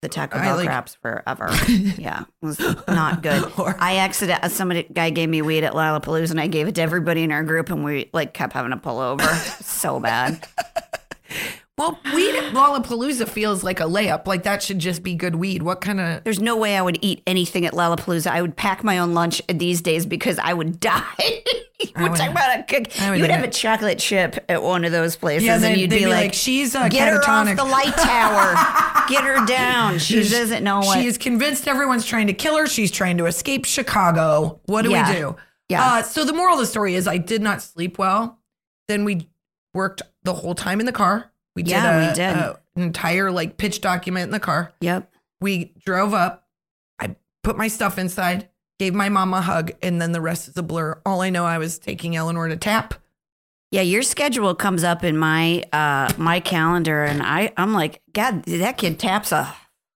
the 0.00 0.08
Taco 0.08 0.38
Bell 0.38 0.56
like- 0.56 0.66
craps 0.66 0.94
forever. 0.94 1.48
yeah, 1.98 2.20
it 2.22 2.46
was 2.46 2.58
not 2.86 3.20
good. 3.22 3.52
Or- 3.58 3.76
I 3.78 3.96
accident 3.96 4.50
somebody 4.50 4.84
guy 4.84 5.10
gave 5.10 5.28
me 5.28 5.42
weed 5.42 5.62
at 5.64 5.74
Lollapalooza, 5.74 6.30
and 6.30 6.40
I 6.40 6.46
gave 6.46 6.68
it 6.68 6.76
to 6.76 6.82
everybody 6.82 7.22
in 7.22 7.30
our 7.32 7.42
group, 7.42 7.68
and 7.70 7.84
we 7.84 8.08
like 8.14 8.32
kept 8.32 8.54
having 8.54 8.70
to 8.70 8.76
pull 8.78 9.00
over. 9.00 9.26
so 9.60 10.00
bad. 10.00 10.46
Well, 11.78 11.98
weed 12.12 12.34
at 12.36 12.52
Lollapalooza 12.52 13.28
feels 13.28 13.62
like 13.62 13.78
a 13.80 13.84
layup. 13.84 14.26
Like 14.26 14.42
that 14.42 14.62
should 14.62 14.78
just 14.80 15.02
be 15.02 15.14
good 15.14 15.36
weed. 15.36 15.62
What 15.62 15.80
kind 15.80 16.00
of 16.00 16.24
There's 16.24 16.40
no 16.40 16.56
way 16.56 16.76
I 16.76 16.82
would 16.82 16.98
eat 17.02 17.22
anything 17.26 17.64
at 17.66 17.72
Lollapalooza. 17.72 18.28
I 18.30 18.42
would 18.42 18.56
pack 18.56 18.82
my 18.82 18.98
own 18.98 19.14
lunch 19.14 19.40
these 19.48 19.80
days 19.80 20.04
because 20.04 20.38
I 20.40 20.52
would 20.52 20.80
die. 20.80 21.04
We're 21.96 22.08
would- 22.08 22.16
talking 22.16 22.32
about 22.32 22.58
a 22.58 22.62
cook. 22.64 23.00
You 23.14 23.20
would 23.22 23.30
have 23.30 23.44
a 23.44 23.48
chocolate 23.50 23.98
chip 24.00 24.44
at 24.48 24.62
one 24.62 24.84
of 24.84 24.90
those 24.92 25.14
places, 25.14 25.46
Yeah, 25.46 25.54
and 25.54 25.62
they'd- 25.64 25.80
you'd 25.80 25.90
be, 25.90 26.00
be 26.00 26.06
like, 26.06 26.14
like, 26.24 26.34
"She's, 26.34 26.74
uh, 26.74 26.88
get 26.88 27.12
her 27.12 27.20
off 27.30 27.46
the 27.56 27.64
light 27.64 27.96
tower, 27.96 28.54
get 29.08 29.22
her 29.22 29.46
down. 29.46 29.98
She 30.00 30.28
doesn't 30.28 30.64
know 30.64 30.80
what." 30.80 30.98
She 30.98 31.06
is 31.06 31.16
convinced 31.16 31.68
everyone's 31.68 32.04
trying 32.04 32.26
to 32.26 32.32
kill 32.32 32.56
her. 32.58 32.66
She's 32.66 32.90
trying 32.90 33.18
to 33.18 33.26
escape 33.26 33.64
Chicago. 33.64 34.60
What 34.66 34.82
do 34.82 34.90
Yeah. 34.90 35.08
we 35.08 35.16
do? 35.16 35.36
Yeah. 35.68 35.84
Uh, 35.84 36.02
so 36.02 36.24
the 36.24 36.32
moral 36.32 36.54
of 36.54 36.60
the 36.60 36.66
story 36.66 36.94
is 36.96 37.06
I 37.06 37.18
did 37.18 37.42
not 37.42 37.62
sleep 37.62 37.98
well. 37.98 38.38
Then 38.88 39.04
we 39.04 39.28
worked 39.74 40.02
the 40.24 40.32
whole 40.34 40.54
time 40.54 40.80
in 40.80 40.86
the 40.86 40.92
car. 40.92 41.30
We 41.58 41.64
did, 41.64 41.72
Yeah, 41.72 41.96
a, 41.98 42.08
we 42.08 42.14
did. 42.14 42.36
a- 42.36 42.60
an 42.76 42.82
entire 42.82 43.32
like 43.32 43.56
pitch 43.56 43.80
document 43.80 44.26
in 44.26 44.30
the 44.30 44.38
car. 44.38 44.72
yep. 44.80 45.10
We 45.40 45.72
drove 45.84 46.14
up. 46.14 46.46
I 47.00 47.16
put 47.42 47.56
my 47.58 47.66
stuff 47.66 47.98
inside, 47.98 48.48
gave 48.78 48.94
my 48.94 49.08
mom 49.08 49.34
a 49.34 49.40
hug, 49.40 49.72
and 49.82 50.00
then 50.00 50.12
the 50.12 50.20
rest 50.20 50.46
is 50.46 50.56
a 50.56 50.62
blur. 50.62 51.00
All 51.04 51.20
I 51.20 51.30
know, 51.30 51.44
I 51.44 51.58
was 51.58 51.80
taking 51.80 52.14
Eleanor 52.14 52.46
to 52.46 52.56
tap. 52.56 52.94
Yeah, 53.72 53.82
your 53.82 54.02
schedule 54.02 54.54
comes 54.54 54.84
up 54.84 55.02
in 55.02 55.18
my 55.18 55.64
uh 55.72 56.12
my 56.18 56.38
calendar, 56.38 57.02
and 57.02 57.20
I 57.20 57.52
I'm 57.56 57.72
like, 57.74 58.00
God, 58.12 58.44
that 58.44 58.78
kid 58.78 59.00
taps 59.00 59.32
a 59.32 59.52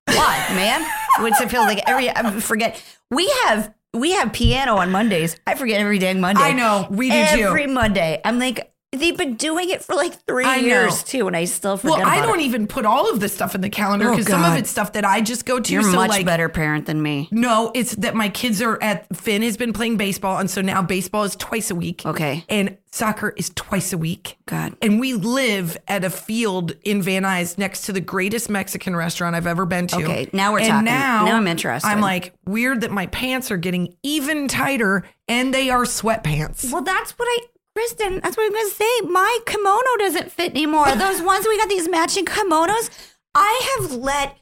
lot, 0.09 0.51
man. 0.57 0.85
Which 1.21 1.41
it 1.41 1.49
feels 1.49 1.67
like 1.67 1.81
every 1.87 2.11
I 2.11 2.29
forget. 2.41 2.83
We 3.13 3.29
have 3.45 3.73
we 3.95 4.11
have 4.13 4.33
piano 4.33 4.77
on 4.79 4.91
Mondays. 4.91 5.37
I 5.47 5.55
forget 5.55 5.81
every 5.81 6.01
dang 6.01 6.21
Monday. 6.21 6.43
I 6.43 6.53
know, 6.53 6.89
we 6.91 7.11
do 7.11 7.25
too. 7.37 7.43
Every 7.43 7.67
Monday. 7.69 8.21
I'm 8.25 8.39
like, 8.39 8.72
they've 8.93 9.17
been 9.17 9.35
doing 9.35 9.71
it 9.71 9.83
for 9.83 9.95
like 9.95 10.15
three 10.27 10.45
I 10.45 10.61
know. 10.61 10.67
years 10.67 11.03
too, 11.03 11.27
and 11.27 11.37
I 11.37 11.45
still 11.47 11.77
forget 11.77 11.99
Well, 11.99 12.07
I 12.07 12.21
don't 12.25 12.41
it. 12.41 12.45
even 12.45 12.67
put 12.67 12.85
all 12.87 13.11
of 13.11 13.21
this 13.21 13.35
stuff 13.35 13.55
in 13.55 13.61
the 13.63 13.71
calendar 13.71 14.09
Oh, 14.09 14.11
because 14.13 14.27
some 14.27 14.45
of 14.45 14.57
it's 14.59 14.71
stuff 14.71 14.93
that 14.93 15.05
I 15.05 15.21
just 15.21 15.47
go 15.47 15.59
to. 15.61 15.73
You're 15.73 15.83
so 15.83 15.93
much 15.97 16.11
like, 16.11 16.27
better 16.27 16.49
parent 16.49 16.87
than 16.87 17.03
me. 17.03 17.29
No, 17.31 17.71
it's 17.75 17.95
that 17.97 18.15
my 18.15 18.29
kids 18.29 18.61
are 18.63 18.81
at 18.83 19.15
Finn 19.17 19.43
has 19.43 19.57
been 19.57 19.73
playing 19.73 19.97
baseball, 19.97 20.39
and 20.39 20.51
so 20.51 20.61
now 20.61 20.83
baseball 20.83 21.25
is 21.25 21.35
twice 21.37 21.71
a 21.71 21.75
week. 21.75 22.03
Okay. 22.05 22.45
and 22.49 22.77
soccer 22.95 23.31
is 23.39 23.51
twice 23.55 23.95
a 23.95 23.99
week. 23.99 24.37
God. 24.45 24.77
And 24.83 25.01
we 25.01 25.15
live 25.15 25.79
at 25.89 26.05
a 26.05 26.11
field 26.11 26.73
in 26.85 27.01
Van 27.01 27.23
Nuys 27.23 27.57
next 27.57 27.87
to 27.87 27.93
the 27.93 28.03
greatest 28.03 28.51
Mexican 28.51 28.95
restaurant 28.95 29.35
I've 29.35 29.47
ever 29.47 29.65
been 29.65 29.87
to. 29.87 29.97
Okay, 30.03 30.29
now 30.35 30.53
we're 30.53 30.59
and 30.59 30.69
talking. 30.69 30.85
Now, 30.85 31.25
Now 31.25 31.37
I'm 31.39 31.47
interested. 31.47 31.89
I'm 31.89 32.03
like, 32.03 32.35
weird 32.45 32.83
that 32.83 32.91
my 32.91 33.07
pants 33.07 33.51
are 33.51 33.57
getting 33.57 33.97
even 34.03 34.47
tighter 34.47 35.05
and 35.27 35.55
they 35.55 35.71
are 35.71 35.85
sweatpants. 35.85 36.71
Well, 36.71 36.83
that's 36.83 37.13
what 37.13 37.25
I, 37.27 37.39
Kristen, 37.75 38.21
that's 38.21 38.37
what 38.37 38.45
I'm 38.45 38.53
going 38.53 38.69
to 38.69 38.75
say. 38.75 39.01
My 39.09 39.39
kimono 39.47 39.97
doesn't 39.99 40.31
fit 40.31 40.51
anymore. 40.53 40.95
Those 40.95 41.23
ones 41.33 41.47
we 41.47 41.57
got 41.59 41.69
these 41.69 41.89
matching 41.89 42.25
kimonos, 42.27 42.91
I 43.35 43.79
have 43.81 43.93
let 43.93 44.37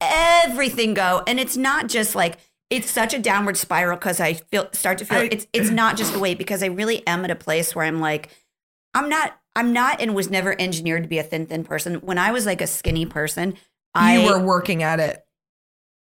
everything 0.00 0.94
go. 0.94 1.22
And 1.26 1.38
it's 1.38 1.56
not 1.56 1.88
just 1.88 2.14
like, 2.14 2.38
it's 2.70 2.90
such 2.90 3.14
a 3.14 3.18
downward 3.18 3.56
spiral 3.56 3.96
because 3.96 4.20
I 4.20 4.34
feel 4.34 4.68
start 4.72 4.98
to 4.98 5.04
feel 5.04 5.18
I- 5.20 5.28
it's 5.32 5.46
it's 5.52 5.70
not 5.70 5.96
just 5.96 6.12
the 6.12 6.18
weight 6.18 6.36
because 6.36 6.62
I 6.62 6.66
really 6.66 7.06
am 7.06 7.24
at 7.24 7.30
a 7.30 7.34
place 7.36 7.74
where 7.74 7.86
I'm 7.86 8.00
like, 8.00 8.28
I'm 8.92 9.08
not 9.08 9.38
I'm 9.56 9.72
not 9.72 10.00
and 10.02 10.14
was 10.14 10.28
never 10.28 10.54
engineered 10.60 11.02
to 11.04 11.08
be 11.08 11.18
a 11.18 11.22
thin 11.22 11.46
thin 11.46 11.64
person. 11.64 11.94
When 11.96 12.18
I 12.18 12.30
was 12.30 12.44
like 12.44 12.60
a 12.60 12.66
skinny 12.66 13.06
person, 13.06 13.54
I 13.94 14.18
you 14.18 14.26
were 14.28 14.38
working 14.38 14.82
at 14.82 15.00
it. 15.00 15.24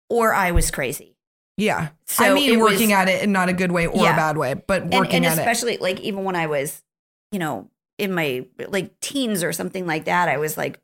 or 0.10 0.34
I 0.34 0.50
was 0.52 0.72
crazy. 0.72 1.17
Yeah. 1.58 1.90
So 2.06 2.24
I 2.24 2.34
mean, 2.34 2.54
it 2.54 2.58
was- 2.62 2.74
working 2.74 2.94
at 2.94 3.10
it 3.10 3.24
in 3.24 3.32
not 3.32 3.50
a 3.50 3.54
good 3.54 3.72
way 3.72 3.88
or 3.88 4.04
Yeah. 4.04 4.14
a 4.14 4.16
bad 4.16 4.38
way, 4.38 4.54
but 4.54 4.84
working 4.86 5.16
and 5.18 5.26
at 5.26 5.30
it. 5.30 5.32
And 5.32 5.40
especially 5.40 5.78
like 5.78 6.00
even 6.02 6.24
when 6.24 6.36
I 6.36 6.48
was, 6.48 6.84
you 7.32 7.40
know, 7.40 7.70
in 7.98 8.14
my 8.14 8.46
like 8.68 9.00
teens 9.00 9.44
or 9.44 9.52
something 9.52 9.86
like 9.88 10.06
that, 10.06 10.30
I 10.30 10.38
was 10.38 10.56
like, 10.58 10.80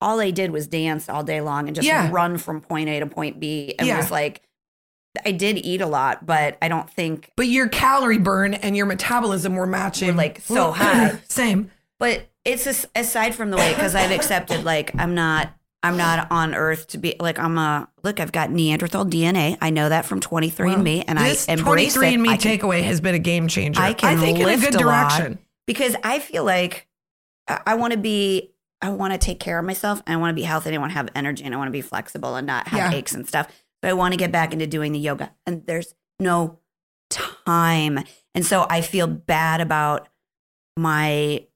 all 0.00 0.20
I 0.20 0.30
did 0.30 0.50
was 0.50 0.66
dance 0.66 1.08
all 1.08 1.22
day 1.22 1.40
long 1.40 1.68
and 1.68 1.74
just 1.76 1.86
Yeah. 1.86 2.10
run 2.10 2.38
from 2.38 2.60
point 2.60 2.88
A 2.88 3.00
to 3.00 3.06
point 3.06 3.38
B. 3.40 3.74
And 3.78 3.86
Yeah. 3.88 3.96
was 3.98 4.10
like, 4.10 4.42
I 5.24 5.30
did 5.30 5.56
eat 5.64 5.80
a 5.80 5.86
lot, 5.86 6.26
but 6.26 6.58
I 6.60 6.68
don't 6.68 6.90
think. 6.90 7.30
But 7.36 7.46
your 7.48 7.68
calorie 7.68 8.18
burn 8.18 8.52
and 8.52 8.76
your 8.76 8.84
metabolism 8.84 9.54
were 9.54 9.66
matching. 9.66 10.08
Were, 10.08 10.14
like, 10.14 10.40
so 10.40 10.70
high. 10.72 11.18
Same. 11.28 11.70
But 11.98 12.26
it's 12.44 12.66
as, 12.66 12.86
aside 12.94 13.34
from 13.34 13.50
the 13.50 13.56
weight 13.56 13.74
because 13.76 13.94
I've 13.94 14.10
accepted 14.10 14.64
like 14.64 14.90
I'm 14.98 15.14
not. 15.14 15.50
I'm 15.86 15.96
not 15.96 16.28
on 16.30 16.54
Earth 16.54 16.88
to 16.88 16.98
be 16.98 17.14
like 17.20 17.38
I'm 17.38 17.56
a 17.58 17.88
look. 18.02 18.20
I've 18.20 18.32
got 18.32 18.50
Neanderthal 18.50 19.04
DNA. 19.06 19.56
I 19.60 19.70
know 19.70 19.88
that 19.88 20.04
from 20.06 20.20
23andMe, 20.20 21.04
and 21.06 21.18
this 21.18 21.48
I 21.48 21.52
embrace 21.54 21.94
23 21.94 22.08
it. 22.08 22.14
and 22.14 22.22
Me 22.22 22.28
I 22.30 22.36
can- 22.36 22.58
takeaway 22.58 22.82
has 22.82 23.00
been 23.00 23.14
a 23.14 23.18
game 23.20 23.48
changer. 23.48 23.80
I 23.80 23.92
can 23.92 24.16
I 24.18 24.20
think 24.20 24.38
in 24.38 24.48
a 24.48 24.56
good 24.56 24.74
a 24.74 24.78
direction. 24.78 25.38
because 25.66 25.96
I 26.04 26.18
feel 26.18 26.44
like 26.44 26.86
I, 27.48 27.60
I 27.66 27.74
want 27.74 27.92
to 27.92 27.98
be, 27.98 28.52
I 28.82 28.90
want 28.90 29.12
to 29.12 29.18
take 29.18 29.40
care 29.40 29.58
of 29.58 29.64
myself. 29.64 30.02
And 30.06 30.14
I 30.14 30.16
want 30.20 30.30
to 30.30 30.34
be 30.34 30.42
healthy. 30.42 30.68
And 30.70 30.76
I 30.76 30.78
want 30.80 30.90
to 30.92 30.96
have 30.96 31.08
energy, 31.14 31.44
and 31.44 31.54
I 31.54 31.56
want 31.58 31.68
to 31.68 31.72
be 31.72 31.80
flexible 31.82 32.36
and 32.36 32.46
not 32.46 32.68
have 32.68 32.92
Yeah. 32.92 32.98
aches 32.98 33.14
and 33.14 33.26
stuff. 33.26 33.48
But 33.82 33.90
I 33.90 33.94
want 33.94 34.12
to 34.12 34.18
get 34.18 34.32
back 34.32 34.52
into 34.52 34.66
doing 34.66 34.92
the 34.92 34.98
yoga, 34.98 35.32
and 35.46 35.64
there's 35.66 35.94
no 36.18 36.58
time, 37.10 38.00
and 38.34 38.44
so 38.44 38.66
I 38.68 38.80
feel 38.80 39.06
bad 39.06 39.60
about 39.60 40.08
my 40.76 41.46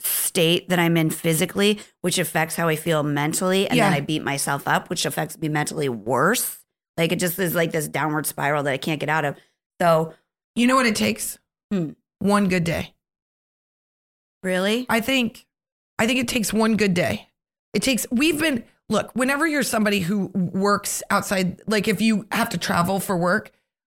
state 0.00 0.68
that 0.68 0.78
I'm 0.78 0.96
in 0.96 1.10
physically, 1.10 1.80
which 2.00 2.18
affects 2.18 2.56
how 2.56 2.68
I 2.68 2.76
feel 2.76 3.02
mentally, 3.02 3.68
and 3.68 3.78
then 3.78 3.92
I 3.92 4.00
beat 4.00 4.22
myself 4.24 4.66
up, 4.66 4.90
which 4.90 5.06
affects 5.06 5.38
me 5.38 5.48
mentally 5.48 5.88
worse. 5.88 6.58
Like 6.96 7.12
it 7.12 7.18
just 7.20 7.38
is 7.38 7.54
like 7.54 7.72
this 7.72 7.88
downward 7.88 8.26
spiral 8.26 8.62
that 8.64 8.72
I 8.72 8.76
can't 8.78 9.00
get 9.00 9.08
out 9.08 9.24
of. 9.24 9.36
So 9.80 10.14
You 10.56 10.66
know 10.66 10.76
what 10.76 10.86
it 10.86 10.96
takes? 10.96 11.38
Hmm. 11.72 11.90
One 12.20 12.48
good 12.48 12.64
day. 12.64 12.94
really, 14.42 14.86
I 14.88 15.00
think 15.00 15.46
I 15.98 16.06
think 16.06 16.20
it 16.20 16.28
takes 16.28 16.52
one 16.52 16.76
good 16.76 16.94
day. 16.94 17.28
It 17.72 17.82
takes 17.82 18.06
we've 18.10 18.38
been 18.38 18.64
look, 18.88 19.10
whenever 19.14 19.46
you're 19.46 19.62
somebody 19.62 20.00
who 20.00 20.26
works 20.34 21.02
outside 21.10 21.60
like 21.66 21.88
if 21.88 22.00
you 22.00 22.26
have 22.32 22.48
to 22.50 22.58
travel 22.58 23.00
for 23.00 23.16
work, 23.16 23.50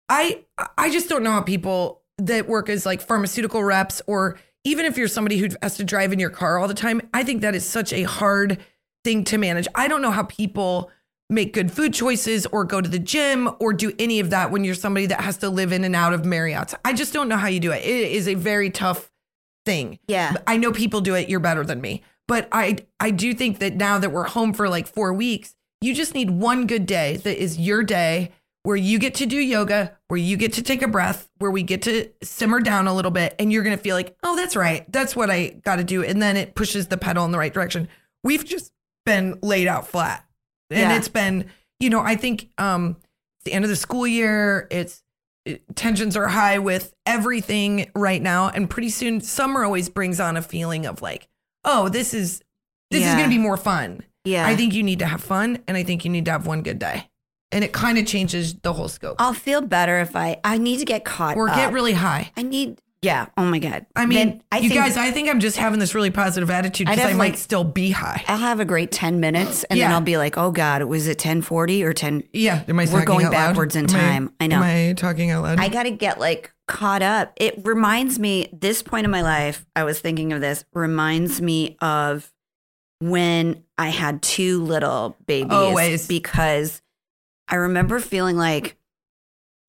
I 0.09 0.44
I 0.78 0.90
just 0.90 1.09
don't 1.09 1.22
know 1.22 1.32
how 1.32 1.42
people 1.42 2.02
that 2.18 2.48
work 2.48 2.68
as 2.68 2.87
like 2.87 3.02
pharmaceutical 3.02 3.62
reps 3.62 4.00
or 4.06 4.38
even 4.66 4.85
if 4.85 4.98
you're 4.98 5.07
somebody 5.07 5.38
who 5.38 5.48
has 5.62 5.76
to 5.76 5.85
drive 5.85 6.12
in 6.12 6.18
your 6.18 6.29
car 6.29 6.59
all 6.59 6.66
the 6.66 6.74
time, 6.74 7.00
I 7.14 7.22
think 7.22 7.40
that 7.42 7.55
is 7.55 7.64
such 7.64 7.92
a 7.92 8.02
hard 8.02 8.59
thing 9.05 9.22
to 9.24 9.38
manage. 9.38 9.68
I 9.76 9.87
don't 9.87 10.02
know 10.02 10.11
how 10.11 10.24
people 10.24 10.90
make 11.31 11.52
good 11.52 11.70
food 11.70 11.94
choices 11.94 12.46
or 12.46 12.64
go 12.64 12.81
to 12.81 12.88
the 12.88 12.98
gym 12.98 13.48
or 13.61 13.72
do 13.72 13.92
any 13.98 14.18
of 14.18 14.31
that 14.31 14.50
when 14.50 14.64
you're 14.64 14.74
somebody 14.74 15.07
that 15.07 15.20
has 15.20 15.37
to 15.38 15.48
live 15.48 15.70
in 15.70 15.85
and 15.85 15.94
out 15.94 16.12
of 16.12 16.24
Marriott's. 16.24 16.74
I 16.85 16.94
just 16.94 17.12
don't 17.12 17.29
know 17.29 17.37
how 17.37 17.46
you 17.46 17.61
do 17.61 17.70
it. 17.70 17.85
It 17.85 18.11
is 18.12 18.26
a 18.26 18.35
very 18.35 18.70
tough 18.70 19.12
thing. 19.64 20.00
yeah. 20.09 20.35
I 20.48 20.57
know 20.57 20.72
people 20.72 21.00
do 21.00 21.14
it. 21.14 21.29
You're 21.29 21.40
better 21.40 21.64
than 21.64 21.81
me. 21.81 22.02
But 22.26 22.48
I 22.50 22.79
I 22.98 23.12
do 23.12 23.35
think 23.35 23.61
that 23.61 23.76
now 23.76 24.00
that 24.00 24.11
we're 24.11 24.24
home 24.24 24.52
for 24.52 24.68
like 24.68 24.88
4 24.88 25.12
weeks, 25.12 25.55
you 25.81 25.94
just 25.94 26.12
need 26.12 26.31
one 26.31 26.66
good 26.66 26.87
day 26.87 27.18
that 27.18 27.40
is 27.40 27.59
your 27.59 27.85
day 27.85 28.33
where 28.66 28.76
you 28.76 28.98
get 28.98 29.14
to 29.14 29.26
do 29.26 29.37
yoga, 29.37 29.96
where 30.09 30.18
you 30.18 30.37
get 30.37 30.52
to 30.55 30.62
take 30.62 30.83
a 30.83 30.88
breath, 30.88 31.29
where 31.38 31.50
we 31.52 31.62
get 31.62 31.83
to 31.83 32.11
simmer 32.22 32.59
down 32.61 32.88
a 32.88 32.92
little 32.94 33.12
bit 33.12 33.35
and 33.38 33.52
you're 33.52 33.62
going 33.62 33.76
to 33.76 33.83
feel 33.83 33.94
like, 33.94 34.16
"Oh, 34.24 34.35
that's 34.35 34.57
right. 34.57 34.90
That's 34.92 35.14
what 35.14 35.31
I 35.31 35.50
got 35.64 35.76
to 35.76 35.85
do." 35.85 36.02
And 36.02 36.20
then 36.20 36.37
it 36.37 36.55
pushes 36.57 36.88
the 36.88 36.96
pedal 36.96 37.24
in 37.24 37.31
the 37.31 37.38
right 37.38 37.55
direction. 37.55 37.87
We've 38.24 38.44
just 38.44 38.72
been 39.05 39.38
laid 39.40 39.68
out 39.68 39.87
flat. 39.87 40.24
And 40.70 40.81
Yeah. 40.90 40.96
it's 40.96 41.07
been, 41.09 41.44
you 41.79 41.90
know, 41.90 42.00
I 42.00 42.16
think 42.16 42.48
um 42.59 42.96
it's 43.38 43.44
the 43.44 43.52
end 43.52 43.64
of 43.64 43.68
the 43.70 43.76
school 43.76 44.05
year. 44.07 44.66
It's 44.72 45.02
it- 45.44 45.62
tensions 45.76 46.16
are 46.16 46.26
high 46.26 46.59
with 46.59 46.92
everything 47.07 47.88
right 47.94 48.20
now 48.20 48.48
and 48.48 48.68
pretty 48.68 48.90
soon 48.90 49.20
summer 49.20 49.64
always 49.64 49.88
brings 49.88 50.18
on 50.18 50.37
a 50.37 50.42
feeling 50.42 50.87
of 50.87 51.02
like 51.02 51.29
oh 51.64 51.88
this 51.88 52.12
is 52.12 52.42
this 52.90 53.05
is 53.05 53.12
going 53.14 53.22
to 53.24 53.29
be 53.31 53.38
more 53.38 53.57
fun 53.57 54.02
Yeah. 54.24 54.44
i 54.44 54.57
think 54.57 54.74
you 54.74 54.83
need 54.83 54.98
to 54.98 55.07
have 55.07 55.22
fun 55.22 55.61
and 55.68 55.76
i 55.76 55.85
think 55.85 56.05
you 56.05 56.11
need 56.11 56.24
to 56.24 56.33
have 56.33 56.48
one 56.48 56.62
good 56.62 56.81
day 56.81 57.09
and 57.52 57.62
it 57.64 57.72
kind 57.72 57.98
of 57.98 58.06
changes 58.06 58.54
the 58.54 58.72
whole 58.72 58.88
scope 58.88 59.16
I'll 59.18 59.32
feel 59.35 59.61
better 59.61 60.00
if 60.00 60.14
I 60.16 60.38
I 60.44 60.59
need 60.59 60.78
to 60.78 60.85
get 60.85 61.04
caught 61.04 61.37
or 61.37 61.48
up. 61.48 61.56
get 61.56 61.72
really 61.72 61.92
high 61.92 62.30
I 62.37 62.42
need 62.42 62.80
yeah. 63.02 63.26
Oh 63.37 63.44
my 63.44 63.61
god. 63.61 63.87
i 63.94 64.04
mean 64.04 64.18
Then 64.18 64.42
I 64.50 64.59
you 64.59 64.68
think 64.68 64.80
guys 64.80 64.96
i 64.96 65.12
think 65.12 65.28
i'm 65.28 65.38
just 65.38 65.56
having 65.59 65.78
this 65.78 65.94
really 65.94 66.11
positive 66.11 66.50
attitude 66.50 66.88
because 66.88 67.04
i 67.04 67.12
might 67.12 67.32
like- 67.32 67.37
still 67.37 67.62
be 67.62 67.90
high 67.90 68.24
I'll 68.26 68.38
have 68.38 68.59
a 68.59 68.64
great 68.64 68.90
ten 68.90 69.20
minutes 69.20 69.62
and 69.64 69.78
then 69.78 69.92
I'll 69.92 70.00
be 70.00 70.16
like, 70.16 70.37
oh 70.37 70.50
god, 70.50 70.82
was 70.85 71.06
it 71.06 71.18
ten 71.18 71.40
forty 71.42 71.85
or 71.85 71.92
ten? 71.92 72.24
yeah 72.32 72.64
am 72.66 72.80
I 72.80 72.87
We're 72.90 73.04
going 73.04 73.26
out 73.26 73.32
loud? 73.32 73.48
backwards 73.50 73.76
in 73.76 73.85
Am 73.90 73.96
I- 73.96 74.00
time. 74.00 74.32
I 74.40 74.46
know. 74.48 74.56
am 74.56 74.62
i 74.62 74.92
talking 74.94 75.30
out 75.30 75.44
loud 75.44 75.61
I 75.61 75.68
got 75.68 75.85
to 75.85 75.90
get 75.92 76.18
like 76.18 76.52
caught 76.66 77.02
up. 77.02 77.32
It 77.37 77.61
reminds 77.64 78.18
me, 78.18 78.48
this 78.52 78.82
point 78.82 79.04
in 79.04 79.11
my 79.12 79.22
life, 79.22 79.64
I 79.76 79.85
was 79.85 80.00
thinking 80.00 80.32
of 80.32 80.40
this, 80.40 80.64
reminds 80.72 81.40
me 81.40 81.76
of 81.80 82.32
when 82.98 83.62
I 83.78 83.90
had 83.90 84.20
two 84.22 84.64
little 84.64 85.16
babies. 85.26 85.52
Always. 85.52 86.09
Because 86.09 86.82
I 87.48 87.56
remember 87.56 88.00
feeling 88.00 88.37
like 88.37 88.76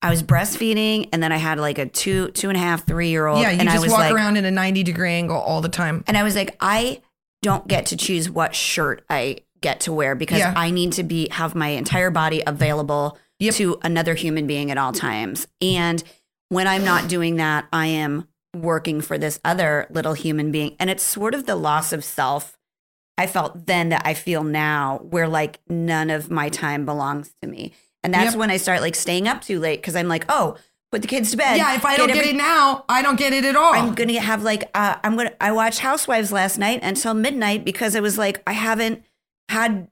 I 0.02 0.10
was 0.10 0.22
breastfeeding 0.24 1.10
and 1.12 1.22
then 1.24 1.32
I 1.32 1.38
had 1.38 1.60
like 1.60 1.78
a 1.80 1.86
two, 1.88 2.30
two 2.32 2.50
and 2.50 2.58
a 2.58 2.60
half, 2.60 2.86
three 2.86 3.10
year 3.10 3.26
old. 3.28 3.42
yeah 3.42 3.52
you 3.52 3.60
and 3.60 3.70
I 3.70 3.74
just 3.74 3.84
was 3.86 3.92
walk 3.92 4.00
like, 4.02 4.14
around 4.14 4.38
in 4.38 4.46
a 4.46 4.52
90 4.52 4.84
degree 4.84 5.12
angle 5.14 5.38
all 5.38 5.62
the 5.62 5.70
time 5.70 6.04
And 6.08 6.18
I 6.18 6.24
was 6.24 6.36
like, 6.36 6.56
I 6.60 7.02
don't 7.42 7.68
get 7.68 7.88
to 7.88 7.98
choose 7.98 8.30
what 8.30 8.56
shirt 8.56 9.04
I 9.10 9.38
get 9.62 9.82
to 9.82 9.94
wear 9.94 10.16
because 10.16 10.40
Yeah. 10.40 10.54
I 10.56 10.70
need 10.72 10.94
to 10.94 11.04
be 11.04 11.30
have 11.32 11.56
my 11.56 11.70
entire 11.70 12.12
body 12.12 12.44
available 12.46 13.18
Yep. 13.40 13.54
to 13.56 13.78
another 13.84 14.16
human 14.16 14.48
being 14.48 14.72
at 14.72 14.78
all 14.80 14.92
times. 14.94 15.48
And 15.62 16.04
when 16.50 16.68
I'm 16.68 16.84
not 16.84 17.08
doing 17.08 17.36
that, 17.36 17.68
I 17.72 17.88
am 17.88 18.28
working 18.56 19.02
for 19.02 19.18
this 19.20 19.40
other 19.46 19.86
little 19.92 20.14
human 20.14 20.52
being. 20.52 20.76
And 20.80 20.90
it's 20.90 21.04
sort 21.04 21.36
of 21.36 21.46
the 21.46 21.56
loss 21.56 21.94
of 21.94 22.04
self 22.04 22.58
I 23.18 23.28
felt 23.28 23.66
then 23.66 23.90
that 23.90 24.04
I 24.06 24.14
feel 24.14 24.44
now, 24.44 25.00
where 25.10 25.28
like 25.28 25.60
none 25.70 26.10
of 26.10 26.30
my 26.30 26.50
time 26.50 26.86
belongs 26.86 27.34
to 27.42 27.48
me. 27.48 27.74
And 28.04 28.14
that's 28.14 28.32
Yep. 28.34 28.40
when 28.40 28.52
I 28.52 28.58
start 28.58 28.82
like 28.82 28.96
staying 28.96 29.28
up 29.28 29.42
too 29.42 29.60
late 29.60 29.82
because 29.82 29.96
I'm 29.96 30.08
like, 30.08 30.26
oh, 30.30 30.56
put 30.92 31.02
the 31.02 31.08
kids 31.08 31.32
to 31.32 31.38
bed. 31.38 31.58
yeah 31.58 31.76
if 31.76 31.84
i 31.84 31.98
don't 31.98 32.08
get 32.08 32.16
every- 32.16 32.30
it 32.30 32.36
now 32.38 32.86
i 32.88 33.02
don't 33.02 33.20
get 33.20 33.34
it 33.34 33.44
at 33.44 33.58
all 33.58 33.74
I'm 33.74 33.94
gonna 33.94 34.22
have 34.22 34.44
like 34.44 34.70
uh, 34.74 34.96
I'm 35.04 35.18
gonna 35.18 35.34
I 35.42 35.52
watched 35.52 35.80
Housewives 35.80 36.32
last 36.32 36.58
night 36.58 36.80
until 36.82 37.14
midnight 37.14 37.66
because 37.66 37.94
it 37.94 38.02
was 38.02 38.18
like 38.18 38.42
I 38.48 38.54
haven't 38.54 39.04
had 39.50 39.90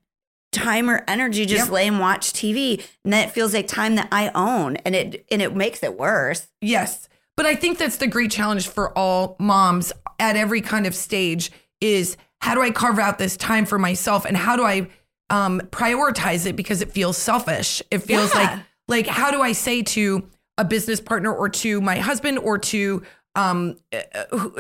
time 0.54 0.90
or 0.90 1.04
energy 1.06 1.46
just 1.46 1.66
Yep. 1.66 1.74
lay 1.74 1.88
and 1.88 2.00
watch 2.00 2.32
TV, 2.32 2.82
and 3.04 3.12
then 3.12 3.28
it 3.28 3.32
feels 3.34 3.54
like 3.54 3.68
time 3.68 3.96
that 3.96 4.08
I 4.12 4.32
own, 4.34 4.78
and 4.78 4.96
it 4.96 5.26
and 5.30 5.42
it 5.42 5.54
makes 5.54 5.84
it 5.84 5.98
worse. 6.00 6.48
Yes. 6.62 7.10
But 7.36 7.46
I 7.46 7.56
think 7.56 7.78
that's 7.78 7.98
the 7.98 8.08
great 8.08 8.32
challenge 8.32 8.70
for 8.70 8.98
all 8.98 9.36
moms 9.38 9.92
at 10.18 10.38
every 10.38 10.62
kind 10.62 10.88
of 10.88 10.96
stage 10.96 11.52
is 11.82 12.16
how 12.46 12.54
do 12.54 12.62
I 12.62 12.70
carve 12.70 13.00
out 13.00 13.18
this 13.18 13.36
time 13.36 13.66
for 13.66 13.80
myself 13.80 14.24
and 14.24 14.38
how 14.38 14.56
do 14.56 14.64
I 14.64 14.88
um, 15.32 15.62
prioritize 15.72 16.46
it 16.46 16.56
because 16.56 16.84
it 16.84 16.92
feels 16.92 17.18
selfish. 17.18 17.82
It 17.90 18.00
feels 18.04 18.32
Yeah. 18.36 18.40
like 18.42 18.60
like 18.88 19.08
how 19.08 19.32
do 19.32 19.42
I 19.42 19.54
say 19.54 19.82
to 19.82 20.30
a 20.60 20.64
business 20.64 21.02
partner 21.02 21.34
or 21.34 21.50
to 21.50 21.82
my 21.82 21.98
husband 21.98 22.38
or 22.38 22.60
to 22.60 23.02
um, 23.34 23.78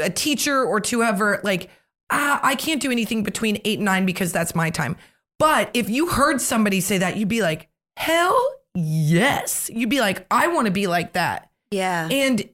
a, 0.02 0.10
teacher 0.10 0.66
or 0.66 0.80
to 0.80 0.98
whoever 0.98 1.40
like 1.44 1.70
ah, 2.10 2.40
I 2.42 2.56
can't 2.56 2.82
do 2.82 2.90
anything 2.92 3.22
between 3.22 3.62
eight 3.66 3.78
and 3.78 3.86
nine 3.86 4.08
because 4.08 4.32
that's 4.32 4.56
my 4.56 4.72
time. 4.72 4.96
But 5.38 5.70
if 5.76 5.88
you 5.88 6.08
heard 6.10 6.42
somebody 6.42 6.82
say 6.82 6.98
that, 6.98 7.18
you'd 7.18 7.28
be 7.28 7.44
like, 7.44 7.70
hell 7.98 8.36
yes. 8.74 9.70
You'd 9.72 9.92
be 9.92 10.00
like, 10.00 10.26
I 10.32 10.48
want 10.48 10.66
to 10.66 10.72
be 10.72 10.88
like 10.88 11.14
that. 11.14 11.52
Yeah. 11.70 12.10
And 12.10 12.50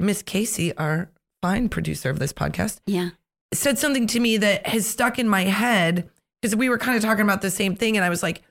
Miss 0.00 0.22
Casey, 0.22 0.74
our 0.78 1.10
fine 1.42 1.68
producer 1.68 2.08
of 2.08 2.18
this 2.20 2.32
podcast, 2.32 2.80
yeah. 2.86 3.10
Said 3.52 3.78
something 3.78 4.06
to 4.08 4.20
me 4.20 4.36
that 4.38 4.66
has 4.66 4.86
stuck 4.86 5.18
in 5.18 5.28
my 5.28 5.44
head 5.44 6.08
because 6.40 6.56
we 6.56 6.68
were 6.68 6.78
kind 6.78 6.96
of 6.96 7.02
talking 7.02 7.22
about 7.22 7.42
the 7.42 7.50
same 7.50 7.74
thing. 7.76 7.96
And 7.96 8.04
I 8.04 8.08
was 8.08 8.22
like, 8.22 8.42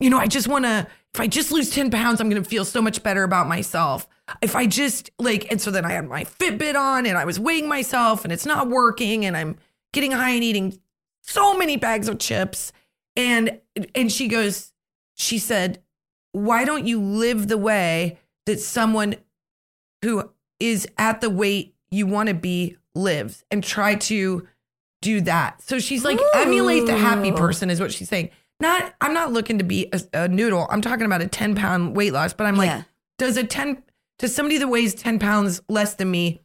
you 0.00 0.10
know, 0.10 0.18
I 0.18 0.26
just 0.26 0.48
want 0.48 0.64
to, 0.64 0.86
if 1.14 1.20
I 1.20 1.26
just 1.26 1.52
lose 1.52 1.70
10 1.70 1.90
pounds, 1.90 2.20
I'm 2.20 2.28
going 2.28 2.42
to 2.42 2.48
feel 2.48 2.64
so 2.64 2.82
much 2.82 3.02
better 3.02 3.22
about 3.22 3.46
myself. 3.46 4.08
If 4.42 4.56
I 4.56 4.66
just 4.66 5.10
like, 5.18 5.50
and 5.50 5.60
so 5.60 5.70
then 5.70 5.84
I 5.84 5.92
had 5.92 6.08
my 6.08 6.24
Fitbit 6.24 6.74
on 6.74 7.06
and 7.06 7.16
I 7.18 7.24
was 7.24 7.38
weighing 7.38 7.68
myself 7.68 8.24
and 8.24 8.32
it's 8.32 8.46
not 8.46 8.68
working 8.68 9.24
and 9.24 9.36
I'm 9.36 9.56
getting 9.92 10.12
high 10.12 10.30
and 10.30 10.42
eating 10.42 10.78
so 11.20 11.56
many 11.56 11.76
bags 11.76 12.08
of 12.08 12.18
chips. 12.18 12.72
And, 13.16 13.60
and 13.94 14.10
she 14.10 14.28
goes, 14.28 14.72
she 15.14 15.38
said, 15.38 15.82
why 16.32 16.64
don't 16.64 16.86
you 16.86 17.00
live 17.00 17.46
the 17.48 17.58
way 17.58 18.18
that 18.46 18.60
someone 18.60 19.16
who 20.02 20.30
is 20.58 20.88
at 20.98 21.20
the 21.20 21.30
weight 21.30 21.74
you 21.90 22.06
want 22.06 22.28
to 22.28 22.34
be 22.34 22.76
lives 22.94 23.44
and 23.50 23.62
try 23.62 23.94
to 23.96 24.46
do 25.02 25.20
that. 25.22 25.60
So 25.62 25.78
she's 25.78 26.04
like, 26.04 26.18
emulate 26.34 26.86
the 26.86 26.96
happy 26.96 27.32
person, 27.32 27.70
is 27.70 27.80
what 27.80 27.92
she's 27.92 28.08
saying. 28.08 28.30
Not, 28.60 28.94
I'm 29.00 29.12
not 29.12 29.32
looking 29.32 29.58
to 29.58 29.64
be 29.64 29.88
a, 29.92 30.00
a 30.14 30.28
noodle. 30.28 30.66
I'm 30.70 30.80
talking 30.80 31.04
about 31.06 31.20
a 31.20 31.26
10 31.26 31.54
pound 31.56 31.96
weight 31.96 32.12
loss, 32.12 32.32
but 32.32 32.46
I'm 32.46 32.56
like, 32.56 32.68
Yeah. 32.70 32.82
does 33.18 33.36
a 33.36 33.44
10, 33.44 33.82
does 34.18 34.34
somebody 34.34 34.58
that 34.58 34.68
weighs 34.68 34.94
10 34.94 35.18
pounds 35.18 35.60
less 35.68 35.94
than 35.94 36.10
me 36.10 36.40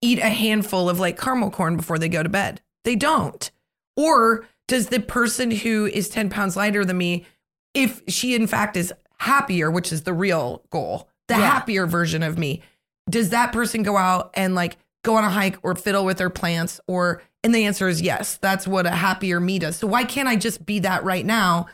eat 0.00 0.18
a 0.18 0.28
handful 0.30 0.88
of 0.88 0.98
like 0.98 1.20
caramel 1.20 1.50
corn 1.50 1.76
before 1.76 1.98
they 1.98 2.08
go 2.08 2.22
to 2.22 2.28
bed? 2.28 2.60
They 2.84 2.96
don't. 2.96 3.48
Or 3.96 4.46
does 4.66 4.88
the 4.88 5.00
person 5.00 5.50
who 5.50 5.86
is 5.86 6.08
10 6.08 6.30
pounds 6.30 6.56
lighter 6.56 6.84
than 6.84 6.98
me, 6.98 7.26
if 7.74 8.02
she 8.08 8.34
in 8.34 8.46
fact 8.46 8.76
is 8.76 8.92
happier, 9.18 9.70
which 9.70 9.92
is 9.92 10.02
the 10.02 10.14
real 10.14 10.64
goal, 10.70 11.08
the 11.28 11.34
Yeah. 11.34 11.40
happier 11.50 11.86
version 11.86 12.22
of 12.22 12.38
me, 12.38 12.62
does 13.08 13.30
that 13.30 13.52
person 13.52 13.82
go 13.82 13.96
out 13.96 14.30
and 14.34 14.54
like 14.54 14.76
go 15.02 15.16
on 15.16 15.24
a 15.24 15.30
hike 15.30 15.58
or 15.62 15.74
fiddle 15.74 16.04
with 16.04 16.18
their 16.18 16.30
plants 16.30 16.80
or 16.86 17.22
and 17.44 17.54
the 17.54 17.64
answer 17.64 17.88
is 17.88 18.00
yes 18.00 18.36
that's 18.36 18.66
what 18.66 18.86
a 18.86 18.90
happier 18.90 19.40
me 19.40 19.58
does. 19.58 19.76
So 19.76 19.86
why 19.86 20.04
can't 20.04 20.28
i 20.28 20.36
just 20.36 20.64
be 20.64 20.78
that 20.80 21.04
right 21.04 21.26
now? 21.26 21.66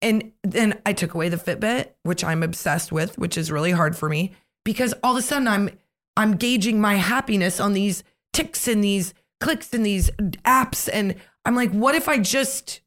And 0.00 0.32
then 0.42 0.80
i 0.86 0.92
took 0.92 1.14
away 1.14 1.28
the 1.28 1.36
fitbit 1.36 1.90
which 2.02 2.22
i'm 2.22 2.42
obsessed 2.42 2.92
with 2.92 3.18
which 3.18 3.36
is 3.36 3.50
really 3.50 3.72
hard 3.72 3.96
for 3.96 4.08
me 4.08 4.32
because 4.64 4.94
all 5.02 5.12
of 5.12 5.18
a 5.18 5.22
sudden 5.22 5.48
i'm 5.48 5.70
i'm 6.16 6.36
gauging 6.36 6.80
my 6.80 6.96
happiness 6.96 7.58
on 7.60 7.72
these 7.72 8.04
ticks 8.32 8.68
and 8.68 8.84
these 8.84 9.14
clicks 9.40 9.72
and 9.72 9.84
these 9.86 10.10
apps. 10.44 10.88
And 10.92 11.14
i'm 11.44 11.56
like 11.56 11.72
what 11.72 11.94
if 11.94 12.08
i 12.08 12.18
just 12.18 12.80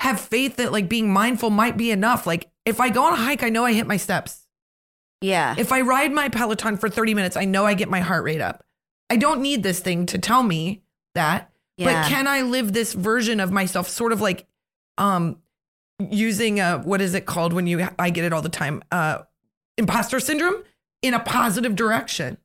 have 0.00 0.20
faith 0.20 0.56
that 0.56 0.72
like 0.72 0.88
being 0.88 1.12
mindful 1.12 1.50
might 1.50 1.76
be 1.76 1.90
enough? 1.92 2.26
Like 2.26 2.50
if 2.66 2.80
i 2.80 2.90
go 2.90 3.04
on 3.04 3.12
a 3.12 3.16
hike 3.16 3.42
i 3.42 3.48
know 3.48 3.64
i 3.64 3.72
hit 3.72 3.86
my 3.86 3.96
steps. 3.96 4.42
Yeah. 5.22 5.54
if 5.56 5.72
I 5.72 5.82
ride 5.82 6.12
my 6.12 6.28
Peloton 6.28 6.76
for 6.76 6.88
30 6.88 7.14
minutes, 7.14 7.36
I 7.36 7.44
know 7.44 7.64
I 7.64 7.74
get 7.74 7.88
my 7.88 8.00
heart 8.00 8.24
rate 8.24 8.40
up. 8.40 8.64
I 9.12 9.16
don't 9.16 9.42
need 9.42 9.62
this 9.62 9.80
thing 9.80 10.06
to 10.06 10.18
tell 10.18 10.42
me 10.42 10.80
that. 11.14 11.50
Yeah. 11.76 12.02
But 12.02 12.08
can 12.08 12.26
I 12.26 12.40
live 12.40 12.72
this 12.72 12.94
version 12.94 13.40
of 13.40 13.52
myself 13.52 13.86
sort 13.86 14.10
of 14.10 14.22
like 14.22 14.46
um 14.96 15.36
using 15.98 16.60
a 16.60 16.78
what 16.78 17.02
is 17.02 17.12
it 17.14 17.26
called 17.26 17.52
when 17.52 17.66
you 17.66 17.86
I 17.98 18.08
get 18.08 18.24
it 18.24 18.32
all 18.32 18.40
the 18.40 18.48
time, 18.48 18.82
uh 18.90 19.18
imposter 19.76 20.18
syndrome 20.18 20.62
in 21.02 21.12
a 21.12 21.20
positive 21.20 21.76
direction. 21.76 22.38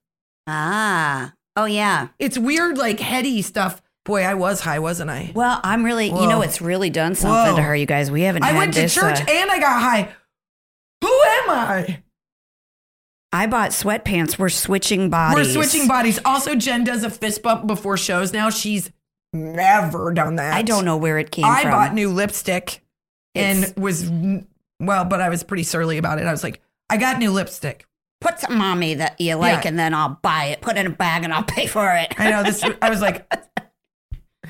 ah. 0.45 1.33
Oh 1.55 1.63
yeah. 1.65 2.09
It's 2.19 2.37
weird 2.37 2.77
like 2.77 2.99
heady 2.99 3.41
stuff. 3.41 3.81
Boy, 4.03 4.23
I 4.23 4.33
was 4.33 4.59
high, 4.59 4.79
wasn't 4.79 5.09
I? 5.09 5.31
Well, 5.33 5.61
I'm 5.63 5.85
really, 5.85 6.07
you 6.07 6.27
know, 6.27 6.41
it's 6.41 6.59
really 6.61 6.89
done 6.89 7.15
something 7.15 7.55
to 7.55 7.61
her, 7.61 7.75
you 7.75 7.85
guys. 7.85 8.11
We 8.11 8.23
haven't 8.23 8.43
I 8.43 8.51
went 8.57 8.73
to 8.73 8.81
this. 8.81 8.93
church 8.93 9.21
uh, 9.21 9.25
and 9.29 9.49
I 9.49 9.57
got 9.59 9.81
high. 9.81 10.09
Who 11.01 11.07
am 11.07 11.49
I? 11.49 12.03
I 13.37 13.45
bought 13.47 13.71
sweatpants. 13.71 14.39
We're 14.39 14.49
switching 14.49 15.09
bodies. 15.09 15.55
We're 15.55 15.63
switching 15.65 15.87
bodies. 15.87 16.19
Also, 16.25 16.55
Jen 16.55 16.83
does 16.83 17.03
a 17.03 17.09
fist 17.09 17.43
bump 17.43 17.67
before 17.67 17.97
shows 17.97 18.33
now. 18.33 18.49
She's 18.49 18.91
never 19.33 20.11
done 20.13 20.35
that. 20.37 20.53
I 20.53 20.61
don't 20.63 20.85
know 20.85 20.97
where 20.97 21.17
it 21.19 21.31
came 21.31 21.43
from. 21.43 21.51
I 21.51 21.61
from. 21.61 21.71
bought 21.71 21.93
new 21.93 22.09
lipstick 22.09 22.81
It's- 23.35 23.73
and 23.73 23.83
was 23.83 24.09
well, 24.79 25.05
but 25.05 25.21
I 25.21 25.29
was 25.29 25.43
pretty 25.43 25.63
surly 25.63 25.97
about 25.97 26.19
it. 26.19 26.25
I 26.25 26.31
was 26.31 26.43
like, 26.43 26.61
I 26.89 26.97
got 26.97 27.19
new 27.19 27.31
lipstick. 27.31 27.85
Put 28.21 28.39
something 28.39 28.59
on 28.61 28.79
me 28.79 28.95
that 28.95 29.19
you 29.21 29.35
like, 29.35 29.63
Yeah. 29.63 29.69
and 29.69 29.77
then 29.79 29.93
I'll 29.93 30.17
buy 30.23 30.45
it. 30.45 30.61
Put 30.61 30.75
it 30.77 30.79
in 30.79 30.87
a 30.87 30.95
bag, 30.95 31.23
and 31.23 31.31
I'll 31.31 31.43
pay 31.43 31.67
for 31.67 31.91
it. 31.95 32.15
I 32.19 32.31
know 32.31 32.41
this. 32.43 32.63
I 32.81 32.89
was 32.89 33.01
like, 33.01 33.31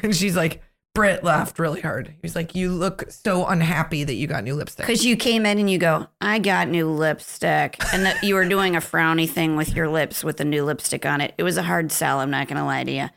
and 0.02 0.16
she's 0.16 0.38
like, 0.38 0.62
Britt 0.98 1.24
laughed 1.24 1.60
really 1.60 1.82
hard. 1.82 2.08
He 2.08 2.20
was 2.24 2.36
like, 2.36 2.56
you 2.56 2.72
look 2.72 3.12
so 3.12 3.46
unhappy 3.46 4.04
that 4.04 4.16
you 4.16 4.26
got 4.26 4.44
new 4.44 4.56
lipstick. 4.56 4.88
Because 4.88 5.06
you 5.06 5.16
came 5.16 5.46
in 5.46 5.60
and 5.60 5.70
you 5.70 5.78
go, 5.78 6.08
I 6.20 6.40
got 6.40 6.70
new 6.70 6.90
lipstick. 6.90 7.78
And 7.94 8.04
that 8.04 8.24
you 8.24 8.34
were 8.34 8.50
doing 8.50 8.76
a 8.76 8.80
frowny 8.80 9.30
thing 9.30 9.56
with 9.56 9.76
your 9.76 9.90
lips 9.90 10.24
with 10.24 10.38
the 10.38 10.44
new 10.44 10.66
lipstick 10.66 11.06
on 11.06 11.22
it. 11.22 11.36
It 11.38 11.44
was 11.44 11.56
a 11.56 11.62
hard 11.62 11.92
sell, 11.92 12.20
I'm 12.20 12.32
not 12.32 12.48
going 12.48 12.58
to 12.58 12.64
lie 12.64 12.84
to 12.84 12.92
you. 12.92 13.10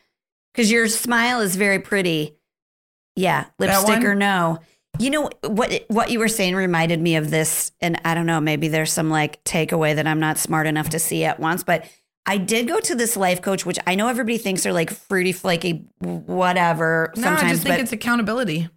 Because 0.53 0.71
your 0.71 0.89
smile 0.89 1.41
is 1.41 1.57
very 1.57 1.79
pretty. 1.79 2.37
Yeah, 3.17 3.47
lipstick 3.59 4.05
or 4.05 4.15
no. 4.15 4.59
You 4.99 5.09
know 5.09 5.31
what 5.43 5.87
what 5.89 6.11
you 6.11 6.19
were 6.19 6.29
saying 6.29 6.57
reminded 6.57 7.01
me 7.01 7.17
of 7.17 7.31
this, 7.31 7.73
and 7.81 7.99
I 8.05 8.13
don't 8.13 8.27
know, 8.27 8.43
maybe 8.43 8.69
there's 8.69 8.93
some 8.93 9.09
like 9.09 9.43
takeaway 9.45 9.95
that 9.95 10.07
I'm 10.07 10.21
not 10.21 10.37
smart 10.37 10.67
enough 10.67 10.91
to 10.91 10.99
see 10.99 11.25
at 11.25 11.41
once, 11.41 11.63
but 11.63 11.87
I 12.27 12.37
did 12.37 12.69
go 12.69 12.79
to 12.81 12.95
this 12.95 13.17
life 13.17 13.43
coach, 13.43 13.65
which 13.67 13.79
I 13.87 13.95
know 13.95 14.09
everybody 14.09 14.39
thinks 14.39 14.65
are 14.67 14.73
like 14.73 14.91
fruity, 14.91 15.33
flaky, 15.33 15.87
whatever. 15.99 17.13
no, 17.17 17.23
sometimes, 17.23 17.43
I 17.43 17.49
just 17.51 17.63
think 17.63 17.75
but 17.75 17.81
it's 17.81 17.93
accountability. 17.93 18.69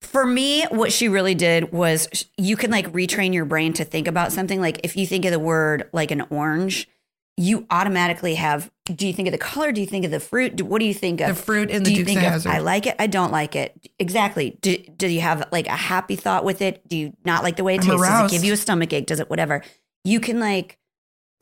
for 0.00 0.26
me, 0.26 0.64
what 0.70 0.92
she 0.92 1.08
really 1.08 1.34
did 1.34 1.72
was 1.72 2.26
you 2.36 2.56
can 2.56 2.70
like 2.70 2.90
retrain 2.92 3.32
your 3.34 3.44
brain 3.44 3.72
to 3.74 3.84
think 3.84 4.08
about 4.08 4.32
something. 4.32 4.60
Like 4.60 4.80
if 4.82 4.96
you 4.96 5.06
think 5.06 5.24
of 5.24 5.30
the 5.30 5.38
word 5.38 5.88
like 5.92 6.10
an 6.10 6.22
orange, 6.30 6.88
you 7.36 7.66
automatically 7.70 8.36
have. 8.36 8.70
Do 8.84 9.06
you 9.06 9.12
think 9.12 9.28
of 9.28 9.32
the 9.32 9.38
color? 9.38 9.72
Do 9.72 9.80
you 9.80 9.86
think 9.86 10.04
of 10.04 10.10
the 10.10 10.20
fruit? 10.20 10.56
Do, 10.56 10.64
what 10.64 10.78
do 10.78 10.84
you 10.84 10.94
think 10.94 11.20
of? 11.20 11.28
The 11.28 11.42
fruit 11.42 11.70
and 11.70 11.84
the 11.84 11.90
do 11.90 11.96
you 11.96 12.04
Dukes 12.04 12.20
think 12.20 12.34
of. 12.34 12.46
I 12.46 12.58
like 12.58 12.86
it. 12.86 12.94
I 12.98 13.06
don't 13.08 13.32
like 13.32 13.56
it. 13.56 13.90
Exactly. 13.98 14.56
Do, 14.60 14.76
do 14.76 15.08
you 15.08 15.20
have 15.20 15.48
like 15.50 15.66
a 15.66 15.70
happy 15.76 16.16
thought 16.16 16.44
with 16.44 16.62
it? 16.62 16.86
Do 16.88 16.96
you 16.96 17.16
not 17.24 17.42
like 17.42 17.56
the 17.56 17.64
way 17.64 17.74
it 17.74 17.80
I'm 17.82 17.86
tastes? 17.88 18.06
Does 18.06 18.32
it 18.32 18.34
give 18.36 18.44
you 18.44 18.52
a 18.52 18.56
stomach 18.56 18.92
ache? 18.92 19.06
Does 19.06 19.20
it 19.20 19.30
whatever? 19.30 19.62
You 20.04 20.20
can 20.20 20.38
like 20.38 20.78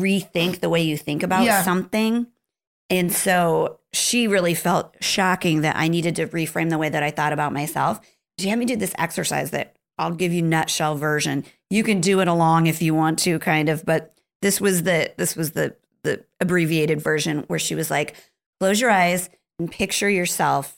rethink 0.03 0.61
the 0.61 0.69
way 0.69 0.83
you 0.83 0.97
think 0.97 1.23
about 1.23 1.45
Yeah. 1.45 1.63
something. 1.63 2.27
And 2.91 3.13
so 3.13 3.79
she 3.93 4.27
really 4.29 4.55
felt 4.55 4.95
shocking 5.01 5.63
that 5.63 5.77
I 5.77 5.89
needed 5.89 6.17
to 6.17 6.27
reframe 6.27 6.69
the 6.71 6.79
way 6.79 6.89
that 6.89 7.03
I 7.03 7.11
thought 7.11 7.33
about 7.33 7.53
myself. 7.53 8.01
She 8.39 8.49
had 8.49 8.59
me 8.59 8.65
do 8.67 8.77
this 8.77 8.95
exercise 8.99 9.51
that 9.53 9.77
I'll 9.99 10.11
give 10.11 10.33
you 10.33 10.43
nutshell 10.43 10.97
version. 10.97 11.45
You 11.71 11.85
can 11.85 12.01
do 12.01 12.21
it 12.21 12.29
along 12.29 12.67
if 12.67 12.83
you 12.83 12.95
want 12.95 13.19
to, 13.21 13.39
kind 13.39 13.69
of, 13.69 13.85
but 13.85 14.15
this 14.43 14.61
was 14.61 14.83
the 14.83 15.13
this 15.17 15.37
was 15.37 15.53
the 15.53 15.77
the 16.03 16.25
abbreviated 16.41 17.01
version 17.01 17.45
where 17.47 17.59
she 17.61 17.75
was 17.75 17.91
like, 17.91 18.17
close 18.59 18.81
your 18.81 18.91
eyes 18.91 19.31
and 19.59 19.71
picture 19.71 20.11
yourself 20.11 20.77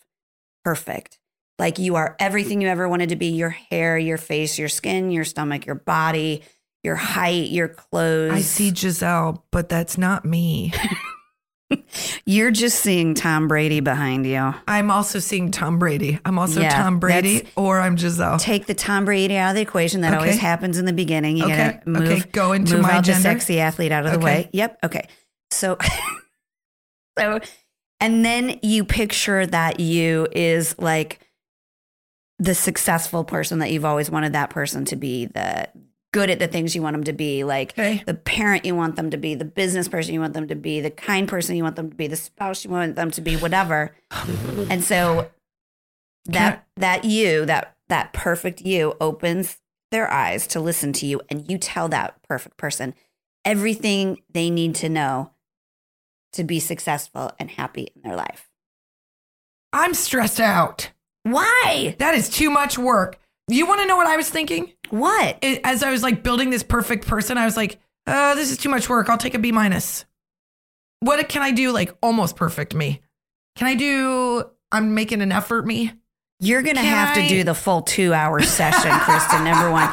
perfect. 0.65 1.19
Like 1.59 1.79
you 1.79 1.95
are 1.95 2.17
everything 2.19 2.61
you 2.61 2.69
ever 2.69 2.89
wanted 2.89 3.11
to 3.11 3.17
be 3.17 3.29
your 3.29 3.51
hair, 3.51 3.97
your 3.97 4.19
face, 4.19 4.59
your 4.59 4.69
skin, 4.69 5.11
your 5.11 5.25
stomach, 5.25 5.65
your 5.67 5.77
body, 5.77 6.43
your 6.85 6.97
height, 6.97 7.49
your 7.51 7.69
clothes. 7.69 8.33
I 8.33 8.41
see 8.41 8.71
Gisele, 8.71 9.45
but 9.51 9.69
that's 9.69 9.97
not 9.99 10.25
me. 10.25 10.73
You're 12.27 12.51
just 12.53 12.81
seeing 12.81 13.15
Tom 13.15 13.49
Brady 13.49 13.81
behind 13.81 14.27
you. 14.27 14.55
I'm 14.69 14.91
also 14.91 15.19
seeing 15.19 15.51
Tom 15.51 15.79
Brady. 15.79 16.21
I'm 16.25 16.39
also 16.39 16.61
Yeah, 16.61 16.69
Tom 16.69 17.01
Brady 17.01 17.37
that's- 17.39 17.53
or 17.57 17.81
I'm 17.81 17.97
Gisele. 17.97 18.39
Take 18.39 18.67
the 18.67 18.75
Tom 18.75 19.05
Brady 19.05 19.37
out 19.37 19.51
of 19.51 19.55
the 19.57 19.63
equation. 19.63 20.03
That 20.03 20.13
Okay. 20.13 20.21
always 20.21 20.39
happens 20.39 20.79
in 20.79 20.85
the 20.85 20.93
beginning. 20.93 21.39
You 21.39 21.47
Okay, 21.47 21.73
gotta 21.79 21.89
move, 21.89 22.09
okay, 22.09 22.29
go 22.31 22.53
into 22.53 22.75
move 22.75 22.83
my 22.83 22.93
out 22.93 23.05
gender. 23.05 23.19
the 23.19 23.23
sexy 23.23 23.61
athlete 23.61 23.91
out 23.93 24.05
of 24.07 24.13
the 24.13 24.19
Okay. 24.19 24.25
way. 24.25 24.51
Yep. 24.53 24.79
Okay. 24.85 25.09
So, 25.51 25.77
so, 27.19 27.41
and 28.01 28.25
then 28.25 28.59
you 28.63 28.85
picture 28.85 29.45
that 29.47 29.81
you 29.81 30.29
is 30.33 30.79
like 30.79 31.19
the 32.39 32.55
successful 32.55 33.25
person 33.25 33.59
that 33.61 33.71
you've 33.73 33.85
always 33.87 34.11
wanted 34.11 34.35
that 34.35 34.51
person 34.51 34.85
to 34.87 34.97
be. 34.97 35.27
The 35.27 35.69
good 36.15 36.31
at 36.31 36.39
the 36.39 36.47
things 36.47 36.77
you 36.77 36.81
want 36.81 36.95
them 36.95 37.03
to 37.05 37.13
be. 37.13 37.43
Like 37.43 37.73
Okay. 37.73 38.05
the 38.07 38.15
parent 38.15 38.65
you 38.65 38.77
want 38.77 38.95
them 38.95 39.11
to 39.11 39.17
be, 39.17 39.35
the 39.35 39.45
business 39.45 39.89
person 39.89 40.15
you 40.15 40.21
want 40.21 40.33
them 40.33 40.47
to 40.47 40.55
be, 40.55 40.81
the 40.81 40.91
kind 40.91 41.27
person 41.29 41.57
you 41.57 41.65
want 41.65 41.75
them 41.75 41.91
to 41.91 41.97
be, 41.97 42.07
the 42.07 42.15
spouse 42.15 42.65
you 42.65 42.71
want 42.71 42.95
them 42.95 43.11
to 43.11 43.21
be, 43.21 43.37
whatever. 43.37 43.95
and 44.71 44.85
so 44.85 45.29
that 46.27 46.65
that 46.77 47.05
you, 47.05 47.45
that 47.47 47.75
that 47.89 48.13
perfect 48.13 48.61
you 48.63 48.95
opens 49.01 49.59
their 49.91 50.09
eyes 50.09 50.47
to 50.47 50.61
listen 50.61 50.93
to 50.93 51.07
you 51.07 51.21
and 51.29 51.51
you 51.51 51.59
tell 51.59 51.89
that 51.89 52.15
perfect 52.29 52.57
person 52.57 52.95
everything 53.45 54.23
they 54.33 54.51
need 54.51 54.75
to 54.77 54.89
know 54.89 55.33
to 56.33 56.45
be 56.45 56.61
successful 56.61 57.33
and 57.41 57.51
happy 57.51 57.89
in 57.95 58.03
their 58.03 58.17
life. 58.17 58.49
I'm 59.73 59.95
stressed 59.95 60.41
out. 60.41 60.91
Why? 61.25 61.97
That 61.99 62.15
is 62.15 62.29
too 62.29 62.51
much 62.51 62.79
work. 62.79 63.19
You 63.49 63.67
want 63.67 63.81
to 63.83 63.87
know 63.87 63.97
what 63.97 64.07
I 64.07 64.17
was 64.17 64.31
thinking? 64.31 64.73
What? 64.91 65.39
As 65.43 65.83
I 65.83 65.91
was 65.91 66.03
like 66.03 66.23
building 66.23 66.51
this 66.51 66.63
perfect 66.63 67.07
person, 67.07 67.37
I 67.37 67.45
was 67.45 67.57
like, 67.57 67.79
uh, 68.07 68.35
this 68.35 68.51
is 68.51 68.57
too 68.59 68.69
much 68.69 68.89
work. 68.89 69.09
I'll 69.11 69.19
take 69.19 69.35
a 69.35 69.39
B 69.39 69.53
minus. 69.53 70.05
What 71.01 71.29
can 71.29 71.43
I 71.43 71.51
do? 71.51 71.71
Like 71.73 71.95
almost 72.03 72.37
perfect 72.37 72.75
me. 72.75 73.03
Can 73.57 73.67
I 73.67 73.75
do? 73.75 74.45
I'm 74.73 74.95
making 74.95 75.21
an 75.21 75.31
effort 75.33 75.67
me. 75.67 75.93
You're 76.41 76.63
gonna 76.63 76.81
Can 76.81 76.85
have 76.95 77.17
I- 77.17 77.23
to 77.23 77.29
do 77.29 77.45
the 77.45 77.55
full 77.55 77.83
two 77.83 78.13
hour 78.13 78.43
session, 78.43 78.91
Kristen. 79.01 79.45
Number 79.45 79.71
one. 79.71 79.91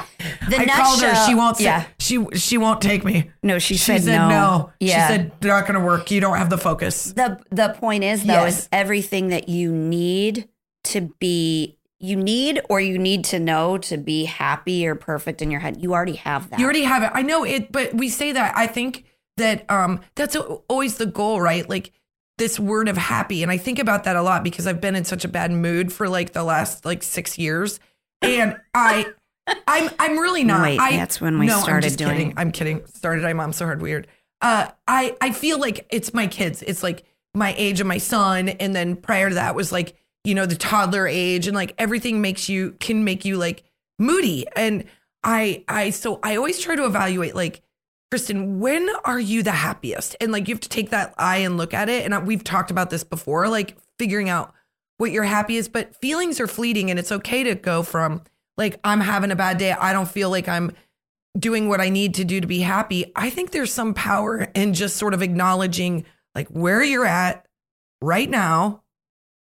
The 0.49 0.57
I 0.57 0.65
called 0.65 1.01
her. 1.01 1.13
show- 1.15 1.25
She 1.27 1.35
won't. 1.35 1.59
Yeah. 1.59 1.85
She 1.99 2.25
she 2.33 2.57
won't 2.57 2.81
take 2.81 3.03
me. 3.05 3.29
No, 3.43 3.59
she, 3.59 3.75
She 3.75 3.99
said, 3.99 4.05
no. 4.29 4.71
Yeah. 4.79 5.07
She 5.07 5.13
said 5.13 5.31
not 5.43 5.67
going 5.67 5.79
to 5.79 5.85
work. 5.85 6.09
You 6.09 6.19
don't 6.19 6.37
have 6.37 6.49
the 6.49 6.57
focus. 6.57 7.11
the 7.13 7.39
the 7.51 7.69
point 7.79 8.03
is 8.03 8.23
though 8.23 8.33
Yes. 8.33 8.59
is 8.61 8.69
everything 8.71 9.27
that 9.29 9.49
you 9.49 9.71
need 9.71 10.47
to 10.85 11.13
be 11.19 11.77
you 12.01 12.15
need 12.15 12.61
or 12.69 12.81
you 12.81 12.97
need 12.97 13.23
to 13.25 13.39
know 13.39 13.77
to 13.77 13.97
be 13.97 14.25
happy 14.25 14.87
or 14.87 14.95
perfect 14.95 15.41
in 15.41 15.51
your 15.51 15.59
head. 15.59 15.81
You 15.81 15.93
already 15.93 16.15
have 16.15 16.49
that. 16.49 16.59
You 16.59 16.65
already 16.65 16.83
have 16.83 17.03
it. 17.03 17.11
I 17.13 17.21
know 17.21 17.43
it, 17.45 17.71
but 17.71 17.93
we 17.93 18.09
say 18.09 18.31
that. 18.31 18.57
I 18.57 18.67
think 18.67 19.05
that 19.37 19.69
um 19.69 20.01
that's 20.15 20.35
always 20.35 20.97
the 20.97 21.05
goal, 21.05 21.39
right? 21.39 21.67
Like 21.69 21.91
this 22.37 22.59
word 22.59 22.87
of 22.87 22.97
happy, 22.97 23.43
and 23.43 23.51
I 23.51 23.57
think 23.57 23.77
about 23.79 24.03
that 24.05 24.15
a 24.15 24.21
lot 24.21 24.43
because 24.43 24.65
I've 24.65 24.81
been 24.81 24.95
in 24.95 25.05
such 25.05 25.23
a 25.23 25.27
bad 25.27 25.51
mood 25.51 25.93
for 25.93 26.09
like 26.09 26.33
the 26.33 26.43
last 26.43 26.85
like 26.85 27.03
six 27.03 27.37
years, 27.37 27.79
and 28.21 28.57
I. 28.73 29.07
I'm 29.67 29.89
I'm 29.99 30.17
really 30.19 30.43
not. 30.43 30.61
Wait, 30.61 30.79
I, 30.79 30.91
that's 30.97 31.19
when 31.19 31.39
we 31.39 31.47
no, 31.47 31.57
I'm 31.57 31.63
started 31.63 31.81
just 31.87 31.97
doing- 31.97 32.11
Kidding. 32.11 32.33
I'm 32.37 32.51
kidding. 32.51 32.85
Started 32.85 33.25
I 33.25 33.33
mom 33.33 33.53
so 33.53 33.65
hard 33.65 33.81
weird. 33.81 34.07
Uh, 34.39 34.67
I 34.87 35.17
I 35.19 35.31
feel 35.31 35.59
like 35.59 35.87
it's 35.89 36.13
my 36.13 36.27
kids. 36.27 36.61
It's 36.61 36.83
like 36.83 37.03
my 37.33 37.53
age 37.57 37.79
and 37.79 37.87
my 37.87 37.97
son, 37.97 38.49
and 38.49 38.75
then 38.75 38.95
prior 38.95 39.29
to 39.29 39.35
that 39.35 39.55
was 39.55 39.71
like 39.71 39.95
you 40.23 40.35
know 40.35 40.45
the 40.45 40.55
toddler 40.55 41.07
age, 41.07 41.47
and 41.47 41.55
like 41.55 41.73
everything 41.77 42.21
makes 42.21 42.49
you 42.49 42.75
can 42.79 43.03
make 43.03 43.25
you 43.25 43.37
like 43.37 43.63
moody. 43.99 44.45
And 44.55 44.85
I 45.23 45.63
I 45.67 45.89
so 45.91 46.19
I 46.23 46.35
always 46.35 46.59
try 46.59 46.75
to 46.75 46.85
evaluate 46.85 47.35
like 47.35 47.61
Kristen, 48.11 48.59
when 48.59 48.89
are 49.05 49.19
you 49.19 49.41
the 49.41 49.51
happiest? 49.51 50.17
And 50.19 50.33
like 50.33 50.47
you 50.47 50.53
have 50.53 50.61
to 50.61 50.69
take 50.69 50.89
that 50.89 51.13
eye 51.17 51.37
and 51.37 51.55
look 51.57 51.73
at 51.73 51.87
it. 51.87 52.05
And 52.05 52.27
we've 52.27 52.43
talked 52.43 52.69
about 52.69 52.89
this 52.89 53.05
before, 53.05 53.47
like 53.47 53.77
figuring 53.97 54.27
out 54.27 54.53
what 54.97 55.11
your 55.11 55.23
happy 55.23 55.55
is, 55.55 55.69
but 55.69 55.95
feelings 55.95 56.39
are 56.39 56.47
fleeting, 56.47 56.89
and 56.89 56.99
it's 56.99 57.11
okay 57.11 57.43
to 57.43 57.55
go 57.55 57.83
from 57.83 58.21
like 58.57 58.79
I'm 58.83 58.99
having 58.99 59.31
a 59.31 59.35
bad 59.35 59.57
day. 59.57 59.71
I 59.71 59.93
don't 59.93 60.09
feel 60.09 60.29
like 60.29 60.47
I'm 60.47 60.73
doing 61.39 61.69
what 61.69 61.79
I 61.79 61.89
need 61.89 62.15
to 62.15 62.25
do 62.25 62.41
to 62.41 62.47
be 62.47 62.59
happy. 62.59 63.11
I 63.15 63.29
think 63.29 63.51
there's 63.51 63.71
some 63.71 63.93
power 63.93 64.49
in 64.53 64.73
just 64.73 64.97
sort 64.97 65.13
of 65.13 65.21
acknowledging 65.21 66.05
like 66.35 66.49
where 66.49 66.83
you're 66.83 67.05
at 67.05 67.45
right 68.01 68.29
now 68.29 68.80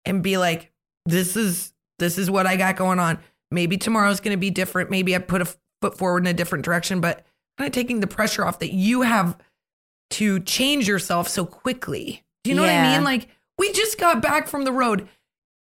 and 0.10 0.24
be 0.24 0.38
like 0.38 0.72
this 1.06 1.38
is 1.38 1.74
this 2.00 2.18
is 2.18 2.30
what 2.30 2.48
I 2.48 2.56
got 2.56 2.76
going 2.76 3.00
on. 3.00 3.20
Maybe 3.52 3.78
tomorrow's 3.78 4.20
going 4.20 4.36
to 4.36 4.40
be 4.40 4.50
different. 4.52 4.90
Maybe 4.90 5.16
I 5.16 5.20
put 5.20 5.42
a 5.42 5.56
foot 5.82 5.98
forward 5.98 6.24
in 6.24 6.28
a 6.28 6.34
different 6.34 6.66
direction, 6.66 7.02
but 7.02 7.26
kind 7.58 7.68
of 7.68 7.74
taking 7.74 8.00
the 8.00 8.08
pressure 8.08 8.46
off 8.46 8.60
that 8.60 8.74
you 8.74 9.02
have 9.02 9.38
to 10.12 10.40
change 10.42 10.88
yourself 10.88 11.28
so 11.28 11.46
quickly. 11.46 12.24
Do 12.44 12.50
you 12.50 12.56
know 12.56 12.64
what 12.64 12.72
I 12.72 12.96
mean? 12.96 13.04
Like 13.04 13.28
we 13.58 13.72
just 13.74 14.00
got 14.00 14.22
back 14.22 14.48
from 14.48 14.64
the 14.64 14.72
road. 14.72 15.08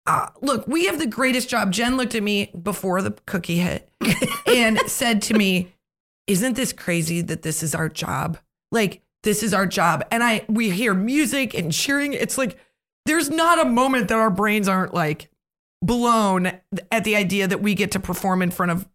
Uh, 0.04 0.28
look, 0.40 0.66
we 0.66 0.86
have 0.86 0.98
the 0.98 1.06
greatest 1.06 1.48
job. 1.48 1.70
Jen 1.70 1.96
looked 1.96 2.14
at 2.16 2.22
me 2.22 2.50
before 2.60 3.02
the 3.02 3.12
cookie 3.26 3.58
hit 3.58 3.88
and 4.46 4.78
said 4.86 5.22
to 5.22 5.34
me, 5.34 5.72
"Isn't 6.26 6.56
this 6.56 6.72
crazy 6.72 7.20
that 7.20 7.42
this 7.42 7.62
is 7.62 7.74
our 7.74 7.88
job? 7.88 8.38
Like 8.72 9.02
this 9.22 9.44
is 9.44 9.54
our 9.54 9.66
job." 9.66 10.04
And 10.10 10.24
I 10.24 10.44
we 10.48 10.70
hear 10.70 10.92
music 10.92 11.54
and 11.54 11.72
cheering. 11.72 12.14
It's 12.14 12.36
like 12.36 12.58
there's 13.06 13.30
not 13.30 13.58
a 13.60 13.64
moment 13.68 14.08
that 14.08 14.18
our 14.18 14.30
brains 14.30 14.68
aren't 14.68 14.94
like 14.94 15.28
blown 15.82 16.52
at 16.92 17.04
the 17.04 17.16
idea 17.16 17.46
that 17.48 17.60
we 17.60 17.74
get 17.74 17.90
to 17.92 18.00
perform 18.00 18.40
in 18.42 18.50
front 18.50 18.70
of 18.72 18.88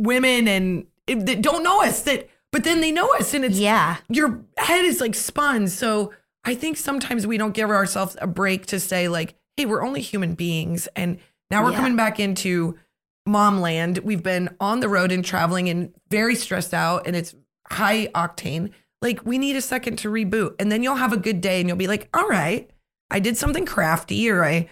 women 0.00 0.46
and 0.46 0.86
that 1.08 1.42
don't 1.42 1.64
know 1.64 1.82
us 1.82 2.02
that 2.02 2.28
but 2.52 2.64
then 2.64 2.80
they 2.80 2.92
know 2.92 3.12
us 3.16 3.34
and 3.34 3.44
it's 3.44 3.58
Yeah. 3.58 3.96
your 4.08 4.40
head 4.56 4.84
is 4.84 5.00
like 5.00 5.14
spun 5.14 5.66
so 5.68 6.12
i 6.44 6.54
think 6.54 6.76
sometimes 6.76 7.26
we 7.26 7.36
don't 7.38 7.54
give 7.54 7.70
ourselves 7.70 8.16
a 8.20 8.26
break 8.28 8.66
to 8.66 8.78
say 8.78 9.08
like 9.08 9.34
hey 9.56 9.66
we're 9.66 9.82
only 9.84 10.00
human 10.00 10.34
beings 10.34 10.86
and 10.94 11.18
now 11.50 11.64
we're 11.64 11.72
Yeah. 11.72 11.78
coming 11.78 11.96
back 11.96 12.20
into 12.20 12.78
mom 13.26 13.60
land 13.60 13.98
we've 13.98 14.22
been 14.22 14.48
on 14.60 14.78
the 14.80 14.88
road 14.88 15.10
and 15.10 15.24
traveling 15.24 15.68
and 15.68 15.92
very 16.10 16.36
stressed 16.36 16.72
out 16.72 17.06
and 17.06 17.16
it's 17.16 17.34
high 17.68 18.06
octane 18.14 18.70
like 19.02 19.24
we 19.26 19.38
need 19.38 19.56
a 19.56 19.60
second 19.60 19.96
to 19.98 20.08
reboot 20.10 20.54
and 20.60 20.70
then 20.70 20.82
you'll 20.84 20.94
have 20.96 21.12
a 21.12 21.16
good 21.18 21.40
day 21.40 21.58
and 21.60 21.68
you'll 21.68 21.76
be 21.76 21.88
like 21.88 22.08
all 22.14 22.28
right 22.28 22.70
i 23.10 23.18
did 23.18 23.36
something 23.36 23.66
crafty 23.66 24.30
or 24.30 24.44
i 24.44 24.68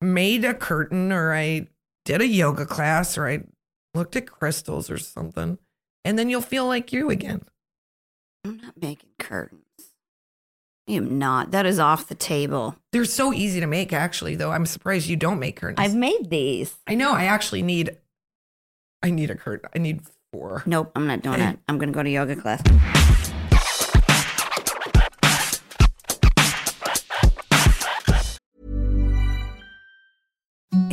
made 0.00 0.44
a 0.44 0.54
curtain 0.54 1.12
or 1.12 1.34
I 1.34 1.68
did 2.04 2.20
a 2.20 2.26
yoga 2.26 2.66
class 2.66 3.18
or 3.18 3.28
I 3.28 3.40
looked 3.94 4.16
at 4.16 4.30
crystals 4.30 4.90
or 4.90 4.98
something. 4.98 5.58
And 6.04 6.18
then 6.18 6.28
you'll 6.28 6.40
feel 6.40 6.66
like 6.66 6.92
you 6.92 7.10
again. 7.10 7.42
I'm 8.44 8.58
not 8.58 8.80
making 8.80 9.10
curtains. 9.18 9.62
I 10.88 10.92
am 10.92 11.18
not. 11.18 11.50
That 11.50 11.66
is 11.66 11.78
off 11.78 12.08
the 12.08 12.14
table. 12.14 12.76
They're 12.92 13.04
so 13.04 13.32
easy 13.32 13.60
to 13.60 13.66
make, 13.66 13.92
actually, 13.92 14.36
though. 14.36 14.52
I'm 14.52 14.64
surprised 14.64 15.06
you 15.06 15.16
don't 15.16 15.38
make 15.38 15.56
curtains. 15.56 15.86
I've 15.86 15.96
made 15.96 16.30
these. 16.30 16.76
I 16.86 16.94
know. 16.94 17.12
I 17.12 17.24
actually 17.24 17.62
need. 17.62 17.98
I 19.02 19.10
need 19.10 19.30
a 19.30 19.34
curtain. 19.34 19.68
I 19.74 19.78
need 19.78 20.00
four. 20.32 20.62
Nope, 20.64 20.92
I'm 20.96 21.06
not 21.06 21.20
doing 21.20 21.40
it. 21.40 21.58
I'm 21.68 21.76
going 21.76 21.92
to 21.92 21.94
go 21.94 22.02
to 22.02 22.08
yoga 22.08 22.36
class. 22.36 22.62
Thank 30.70 30.82
you. 30.82 30.87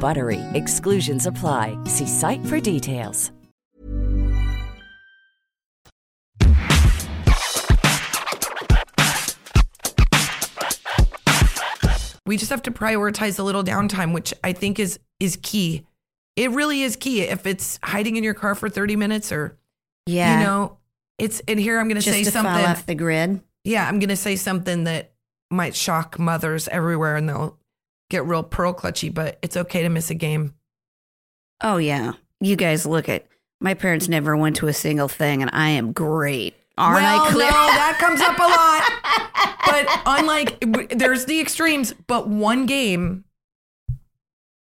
BUTTERY. 0.00 0.40
Exclusions 0.54 1.26
apply. 1.26 1.78
See 1.84 2.06
site 2.06 2.44
for 2.46 2.58
details. 2.60 3.30
We 12.26 12.38
just 12.38 12.50
have 12.50 12.62
to 12.62 12.70
prioritize 12.70 13.38
a 13.38 13.42
little 13.42 13.62
downtime, 13.62 14.14
which 14.14 14.32
I 14.42 14.52
think 14.54 14.78
is 14.78 14.98
is 15.20 15.38
key. 15.42 15.84
It 16.36 16.50
really 16.52 16.82
is 16.82 16.96
key. 16.96 17.20
If 17.20 17.46
it's 17.46 17.78
hiding 17.82 18.16
in 18.16 18.24
your 18.24 18.34
car 18.34 18.54
for 18.54 18.68
30 18.70 18.96
minutes 18.96 19.30
or 19.30 19.58
Yeah. 20.06 20.38
you 20.38 20.44
know, 20.46 20.78
it's 21.18 21.40
and 21.46 21.60
here 21.60 21.78
I'm 21.78 21.86
gonna 21.86 22.00
just 22.00 22.16
say 22.16 22.24
to 22.24 22.30
something. 22.30 22.52
fall 22.54 22.64
off 22.64 22.86
the 22.86 22.94
grid. 22.94 23.40
Yeah, 23.64 23.86
I'm 23.86 23.98
gonna 23.98 24.16
say 24.16 24.36
something 24.36 24.84
that 24.84 25.12
might 25.50 25.74
shock 25.74 26.18
mothers 26.18 26.66
everywhere 26.68 27.16
and 27.16 27.28
they'll 27.28 27.58
get 28.10 28.26
real 28.26 28.42
pearl 28.42 28.74
clutchy, 28.74 29.12
but 29.12 29.38
it's 29.42 29.56
okay 29.56 29.82
to 29.82 29.88
miss 29.88 30.10
a 30.10 30.14
game. 30.14 30.54
Oh, 31.62 31.76
yeah. 31.76 32.12
You 32.40 32.56
guys 32.56 32.84
look 32.86 33.08
at 33.08 33.26
my 33.60 33.74
parents 33.74 34.08
never 34.08 34.36
went 34.36 34.56
to 34.56 34.68
a 34.68 34.72
single 34.72 35.08
thing, 35.08 35.40
and 35.40 35.50
I 35.52 35.70
am 35.70 35.92
great. 35.92 36.54
Aren't 36.76 37.02
well, 37.02 37.24
I 37.24 37.30
clear? 37.30 37.46
no, 37.46 37.52
that 37.52 37.98
comes 38.00 38.20
up 38.20 38.38
a 38.38 38.42
lot. 38.42 39.54
but 39.66 40.02
unlike 40.06 40.90
there's 40.98 41.24
the 41.26 41.40
extremes, 41.40 41.92
but 42.06 42.28
one 42.28 42.66
game 42.66 43.24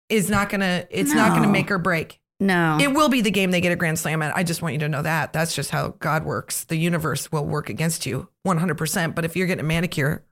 is 0.09 0.29
not 0.29 0.49
gonna 0.49 0.85
it's 0.89 1.13
not 1.13 1.29
gonna 1.29 1.47
make 1.51 1.71
or 1.71 1.77
break. 1.77 2.19
no. 2.39 2.77
It 2.79 2.93
will 2.93 3.09
be 3.09 3.21
the 3.21 3.31
game 3.31 3.51
they 3.51 3.61
get 3.61 3.71
a 3.71 3.77
grand 3.77 3.97
slam 3.97 4.21
at. 4.21 4.35
I 4.35 4.43
just 4.43 4.61
want 4.61 4.73
you 4.73 4.79
to 4.79 4.89
know 4.89 5.01
that. 5.01 5.31
That's 5.31 5.55
just 5.55 5.71
how 5.71 5.95
God 5.99 6.25
works. 6.25 6.65
The 6.65 6.75
universe 6.75 7.31
will 7.31 7.45
work 7.45 7.69
against 7.69 8.05
you 8.05 8.27
100%. 8.45 9.15
But 9.15 9.23
if 9.25 9.35
you're 9.35 9.47
getting 9.47 9.63
a 9.63 9.67
manicure, 9.67 10.25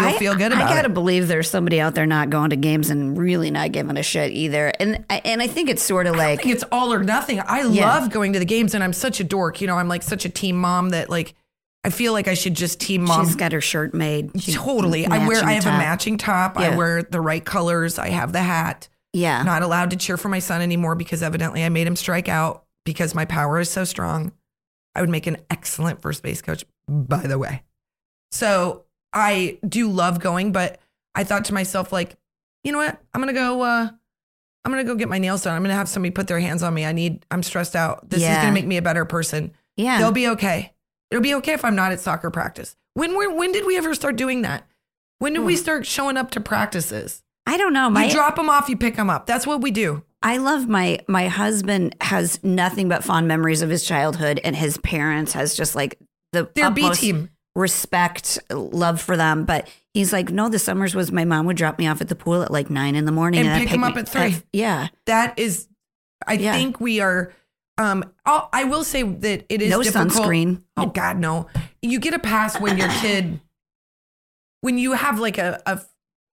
you'll 0.00 0.08
I- 0.14 0.18
feel 0.18 0.34
good 0.34 0.52
about 0.52 0.70
I 0.70 0.74
gotta 0.74 0.88
it. 0.90 0.94
believe 0.94 1.28
there's 1.28 1.48
somebody 1.50 1.80
out 1.80 1.94
there 1.94 2.06
not 2.06 2.30
going 2.30 2.50
to 2.50 2.56
games 2.56 2.90
and 2.90 3.16
really 3.16 3.50
not 3.50 3.72
giving 3.72 3.96
a 3.96 4.02
shit 4.02 4.32
either. 4.32 4.72
And 4.80 5.04
I- 5.10 5.22
and 5.24 5.40
I 5.42 5.46
think 5.46 5.68
it's 5.70 5.82
sort 5.82 6.06
of 6.06 6.14
I 6.14 6.18
like 6.18 6.42
think 6.42 6.54
it's 6.54 6.64
all 6.72 6.92
or 6.92 7.02
nothing. 7.04 7.40
I 7.40 7.62
Yeah. 7.62 7.86
love 7.98 8.10
going 8.10 8.32
to 8.34 8.38
the 8.38 8.44
games 8.44 8.74
and 8.74 8.82
I'm 8.84 8.92
such 8.92 9.20
a 9.20 9.24
dork. 9.24 9.60
You 9.60 9.66
know, 9.66 9.76
I'm 9.76 9.88
like 9.88 10.02
such 10.02 10.24
a 10.24 10.28
team 10.28 10.56
mom 10.56 10.90
that 10.90 11.08
like 11.10 11.34
I 11.82 11.88
feel 11.90 12.12
like 12.12 12.28
I 12.28 12.34
should 12.34 12.54
just 12.54 12.78
team 12.78 13.04
mom. 13.04 13.24
she's 13.24 13.36
got 13.36 13.52
her 13.52 13.60
shirt 13.62 13.94
made. 13.94 14.30
She- 14.42 14.52
totally. 14.52 15.06
I 15.06 15.26
wear 15.26 15.42
I 15.42 15.52
have 15.52 15.64
matching 15.64 15.68
a 15.74 15.78
matching 15.78 16.18
top. 16.18 16.58
I 16.58 16.76
wear 16.76 17.02
the 17.02 17.20
right 17.22 17.44
colors. 17.44 17.98
I 17.98 18.08
have 18.10 18.32
the 18.32 18.42
hat. 18.42 18.88
Yeah. 19.12 19.42
Not 19.42 19.62
allowed 19.62 19.90
to 19.90 19.96
cheer 19.96 20.16
for 20.16 20.28
my 20.28 20.38
son 20.40 20.60
anymore 20.60 20.94
because 20.94 21.22
evidently 21.22 21.64
I 21.64 21.68
made 21.70 21.86
him 21.86 21.96
strike 21.96 22.28
out 22.28 22.64
because 22.84 23.14
my 23.14 23.24
power 23.24 23.58
is 23.58 23.70
so 23.70 23.84
strong. 23.84 24.32
I 24.94 25.00
would 25.00 25.08
make 25.10 25.26
an 25.26 25.38
excellent 25.50 26.02
first 26.02 26.22
base 26.22 26.42
coach, 26.42 26.64
by 26.88 27.18
the 27.26 27.38
way. 27.38 27.62
So 28.30 28.84
I 29.12 29.58
do 29.68 29.90
love 29.90 30.20
going, 30.20 30.52
but 30.52 30.78
I 31.14 31.24
thought 31.24 31.44
to 31.46 31.54
myself, 31.54 31.92
like, 31.92 32.16
you 32.64 32.72
know 32.72 32.78
what? 32.78 33.00
I'm 33.14 33.20
gonna 33.20 33.32
go 33.32 33.62
uh 33.62 33.88
I'm 34.64 34.70
gonna 34.72 34.84
go 34.84 34.94
get 34.94 35.08
my 35.08 35.18
nails 35.18 35.42
done. 35.42 35.56
I'm 35.56 35.62
gonna 35.62 35.74
have 35.74 35.88
somebody 35.88 36.10
put 36.10 36.26
their 36.28 36.40
hands 36.40 36.62
on 36.62 36.74
me. 36.74 36.84
I 36.84 36.92
need 36.92 37.24
I'm 37.30 37.42
stressed 37.42 37.74
out. 37.74 38.08
This 38.10 38.22
is 38.22 38.36
gonna 38.36 38.52
make 38.52 38.66
me 38.66 38.76
a 38.76 38.82
better 38.82 39.04
person. 39.04 39.52
yeah. 39.76 39.98
They'll 39.98 40.12
be 40.12 40.28
okay. 40.28 40.72
It'll 41.10 41.22
be 41.22 41.34
okay 41.36 41.52
if 41.54 41.64
I'm 41.64 41.74
not 41.74 41.92
at 41.92 42.00
soccer 42.00 42.30
practice. 42.30 42.76
When 42.94 43.16
we 43.16 43.26
when 43.26 43.52
did 43.52 43.66
we 43.66 43.76
ever 43.76 43.94
start 43.94 44.16
doing 44.16 44.42
that? 44.42 44.66
When 45.18 45.32
did 45.32 45.40
we 45.44 45.54
Hmm. 45.54 45.60
start 45.60 45.86
showing 45.86 46.16
up 46.16 46.30
to 46.32 46.40
practices? 46.40 47.22
I 47.46 47.56
don't 47.56 47.72
know. 47.72 47.90
My 47.90 48.04
you 48.04 48.12
drop 48.12 48.36
them 48.36 48.48
off, 48.50 48.68
you 48.68 48.76
pick 48.76 48.96
them 48.96 49.10
up. 49.10 49.26
That's 49.26 49.46
what 49.46 49.60
we 49.60 49.70
do. 49.70 50.04
I 50.22 50.36
love 50.36 50.68
my 50.68 51.00
my 51.08 51.28
husband 51.28 51.96
has 52.02 52.38
nothing 52.44 52.88
but 52.88 53.02
fond 53.02 53.26
memories 53.26 53.62
of 53.62 53.70
his 53.70 53.84
childhood 53.84 54.38
and 54.44 54.54
his 54.54 54.76
parents 54.78 55.32
has 55.32 55.56
just 55.56 55.74
like 55.74 55.98
the 56.32 56.50
They're 56.54 56.70
B 56.70 56.90
team. 56.92 57.30
Respect, 57.60 58.38
love 58.50 59.00
for 59.00 59.16
them. 59.16 59.44
But 59.44 59.68
he's 59.94 60.12
like, 60.12 60.30
no, 60.30 60.48
the 60.48 60.58
summers 60.58 60.94
was 60.94 61.12
my 61.12 61.24
mom 61.24 61.46
would 61.46 61.56
drop 61.56 61.78
me 61.78 61.86
off 61.86 62.00
at 62.00 62.08
the 62.08 62.16
pool 62.16 62.42
at 62.42 62.50
like 62.50 62.70
nine 62.70 62.96
in 62.96 63.04
the 63.04 63.12
morning 63.12 63.40
And 63.40 63.50
I'd 63.50 63.68
pick 63.68 63.78
me- 63.78 63.86
up 63.86 63.96
at 63.96 64.08
three. 64.08 64.36
yeah. 64.52 64.88
That 65.06 65.38
is, 65.38 65.68
I 66.26 66.34
Yeah. 66.34 66.52
think 66.54 66.80
we 66.80 67.00
are. 67.00 67.32
Um, 67.78 68.04
I'll, 68.26 68.48
I 68.52 68.64
will 68.64 68.84
say 68.84 69.02
that 69.02 69.46
it 69.48 69.62
is 69.62 69.70
No 69.70 69.82
difficult. 69.82 70.12
sunscreen. 70.12 70.62
Oh 70.76 70.86
God, 70.86 71.16
no! 71.18 71.46
You 71.80 71.98
get 71.98 72.12
a 72.12 72.18
pass 72.18 72.60
when 72.60 72.76
your 72.76 72.88
kid, 73.00 73.40
when 74.60 74.76
you 74.76 74.92
have 74.92 75.18
like 75.18 75.38
a, 75.38 75.62
a 75.64 75.80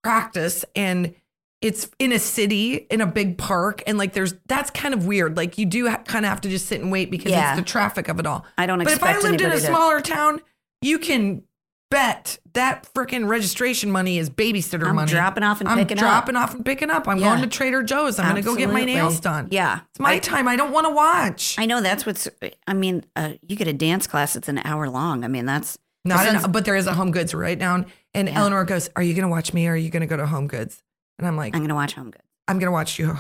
practice 0.03 0.65
and 0.75 1.15
it's 1.61 1.89
in 1.99 2.11
a 2.11 2.19
city 2.19 2.75
in 2.91 2.99
a 3.01 3.07
big 3.07 3.37
park 3.37 3.81
and 3.87 3.97
like 3.97 4.11
there's 4.13 4.33
that's 4.47 4.69
kind 4.71 4.93
of 4.93 5.05
weird. 5.07 5.37
Like 5.37 5.57
you 5.57 5.65
do 5.65 5.89
ha- 5.89 6.03
kind 6.05 6.25
of 6.25 6.29
have 6.29 6.41
to 6.41 6.49
just 6.49 6.65
sit 6.65 6.81
and 6.81 6.91
wait 6.91 7.09
because 7.09 7.31
Yeah. 7.31 7.51
it's 7.53 7.59
the 7.61 7.65
traffic 7.65 8.09
of 8.09 8.19
it 8.19 8.25
all. 8.27 8.45
I 8.57 8.65
don't 8.65 8.83
But 8.83 8.91
if 8.93 9.01
I 9.03 9.13
lived 9.17 9.25
in 9.25 9.31
a 9.49 9.53
anybody 9.53 9.61
to- 9.61 9.65
smaller 9.67 10.01
town, 10.01 10.41
you 10.81 10.99
can 10.99 11.43
bet 11.89 12.37
that 12.53 12.85
freaking 12.93 13.27
registration 13.29 13.89
money 13.89 14.17
is 14.17 14.29
babysitter 14.29 14.87
I'm 14.89 14.95
money. 14.95 15.09
dropping 15.11 15.43
off 15.43 15.61
and 15.61 15.69
I'm 15.69 15.77
picking 15.77 15.97
up. 15.97 16.01
dropping 16.01 16.35
off 16.35 16.53
and 16.53 16.65
picking 16.65 16.89
up. 16.89 17.07
I'm 17.07 17.17
Yeah. 17.17 17.29
going 17.29 17.41
to 17.41 17.47
Trader 17.47 17.81
Joe's. 17.81 18.19
I'm 18.19 18.31
going 18.31 18.43
to 18.43 18.45
go 18.45 18.55
get 18.57 18.69
my 18.71 18.83
nails 18.83 19.19
done. 19.21 19.47
Yeah. 19.51 19.79
It's 19.91 19.99
my 19.99 20.13
I- 20.15 20.19
time. 20.19 20.47
I 20.49 20.57
don't 20.57 20.71
want 20.71 20.85
to 20.87 20.93
watch. 20.93 21.55
I 21.57 21.65
know 21.65 21.79
that's 21.81 22.05
what's. 22.05 22.27
I 22.67 22.73
mean, 22.73 23.05
uh, 23.15 23.33
you 23.47 23.55
get 23.55 23.67
a 23.69 23.73
dance 23.73 24.05
class; 24.05 24.35
it's 24.35 24.49
an 24.49 24.57
hour 24.65 24.89
long. 24.89 25.23
I 25.23 25.27
mean, 25.29 25.45
that's 25.45 25.77
Not 26.03 26.51
but 26.51 26.65
there 26.65 26.75
is 26.75 26.87
a 26.87 26.93
Home 26.93 27.11
Goods 27.11 27.33
right 27.33 27.57
down. 27.57 27.85
And 28.13 28.27
Yeah. 28.27 28.39
Eleanor 28.39 28.65
goes, 28.65 28.89
"Are 28.97 29.03
you 29.03 29.13
going 29.13 29.23
to 29.23 29.29
watch 29.29 29.53
me 29.53 29.67
or 29.67 29.71
are 29.73 29.77
you 29.77 29.89
going 29.89 30.01
to 30.01 30.07
go 30.07 30.17
to 30.17 30.25
Home 30.25 30.47
Goods?" 30.47 30.83
And 31.19 31.27
I'm 31.27 31.37
like, 31.37 31.53
I'm 31.55 31.57
"I'm, 31.57 31.61
going 31.63 31.69
to 31.69 31.75
watch 31.75 31.93
Home 31.93 32.11
Goods. 32.11 32.23
I'm 32.49 32.59
going 32.59 32.67
to 32.67 32.71
watch 32.73 32.99
you." 32.99 33.17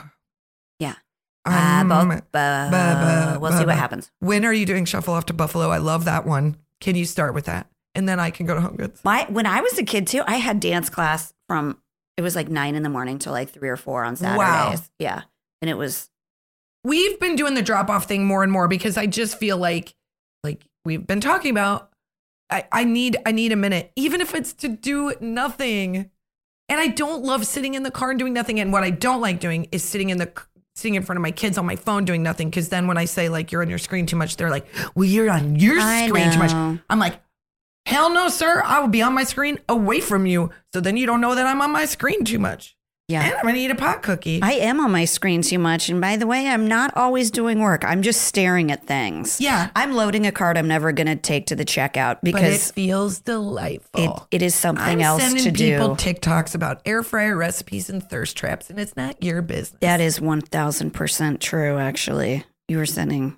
Yeah. 0.79 0.95
Um, 1.45 1.89
Uh, 1.91 2.05
both, 2.05 2.13
uh, 2.17 2.19
ba- 2.69 3.37
we'll 3.39 3.51
ba- 3.51 3.57
see 3.59 3.65
what 3.65 3.77
happens. 3.77 4.11
When 4.19 4.43
are 4.45 4.51
you 4.53 4.65
doing 4.65 4.83
Shuffle 4.83 5.13
Off 5.13 5.25
to 5.27 5.33
Buffalo? 5.33 5.69
I 5.69 5.77
love 5.77 6.03
that 6.05 6.25
one. 6.25 6.57
Can 6.81 6.95
you 6.95 7.05
start 7.05 7.33
with 7.33 7.45
that? 7.45 7.67
And 7.95 8.07
then 8.07 8.19
I 8.19 8.29
can 8.29 8.45
go 8.45 8.53
to 8.53 8.61
Home 8.61 8.75
Goods. 8.75 9.01
My 9.03 9.25
when 9.29 9.45
I 9.45 9.61
was 9.61 9.77
a 9.79 9.83
kid 9.83 10.07
too, 10.07 10.23
I 10.25 10.35
had 10.35 10.59
dance 10.59 10.89
class 10.89 11.33
from 11.47 11.79
it 12.15 12.21
was 12.21 12.35
like 12.35 12.49
nine 12.49 12.75
in 12.75 12.83
the 12.83 12.89
morning 12.89 13.19
till 13.19 13.33
like 13.33 13.49
three 13.49 13.69
or 13.69 13.77
four 13.77 14.03
on 14.03 14.15
Saturdays. 14.15 14.37
Wow. 14.37 14.75
Yeah, 14.99 15.21
and 15.61 15.69
it 15.69 15.77
was 15.77 16.09
We've 16.87 17.19
been 17.19 17.35
doing 17.35 17.53
the 17.53 17.61
drop 17.61 17.89
off 17.89 18.05
thing 18.05 18.25
more 18.25 18.43
and 18.43 18.51
more 18.51 18.69
because 18.69 18.95
I 18.95 19.07
just 19.07 19.37
feel 19.37 19.57
like, 19.57 19.93
like 20.41 20.65
we've 20.85 21.05
been 21.05 21.19
talking 21.19 21.51
about, 21.51 21.89
I, 22.49 22.65
I 22.71 22.85
need 22.85 23.17
I 23.25 23.33
need 23.33 23.51
a 23.51 23.57
minute, 23.57 23.91
even 23.97 24.21
if 24.21 24.33
it's 24.33 24.53
to 24.53 24.69
do 24.69 25.13
nothing. 25.19 26.09
And 26.69 26.79
I 26.79 26.87
don't 26.87 27.23
love 27.23 27.45
sitting 27.45 27.73
in 27.73 27.83
the 27.83 27.91
car 27.91 28.11
and 28.11 28.19
doing 28.19 28.31
nothing. 28.31 28.57
And 28.61 28.71
what 28.71 28.83
I 28.83 28.89
don't 28.89 29.19
like 29.19 29.41
doing 29.41 29.67
is 29.73 29.83
sitting 29.83 30.09
in 30.11 30.17
the 30.17 30.31
sitting 30.77 30.93
in 30.93 31.01
front 31.01 31.17
of 31.17 31.23
my 31.23 31.31
kids 31.31 31.57
on 31.57 31.65
my 31.65 31.75
phone 31.75 32.05
doing 32.05 32.21
nothing. 32.21 32.49
Because 32.49 32.69
then 32.69 32.85
when 32.85 32.97
I 32.97 33.05
say 33.05 33.29
like 33.29 33.51
you're 33.51 33.63
on 33.63 33.69
your 33.69 33.79
screen 33.79 34.05
too 34.05 34.15
much, 34.15 34.37
they're 34.37 34.51
like, 34.51 34.67
well, 34.93 35.05
you're 35.05 35.29
on 35.29 35.55
your 35.55 35.79
I 35.79 36.07
screen 36.07 36.31
too 36.31 36.37
much. 36.37 36.51
I'm 36.87 36.99
like, 36.99 37.19
hell 37.87 38.13
no, 38.13 38.29
sir. 38.29 38.61
I 38.63 38.79
will 38.79 38.87
be 38.87 39.01
on 39.01 39.13
my 39.13 39.23
screen 39.23 39.59
away 39.67 40.01
from 40.01 40.27
you. 40.27 40.51
So 40.73 40.79
then 40.79 40.95
you 40.95 41.07
don't 41.07 41.19
know 41.19 41.33
that 41.33 41.47
I'm 41.47 41.61
on 41.61 41.71
my 41.71 41.85
screen 41.85 42.23
too 42.23 42.37
much. 42.37 42.76
Yeah. 43.07 43.23
And 43.25 43.35
I'm 43.35 43.43
gonna 43.45 43.57
eat 43.57 43.71
a 43.71 43.75
pot 43.75 44.03
cookie. 44.03 44.41
I 44.41 44.53
am 44.53 44.79
on 44.79 44.91
my 44.91 45.05
screen 45.05 45.41
too 45.41 45.59
much, 45.59 45.89
and 45.89 46.01
by 46.01 46.17
the 46.17 46.27
way, 46.27 46.47
I'm 46.47 46.67
not 46.67 46.91
always 46.95 47.31
doing 47.31 47.59
work. 47.59 47.83
I'm 47.85 48.01
just 48.01 48.21
staring 48.23 48.71
at 48.71 48.85
things. 48.85 49.39
Yeah. 49.39 49.69
I'm 49.75 49.93
loading 49.93 50.25
a 50.25 50.31
card 50.31 50.57
I'm 50.57 50.67
never 50.67 50.91
going 50.91 51.07
to 51.07 51.15
take 51.15 51.45
to 51.47 51.55
the 51.55 51.65
checkout 51.65 52.17
but 52.23 52.43
it 52.43 52.59
feels 52.59 53.19
delightful. 53.19 54.27
it, 54.31 54.37
it 54.37 54.41
is 54.41 54.55
something 54.55 54.83
I'm 54.83 55.01
else 55.01 55.21
sending 55.23 55.43
to 55.45 55.51
people 55.51 55.95
do. 55.95 56.03
TikToks 56.03 56.53
about 56.55 56.81
air 56.85 57.01
fryer 57.03 57.35
recipes 57.37 57.89
and 57.89 58.03
thirst 58.03 58.35
traps, 58.35 58.69
and 58.69 58.79
it's 58.79 58.95
not 58.97 59.23
your 59.23 59.41
business. 59.41 59.79
that 59.81 60.01
is 60.01 60.19
one 60.19 60.41
thousand 60.41 60.91
percent 60.91 61.39
true. 61.41 61.77
Actually, 61.77 62.43
you 62.67 62.77
were 62.77 62.85
sending 62.85 63.37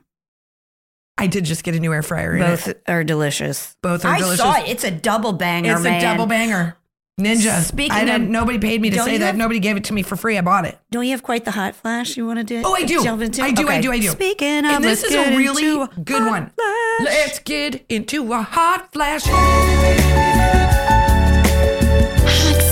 I 1.17 1.27
did 1.27 1.43
just 1.43 1.63
get 1.65 1.75
a 1.75 1.79
new 1.81 1.93
air 1.93 2.01
fryer. 2.01 2.37
both 2.39 2.73
are 2.87 3.03
delicious. 3.03 3.75
both 3.83 4.05
are 4.05 4.13
I 4.13 4.19
delicious. 4.19 4.39
saw 4.39 4.53
it. 4.55 4.69
It's 4.69 4.83
a 4.85 4.91
double 4.91 5.33
banger, 5.33 5.73
It's 5.73 5.83
man. 5.83 5.97
a 5.99 6.01
double 6.01 6.25
banger. 6.27 6.77
Ninja. 7.19 7.61
Speaking 7.61 7.91
I 7.91 8.05
didn't, 8.05 8.23
of- 8.23 8.29
nobody 8.29 8.57
paid 8.57 8.81
me 8.81 8.89
to 8.89 8.95
Don't 8.95 9.05
say 9.05 9.13
you 9.13 9.19
that. 9.19 9.25
have- 9.27 9.35
Nobody 9.37 9.59
gave 9.59 9.77
it 9.77 9.83
to 9.85 9.93
me 9.93 10.01
for 10.01 10.15
free. 10.15 10.37
I 10.37 10.41
bought 10.41 10.65
it. 10.65 10.77
Don't 10.91 11.03
you 11.05 11.11
have 11.11 11.21
quite 11.23 11.45
the 11.45 11.51
hot 11.51 11.75
flash 11.75 12.17
you 12.17 12.25
want 12.25 12.39
to 12.39 12.43
do? 12.43 12.61
Oh, 12.65 12.73
I 12.75 12.83
do. 12.83 13.03
Delve 13.03 13.21
into? 13.21 13.41
I 13.43 13.51
do. 13.51 13.67
I 13.67 13.73
Okay. 13.73 13.81
do. 13.81 13.91
I 13.91 13.99
do. 13.99 14.09
Speaking 14.09 14.59
of, 14.65 14.71
and 14.71 14.83
this 14.83 15.03
let's 15.03 15.13
is 15.13 15.27
a 15.27 15.37
really 15.37 15.63
into 15.67 15.81
a 15.83 15.87
good 16.01 16.21
hot 16.21 16.29
one. 16.31 16.51
flash. 16.55 17.01
Let's 17.05 17.39
get 17.39 17.85
into 17.89 18.33
a 18.33 18.41
hot 18.41 18.91
flash. 18.91 19.23
Hot 19.25 19.35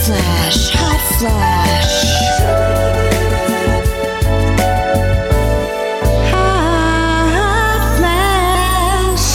flash, 0.06 0.70
hot 0.74 1.02
flash. 1.20 3.08
Hot 6.58 7.98
flash. 7.98 9.28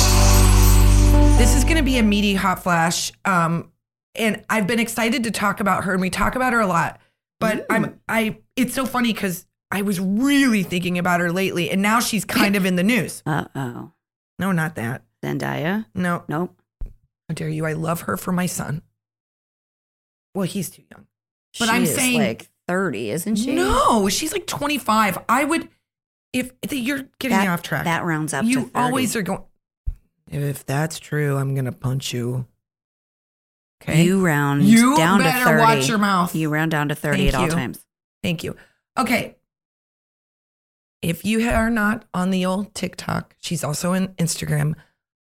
This 1.38 1.54
is 1.56 1.64
going 1.64 1.76
to 1.76 1.82
be 1.82 1.98
a 1.98 2.02
meaty 2.02 2.34
hot 2.34 2.62
flash. 2.62 3.12
Um, 3.24 3.70
and 4.14 4.44
I've 4.50 4.66
been 4.66 4.80
excited 4.80 5.24
to 5.24 5.30
talk 5.30 5.60
about 5.60 5.84
her, 5.84 5.92
and 5.92 6.00
we 6.00 6.10
talk 6.10 6.34
about 6.36 6.52
her 6.52 6.60
a 6.60 6.66
lot. 6.66 7.00
But 7.40 7.66
I'm 7.70 8.00
I. 8.08 8.38
It's 8.56 8.74
so 8.74 8.86
funny 8.86 9.12
because 9.12 9.46
I 9.70 9.82
was 9.82 9.98
really 9.98 10.62
thinking 10.62 10.98
about 10.98 11.20
her 11.20 11.32
lately, 11.32 11.70
and 11.70 11.80
now 11.82 11.98
she's 12.00 12.24
kind 12.24 12.54
of 12.56 12.64
in 12.66 12.76
the 12.76 12.82
news. 12.82 13.22
Uh 13.26 13.46
oh. 13.54 13.92
No, 14.38 14.52
not 14.52 14.74
that. 14.76 15.02
Zendaya? 15.24 15.86
No, 15.94 16.24
Nope. 16.28 16.60
how 17.28 17.34
dare 17.34 17.48
you? 17.48 17.64
I 17.64 17.72
love 17.74 18.02
her 18.02 18.16
for 18.16 18.32
my 18.32 18.46
son. 18.46 18.82
Well, 20.34 20.46
he's 20.46 20.70
too 20.70 20.82
young. 20.90 21.06
But 21.58 21.66
She 21.66 21.70
I'm 21.72 21.86
saying- 21.86 22.18
like 22.20 22.48
30, 22.68 23.10
isn't 23.10 23.36
she? 23.36 23.54
No, 23.54 24.08
she's 24.08 24.32
like 24.32 24.46
25. 24.46 25.18
I 25.28 25.44
would, 25.44 25.68
if 26.32 26.52
you're 26.70 27.02
getting 27.18 27.36
that, 27.36 27.42
me 27.42 27.48
off 27.48 27.62
track. 27.62 27.84
That 27.84 28.04
rounds 28.04 28.32
up 28.32 28.44
you 28.44 28.62
30. 28.62 28.70
always 28.74 29.14
are 29.16 29.22
going. 29.22 29.42
If 30.30 30.64
that's 30.64 30.98
true, 30.98 31.36
I'm 31.36 31.54
gonna 31.54 31.72
punch 31.72 32.12
you. 32.12 32.46
Okay. 33.82 34.04
You 34.04 34.24
round 34.24 34.62
You 34.62 34.96
down 34.96 35.18
to 35.18 35.24
better 35.24 35.44
30. 35.44 35.60
watch 35.60 35.88
your 35.88 35.98
mouth. 35.98 36.34
You 36.34 36.48
round 36.48 36.70
down 36.70 36.88
to 36.88 36.94
30 36.94 37.18
Thank 37.18 37.34
at 37.34 37.40
all 37.40 37.48
times. 37.48 37.84
Thank 38.22 38.44
you. 38.44 38.56
Okay. 38.98 39.36
If 41.02 41.24
you 41.24 41.48
are 41.48 41.70
not 41.70 42.04
on 42.14 42.30
the 42.30 42.46
old 42.46 42.74
TikTok, 42.74 43.34
she's 43.40 43.64
also 43.64 43.94
on 43.94 44.08
Instagram. 44.14 44.74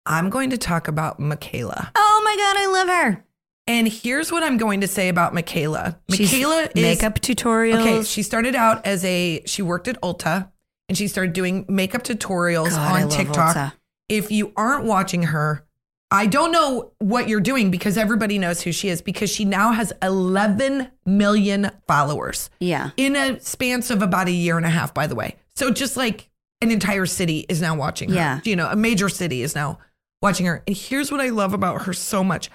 I'm 0.07 0.29
going 0.29 0.49
to 0.49 0.57
talk 0.57 0.87
about 0.87 1.19
Mikayla. 1.19 1.91
Oh 1.95 2.21
my 2.25 2.35
God, 2.35 2.57
I 2.57 2.65
love 2.67 2.87
her. 2.87 3.23
And 3.67 3.87
here's 3.87 4.31
what 4.31 4.43
I'm 4.43 4.57
going 4.57 4.81
to 4.81 4.87
say 4.87 5.09
about 5.09 5.33
Mikayla. 5.33 5.97
She's 6.09 6.31
Mikayla 6.31 6.71
is 6.73 6.81
makeup 6.81 7.19
tutorials. 7.19 7.81
Okay, 7.81 8.03
she 8.03 8.23
started 8.23 8.55
out 8.55 8.85
as 8.87 9.03
a 9.03 9.43
she 9.45 9.61
worked 9.61 9.87
at 9.89 10.01
Ulta 10.01 10.49
and 10.87 10.97
she 10.97 11.07
started 11.07 11.33
doing 11.33 11.65
makeup 11.67 12.03
tutorials 12.03 12.69
God, 12.69 13.03
on 13.03 13.09
TikTok. 13.09 13.55
Ulta. 13.55 13.73
If 14.07 14.31
you 14.31 14.53
aren't 14.55 14.85
watching 14.85 15.23
her, 15.23 15.66
I 16.09 16.25
don't 16.25 16.51
know 16.53 16.91
what 16.99 17.27
you're 17.27 17.41
doing 17.41 17.69
because 17.69 17.97
everybody 17.97 18.39
knows 18.39 18.61
who 18.61 18.71
she 18.71 18.87
is 18.87 19.01
because 19.01 19.29
she 19.29 19.43
now 19.43 19.73
has 19.73 19.91
11 20.01 20.89
million 21.05 21.69
followers 21.87 22.49
Yeah. 22.59 22.91
in 22.95 23.15
a 23.15 23.39
span 23.41 23.83
of 23.89 24.01
about 24.01 24.27
a 24.27 24.31
year 24.31 24.55
and 24.57 24.65
a 24.65 24.69
half 24.69 24.93
by 24.93 25.07
the 25.07 25.15
way. 25.15 25.35
So 25.55 25.69
just 25.71 25.97
like 25.97 26.29
an 26.61 26.71
entire 26.71 27.05
city 27.05 27.45
is 27.49 27.61
now 27.61 27.75
watching 27.75 28.09
her. 28.09 28.15
Yeah. 28.15 28.39
You 28.45 28.55
know, 28.55 28.69
a 28.69 28.75
major 28.75 29.09
city 29.09 29.41
is 29.41 29.53
now 29.53 29.79
watching 30.21 30.45
her. 30.45 30.63
And 30.65 30.75
here's 30.77 31.11
what 31.11 31.19
I 31.19 31.29
love 31.29 31.53
about 31.53 31.83
her 31.83 31.93
so 31.93 32.23
much. 32.23 32.49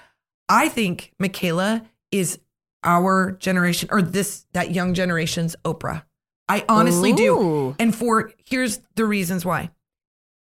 I 0.49 0.67
think 0.67 1.13
Mikayla 1.21 1.85
is 2.11 2.39
our 2.83 3.31
generation 3.33 3.87
or 3.91 4.01
this 4.01 4.45
that 4.53 4.71
young 4.71 4.93
generation's 4.93 5.55
Oprah. 5.63 6.03
I 6.49 6.65
honestly 6.67 7.13
do. 7.13 7.75
And 7.79 7.95
for 7.95 8.33
here's 8.45 8.79
the 8.95 9.05
reasons 9.05 9.45
why. 9.45 9.69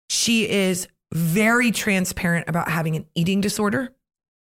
She 0.08 0.48
is 0.48 0.88
very 1.16 1.70
transparent 1.70 2.48
about 2.48 2.68
having 2.68 2.94
an 2.96 3.06
eating 3.14 3.40
disorder. 3.40 3.94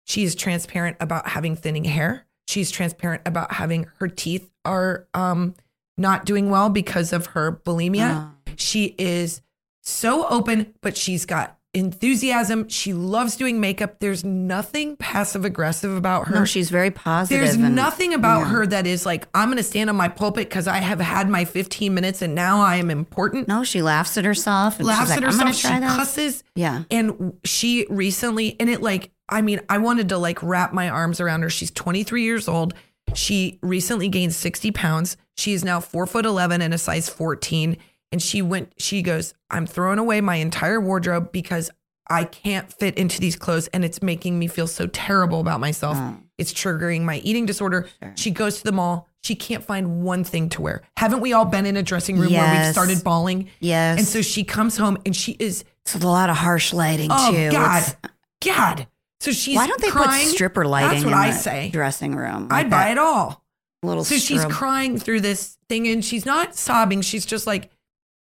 She 0.06 0.24
is 0.24 0.36
transparent 0.36 0.98
about 1.00 1.28
having 1.28 1.56
thinning 1.56 1.84
hair. 1.86 2.26
She's 2.48 2.72
transparent 2.72 3.24
about 3.26 3.54
having 3.54 3.88
her 4.00 4.08
teeth 4.08 4.50
are 4.66 5.08
um, 5.14 5.56
not 5.98 6.26
doing 6.26 6.50
well 6.50 6.70
because 6.70 7.14
of 7.14 7.28
her 7.28 7.52
bulimia. 7.52 8.32
She 8.56 8.96
is 8.98 9.42
so 9.84 10.28
open, 10.28 10.74
but 10.82 10.98
she's 10.98 11.26
got 11.26 11.59
enthusiasm. 11.74 12.68
She 12.68 12.94
loves 12.94 13.36
doing 13.36 13.60
makeup. 13.60 14.00
There's 14.00 14.24
nothing 14.24 14.96
passive 14.98 15.46
aggressive 15.46 15.96
about 15.96 16.28
her. 16.28 16.36
No, 16.36 16.46
she's 16.46 16.70
very 16.70 16.92
positive. 16.92 17.44
There's 17.44 17.56
and- 17.56 17.76
nothing 17.76 18.14
about 18.14 18.42
yeah. 18.42 18.50
her 18.50 18.68
that 18.68 18.88
is 18.88 19.06
like, 19.06 19.28
I'm 19.34 19.50
going 19.50 19.58
to 19.58 19.64
stand 19.64 19.90
on 19.90 19.96
my 19.96 20.08
pulpit 20.08 20.50
because 20.50 20.68
I 20.68 20.78
have 20.78 21.00
had 21.00 21.30
my 21.30 21.46
15 21.46 21.94
minutes 21.94 22.22
and 22.22 22.34
now 22.34 22.62
I 22.62 22.78
am 22.78 22.90
important. 22.90 23.48
No, 23.48 23.64
she 23.64 23.82
laughs 23.82 24.18
at 24.18 24.26
herself. 24.26 24.80
And 24.80 24.88
Laughs 24.88 25.12
at 25.12 25.22
like, 25.22 25.32
I'm 25.32 25.38
gonna 25.38 25.50
herself. 25.52 25.56
She 25.56 25.68
try 25.68 25.80
that. 25.80 25.96
cusses. 25.96 26.44
Yeah. 26.56 26.84
And 26.90 27.38
she 27.44 27.86
recently, 27.90 28.56
and 28.60 28.70
it 28.70 28.82
like, 28.82 29.12
I 29.28 29.42
mean, 29.42 29.62
I 29.70 29.78
wanted 29.78 30.10
to 30.10 30.18
like 30.18 30.42
wrap 30.42 30.74
my 30.74 30.90
arms 30.90 31.20
around 31.22 31.44
her. 31.44 31.50
She's 31.50 31.72
23 31.72 32.24
years 32.24 32.48
old. 32.48 32.74
She 33.14 33.60
recently 33.62 34.08
gained 34.08 34.34
60 34.34 34.72
pounds. 34.72 35.18
She 35.38 35.54
is 35.54 35.64
now 35.64 35.80
four 35.80 36.06
foot 36.06 36.26
11 36.26 36.62
and 36.62 36.74
a 36.74 36.78
size 36.78 37.10
14. 37.10 37.78
And 38.12 38.22
she 38.22 38.42
went, 38.42 38.74
she 38.78 39.02
goes, 39.02 39.34
I'm 39.50 39.68
throwing 39.68 40.00
away 40.00 40.22
my 40.22 40.36
entire 40.36 40.80
wardrobe 40.82 41.32
because 41.32 41.70
I 42.10 42.24
can't 42.24 42.72
fit 42.74 42.98
into 42.98 43.20
these 43.20 43.36
clothes 43.36 43.68
and 43.68 43.86
it's 43.86 44.02
making 44.02 44.40
me 44.40 44.48
feel 44.48 44.66
so 44.68 44.88
terrible 44.88 45.40
about 45.42 45.60
myself. 45.60 45.96
Oh. 46.00 46.18
It's 46.40 46.52
triggering 46.52 47.02
my 47.04 47.18
eating 47.18 47.46
disorder. 47.46 47.88
She 48.16 48.32
goes 48.32 48.58
to 48.60 48.64
the 48.64 48.72
mall. 48.72 49.08
she 49.22 49.36
can't 49.36 49.64
find 49.64 50.02
one 50.02 50.24
thing 50.24 50.50
to 50.50 50.62
wear. 50.62 50.82
Haven't 50.98 51.20
we 51.20 51.34
all 51.34 51.46
been 51.46 51.66
in 51.68 51.78
a 51.78 51.84
dressing 51.84 52.18
room 52.18 52.34
where 52.34 52.64
we've 52.66 52.72
started 52.72 53.04
bawling? 53.04 53.50
Yes. 53.60 54.00
And 54.00 54.08
so 54.08 54.22
she 54.24 54.44
comes 54.44 54.78
home 54.78 54.98
and 55.06 55.16
she 55.16 55.34
is, 55.40 55.64
It's 55.82 55.94
a 55.96 56.00
lot 56.08 56.30
of 56.32 56.38
harsh 56.38 56.74
lighting 56.74 57.10
oh 57.12 57.32
too. 57.32 57.52
God, 57.52 57.84
It's- 57.84 57.96
God. 58.44 58.88
So 59.20 59.32
she's 59.32 59.58
why 59.58 59.68
don't 59.68 59.82
they 59.82 59.90
crying. 59.90 60.26
put 60.28 60.34
stripper 60.34 60.66
lighting 60.66 60.90
That's 60.92 61.04
what 61.06 61.12
in 61.14 61.20
I 61.20 61.32
the 61.32 61.38
say. 61.38 61.70
dressing 61.72 62.16
room? 62.16 62.48
I'd 62.50 62.70
buy 62.70 62.90
it 62.92 62.98
all. 62.98 63.44
Little 63.84 64.04
So 64.06 64.16
she's 64.18 64.46
crying 64.46 64.98
through 64.98 65.22
this 65.22 65.58
thing 65.68 65.88
and 65.90 66.04
she's 66.04 66.26
not 66.26 66.56
sobbing. 66.56 67.02
She's 67.02 67.26
just 67.26 67.46
like, 67.46 67.70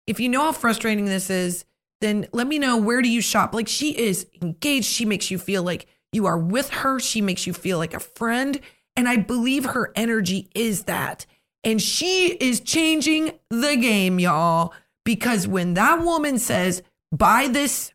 if 0.06 0.20
you 0.20 0.28
know 0.28 0.42
how 0.42 0.52
frustrating 0.52 1.06
this 1.06 1.30
is, 1.30 1.64
then 2.00 2.26
let 2.32 2.46
me 2.46 2.58
know 2.58 2.76
where 2.76 3.02
do 3.02 3.08
you 3.08 3.20
shop? 3.20 3.54
Like 3.54 3.68
she 3.68 3.96
is 3.96 4.26
engaged. 4.42 4.86
She 4.86 5.04
makes 5.04 5.30
you 5.30 5.38
feel 5.38 5.62
like 5.62 5.86
you 6.12 6.26
are 6.26 6.38
with 6.38 6.70
her. 6.70 7.00
She 7.00 7.20
makes 7.20 7.46
you 7.46 7.52
feel 7.52 7.78
like 7.78 7.94
a 7.94 8.00
friend. 8.00 8.60
And 8.96 9.08
I 9.08 9.16
believe 9.16 9.64
her 9.66 9.92
energy 9.94 10.48
is 10.54 10.84
that. 10.84 11.26
And 11.64 11.82
she 11.82 12.28
is 12.40 12.60
changing 12.60 13.32
the 13.50 13.76
game, 13.76 14.18
y'all. 14.20 14.72
Because 15.04 15.46
when 15.46 15.74
that 15.74 16.02
woman 16.02 16.38
says, 16.38 16.82
buy 17.12 17.48
this 17.48 17.92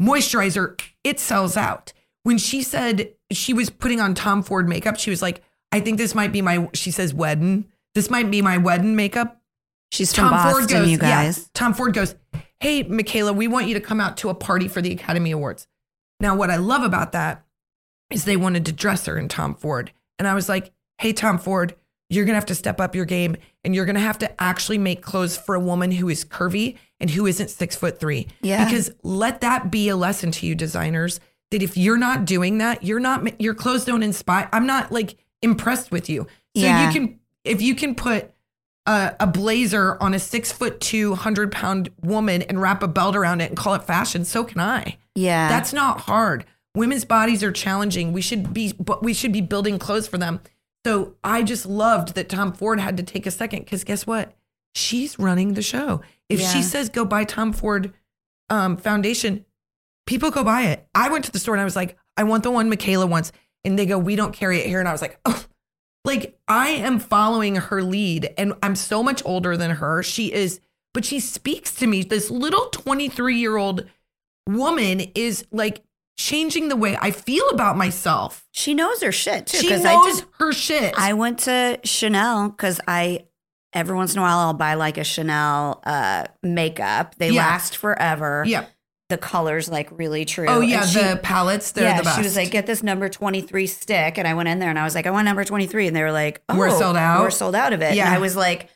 moisturizer, 0.00 0.80
it 1.04 1.18
sells 1.18 1.56
out. 1.56 1.92
When 2.22 2.38
she 2.38 2.62
said 2.62 3.12
she 3.32 3.52
was 3.52 3.70
putting 3.70 4.00
on 4.00 4.14
Tom 4.14 4.42
Ford 4.42 4.68
makeup, 4.68 4.98
she 4.98 5.10
was 5.10 5.22
like, 5.22 5.42
I 5.72 5.80
think 5.80 5.98
this 5.98 6.14
might 6.14 6.32
be 6.32 6.42
my, 6.42 6.68
she 6.74 6.90
says, 6.90 7.12
wedding. 7.12 7.66
This 7.94 8.10
might 8.10 8.30
be 8.30 8.42
my 8.42 8.58
wedding 8.58 8.96
makeup. 8.96 9.37
She's 9.90 10.14
from 10.14 10.30
Boston, 10.30 10.88
you 10.88 10.98
guys. 10.98 11.38
yeah, 11.38 11.44
Tom 11.54 11.74
Ford 11.74 11.94
goes, 11.94 12.14
Hey, 12.60 12.84
Mikayla, 12.84 13.34
we 13.34 13.48
want 13.48 13.68
you 13.68 13.74
to 13.74 13.80
come 13.80 14.00
out 14.00 14.16
to 14.18 14.28
a 14.28 14.34
party 14.34 14.68
for 14.68 14.82
the 14.82 14.92
Academy 14.92 15.30
Awards. 15.30 15.66
Now, 16.20 16.34
what 16.36 16.50
I 16.50 16.56
love 16.56 16.82
about 16.82 17.12
that 17.12 17.44
is 18.10 18.24
they 18.24 18.36
wanted 18.36 18.66
to 18.66 18.72
dress 18.72 19.06
her 19.06 19.16
in 19.18 19.28
Tom 19.28 19.54
Ford. 19.54 19.92
And 20.18 20.26
I 20.26 20.34
was 20.34 20.48
like, 20.48 20.72
Hey, 20.98 21.12
Tom 21.12 21.38
Ford, 21.38 21.74
you're 22.10 22.24
going 22.24 22.32
to 22.32 22.38
have 22.38 22.46
to 22.46 22.54
step 22.54 22.80
up 22.80 22.94
your 22.94 23.04
game 23.04 23.36
and 23.64 23.74
you're 23.74 23.84
going 23.84 23.94
to 23.94 24.00
have 24.00 24.18
to 24.18 24.42
actually 24.42 24.78
make 24.78 25.02
clothes 25.02 25.36
for 25.36 25.54
a 25.54 25.60
woman 25.60 25.90
who 25.92 26.08
is 26.08 26.24
curvy 26.24 26.76
and 27.00 27.10
who 27.10 27.26
isn't 27.26 27.50
six 27.50 27.76
foot 27.76 28.00
three. 28.00 28.26
Yeah. 28.42 28.64
Because 28.64 28.90
let 29.02 29.40
that 29.42 29.70
be 29.70 29.88
a 29.88 29.96
lesson 29.96 30.32
to 30.32 30.46
you, 30.46 30.54
designers, 30.54 31.20
that 31.50 31.62
if 31.62 31.76
you're 31.76 31.98
not 31.98 32.24
doing 32.24 32.58
that, 32.58 32.82
you're 32.82 32.98
not, 32.98 33.40
your 33.40 33.54
clothes 33.54 33.84
don't 33.84 34.02
inspire. 34.02 34.48
I'm 34.52 34.66
not 34.66 34.90
like 34.90 35.16
impressed 35.42 35.90
with 35.92 36.08
you. 36.08 36.22
So 36.56 36.62
Yeah. 36.62 36.86
you 36.88 36.92
can, 36.92 37.20
if 37.44 37.62
you 37.62 37.74
can 37.74 37.94
put 37.94 38.32
a, 38.88 39.14
a 39.20 39.26
blazer 39.26 39.98
on 40.00 40.14
a 40.14 40.18
six 40.18 40.50
foot 40.50 40.80
two, 40.80 41.14
hundred 41.14 41.52
pound 41.52 41.90
woman 42.02 42.42
and 42.42 42.60
wrap 42.60 42.82
a 42.82 42.88
belt 42.88 43.14
around 43.14 43.42
it 43.42 43.50
and 43.50 43.56
call 43.56 43.74
it 43.74 43.84
fashion, 43.84 44.24
so 44.24 44.42
can 44.42 44.60
I. 44.60 44.96
Yeah. 45.14 45.48
That's 45.48 45.72
not 45.72 46.00
hard. 46.00 46.46
Women's 46.74 47.04
bodies 47.04 47.42
are 47.42 47.52
challenging. 47.52 48.12
We 48.12 48.22
should 48.22 48.54
be, 48.54 48.72
but 48.72 49.02
we 49.02 49.12
should 49.12 49.32
be 49.32 49.42
building 49.42 49.78
clothes 49.78 50.08
for 50.08 50.16
them. 50.16 50.40
So 50.86 51.16
I 51.22 51.42
just 51.42 51.66
loved 51.66 52.14
that 52.14 52.28
Tom 52.28 52.52
Ford 52.52 52.80
had 52.80 52.96
to 52.96 53.02
take 53.02 53.26
a 53.26 53.30
second 53.30 53.64
because 53.64 53.84
guess 53.84 54.06
what? 54.06 54.32
She's 54.74 55.18
running 55.18 55.54
the 55.54 55.62
show. 55.62 56.00
If 56.28 56.40
she 56.40 56.62
says 56.62 56.88
go 56.88 57.04
buy 57.04 57.24
Tom 57.24 57.52
Ford 57.52 57.92
um, 58.48 58.76
foundation, 58.76 59.44
people 60.06 60.30
go 60.30 60.44
buy 60.44 60.62
it. 60.62 60.86
I 60.94 61.10
went 61.10 61.24
to 61.26 61.32
the 61.32 61.38
store 61.38 61.54
and 61.54 61.60
I 61.60 61.64
was 61.64 61.76
like, 61.76 61.98
I 62.16 62.22
want 62.22 62.42
the 62.42 62.50
one 62.50 62.70
Mikayla 62.70 63.08
wants, 63.08 63.32
and 63.64 63.78
they 63.78 63.86
go, 63.86 63.98
we 63.98 64.16
don't 64.16 64.32
carry 64.32 64.60
it 64.60 64.66
here. 64.66 64.78
And 64.80 64.88
I 64.88 64.92
was 64.92 65.02
like, 65.02 65.20
oh, 65.24 65.44
like 66.08 66.36
I 66.48 66.70
am 66.70 66.98
following 66.98 67.54
her 67.56 67.82
lead, 67.82 68.34
and 68.36 68.54
I'm 68.62 68.74
so 68.74 69.02
much 69.04 69.22
older 69.24 69.56
than 69.56 69.70
her. 69.72 70.02
She 70.02 70.32
is, 70.32 70.60
but 70.92 71.04
she 71.04 71.20
speaks 71.20 71.72
to 71.76 71.86
me. 71.86 72.02
This 72.02 72.30
little 72.30 72.66
23 72.70 73.36
year 73.38 73.56
old 73.56 73.84
woman 74.48 75.00
is 75.14 75.44
like 75.52 75.82
changing 76.16 76.68
the 76.68 76.76
way 76.76 76.96
I 77.00 77.10
feel 77.12 77.48
about 77.50 77.76
myself. 77.76 78.48
she 78.50 78.74
knows 78.74 79.02
her 79.02 79.12
shit 79.12 79.46
too. 79.46 79.58
She 79.58 79.70
knows 79.70 79.84
I 79.84 80.10
did, 80.10 80.24
her 80.40 80.52
shit. 80.52 80.94
I 80.98 81.12
went 81.12 81.38
to 81.40 81.78
Chanel 81.84 82.48
because 82.48 82.80
I 82.88 83.26
every 83.72 83.94
once 83.94 84.14
in 84.14 84.18
a 84.18 84.22
while 84.22 84.38
I'll 84.38 84.54
buy 84.54 84.74
like 84.74 84.98
a 84.98 85.04
Chanel 85.04 85.80
uh, 85.84 86.24
makeup. 86.42 87.14
They 87.18 87.30
Yeah. 87.30 87.46
last 87.46 87.76
forever. 87.76 88.42
yeah. 88.46 88.64
The 89.08 89.16
colors 89.16 89.70
like 89.70 89.88
really 89.90 90.26
true. 90.26 90.46
Oh 90.48 90.60
yeah, 90.60 90.84
she- 90.84 91.00
the 91.00 91.18
palettes. 91.22 91.72
They're 91.72 91.84
yeah, 91.84 91.96
the 91.98 92.02
best. 92.04 92.16
she 92.16 92.22
was 92.22 92.36
like, 92.36 92.50
"Get 92.50 92.66
this 92.66 92.82
number 92.82 93.08
twenty 93.08 93.40
three 93.40 93.66
stick," 93.66 94.18
and 94.18 94.28
I 94.28 94.34
went 94.34 94.50
in 94.50 94.58
there 94.58 94.68
and 94.68 94.78
I 94.78 94.84
was 94.84 94.94
like, 94.94 95.06
"I 95.06 95.10
want 95.10 95.24
number 95.24 95.44
twenty 95.44 95.66
23. 95.66 95.86
and 95.86 95.96
they 95.96 96.02
were 96.02 96.12
like, 96.12 96.42
"Oh, 96.48 96.58
We're 96.58 96.70
sold 96.70 96.96
out? 96.96 97.22
We're 97.22 97.30
sold 97.30 97.54
out 97.54 97.72
of 97.72 97.80
it." 97.80 97.94
Yeah. 97.94 98.06
and 98.06 98.14
I 98.14 98.18
was 98.18 98.36
like, 98.36 98.68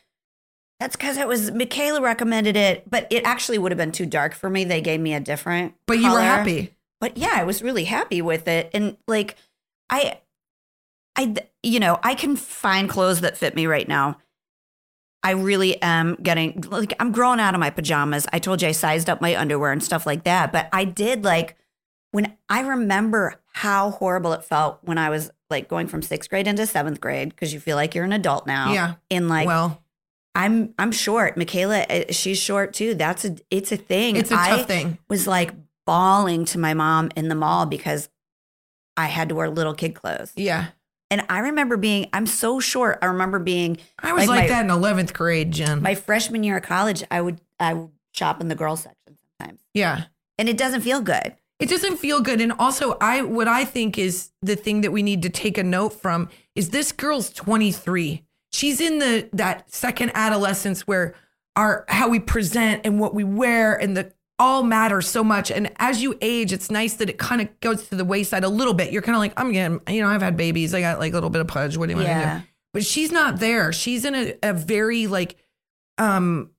"That's 0.79 0.95
because 0.95 1.17
it 1.17 1.27
was 1.27 1.51
Mikayla 1.51 2.01
recommended 2.01 2.55
it, 2.57 2.89
but 2.89 3.05
it 3.11 3.23
actually 3.25 3.59
would 3.59 3.71
have 3.71 3.77
been 3.77 3.91
too 3.91 4.07
dark 4.07 4.33
for 4.33 4.49
me. 4.49 4.63
They 4.63 4.81
gave 4.81 4.99
me 4.99 5.13
a 5.13 5.19
different, 5.19 5.75
but 5.85 5.99
you 5.99 6.11
were 6.11 6.19
happy. 6.19 6.73
But 6.99 7.15
yeah, 7.17 7.33
I 7.35 7.43
was 7.43 7.61
really 7.61 7.83
happy 7.83 8.21
with 8.23 8.47
it, 8.47 8.71
and 8.73 8.97
like, 9.07 9.35
I, 9.89 10.19
I, 11.15 11.35
you 11.61 11.79
know, 11.79 11.99
I 12.01 12.15
can 12.15 12.35
find 12.37 12.89
clothes 12.89 13.21
that 13.21 13.37
fit 13.37 13.55
me 13.55 13.67
right 13.67 13.87
now. 13.87 14.17
I 15.23 15.31
really 15.31 15.81
am 15.81 16.15
getting 16.15 16.63
like 16.69 16.93
I'm 16.99 17.11
growing 17.11 17.39
out 17.39 17.53
of 17.53 17.59
my 17.59 17.69
pajamas. 17.69 18.27
I 18.33 18.39
told 18.39 18.61
you 18.61 18.67
I 18.67 18.71
sized 18.73 19.09
up 19.09 19.21
my 19.21 19.39
underwear 19.39 19.71
and 19.71 19.81
stuff 19.83 20.05
like 20.05 20.25
that, 20.25 20.51
but 20.51 20.67
I 20.73 20.83
did 20.83 21.23
like 21.23 21.55
when 22.11 22.35
I 22.49 22.61
remember 22.61 23.35
how 23.53 23.91
horrible 23.91 24.33
it 24.33 24.43
felt 24.43 24.79
when 24.83 24.97
I 24.97 25.09
was 25.09 25.31
like 25.49 25.67
going 25.67 25.87
from 25.87 26.01
sixth 26.01 26.29
grade 26.29 26.47
into 26.47 26.65
seventh 26.67 26.99
grade 26.99 27.29
because 27.29 27.53
you 27.53 27.59
feel 27.59 27.77
like 27.77 27.95
you're 27.95 28.03
an 28.05 28.13
adult 28.13 28.45
now. 28.45 28.73
Yeah. 28.73 28.95
and 29.09 29.29
like 29.29 29.47
well, 29.47 29.81
I'm 30.35 30.73
I'm 30.77 30.91
short. 30.91 31.37
Mikayla, 31.37 32.09
uh, 32.09 32.11
she's 32.11 32.37
short 32.37 32.73
too. 32.73 32.93
That's 32.95 33.23
a 33.23 33.37
it's 33.49 33.71
a 33.71 33.77
thing. 33.77 34.17
it's 34.17 34.31
a 34.31 34.35
I 34.35 34.49
tough 34.49 34.67
thing. 34.67 34.97
Was 35.09 35.25
like 35.25 35.53
bawling 35.85 36.45
to 36.45 36.59
my 36.59 36.73
mom 36.73 37.11
in 37.15 37.29
the 37.29 37.35
mall 37.35 37.65
because 37.65 38.09
I 38.97 39.07
had 39.07 39.29
to 39.29 39.35
wear 39.35 39.49
little 39.49 39.73
kid 39.73 39.95
clothes. 39.95 40.33
Yeah. 40.35 40.67
And 41.13 41.23
I 41.29 41.41
remember 41.41 41.77
being 41.77 42.09
I'm 42.11 42.25
so 42.25 42.59
short. 42.59 42.97
I 43.03 43.05
remember 43.05 43.37
being 43.37 43.77
I 43.99 44.13
was 44.13 44.27
like, 44.27 44.45
my, 44.45 44.47
that 44.47 44.65
in 44.65 44.71
11th 44.71 45.13
grade, 45.13 45.51
Jen. 45.51 45.83
my 45.83 45.93
freshman 45.93 46.41
year 46.41 46.57
of 46.57 46.63
college. 46.63 47.03
I 47.11 47.21
would 47.21 47.39
I 47.59 47.75
would 47.75 47.91
shop 48.13 48.41
in 48.41 48.47
the 48.47 48.55
girls 48.55 48.81
section 48.81 49.15
sometimes, 49.37 49.61
yeah. 49.75 50.05
and 50.39 50.49
it 50.49 50.57
doesn't 50.57 50.81
feel 50.81 51.01
good. 51.01 51.35
It 51.59 51.69
doesn't 51.69 51.97
feel 51.97 52.19
good. 52.19 52.41
And 52.41 52.51
also, 52.53 52.97
I 52.99 53.21
what 53.21 53.47
I 53.47 53.63
think 53.63 53.99
is 53.99 54.31
the 54.41 54.55
thing 54.55 54.81
that 54.81 54.91
we 54.91 55.03
need 55.03 55.21
to 55.21 55.29
take 55.29 55.59
a 55.59 55.63
note 55.63 55.89
from 55.89 56.29
is 56.55 56.71
this 56.71 56.91
girl's 56.91 57.29
23. 57.29 58.23
She's 58.51 58.81
in 58.81 58.97
the 58.97 59.29
that 59.33 59.71
second 59.71 60.13
adolescence 60.15 60.87
where 60.87 61.13
our 61.55 61.85
how 61.89 62.09
we 62.09 62.19
present 62.19 62.81
and 62.85 62.99
what 62.99 63.13
we 63.13 63.23
wear 63.23 63.75
and 63.75 63.95
the 63.95 64.11
all 64.39 64.63
matter 64.63 65.01
so 65.01 65.23
much. 65.23 65.51
And 65.51 65.71
as 65.77 66.01
you 66.01 66.17
age, 66.21 66.51
it's 66.51 66.71
nice 66.71 66.95
that 66.95 67.09
it 67.09 67.17
kind 67.17 67.41
of 67.41 67.59
goes 67.59 67.87
to 67.89 67.95
the 67.95 68.05
wayside 68.05 68.43
a 68.43 68.49
little 68.49 68.73
bit. 68.73 68.91
You're 68.91 69.01
kind 69.01 69.15
of 69.15 69.19
like, 69.19 69.33
I'm 69.37 69.51
getting, 69.51 69.79
you 69.87 70.01
know, 70.01 70.09
I've 70.09 70.21
had 70.21 70.35
babies. 70.35 70.73
I 70.73 70.81
got 70.81 70.99
like 70.99 71.13
a 71.13 71.15
little 71.15 71.29
bit 71.29 71.41
of 71.41 71.47
pudge. 71.47 71.77
What 71.77 71.87
do 71.87 71.91
you 71.91 71.97
want 71.97 72.07
to 72.09 72.13
do? 72.13 72.47
But 72.73 72.85
she's 72.85 73.11
not 73.11 73.39
there. 73.39 73.71
She's 73.71 74.03
in 74.03 74.15
a, 74.15 74.33
a 74.41 74.53
very 74.53 75.07
like 75.07 75.37
um 75.97 76.49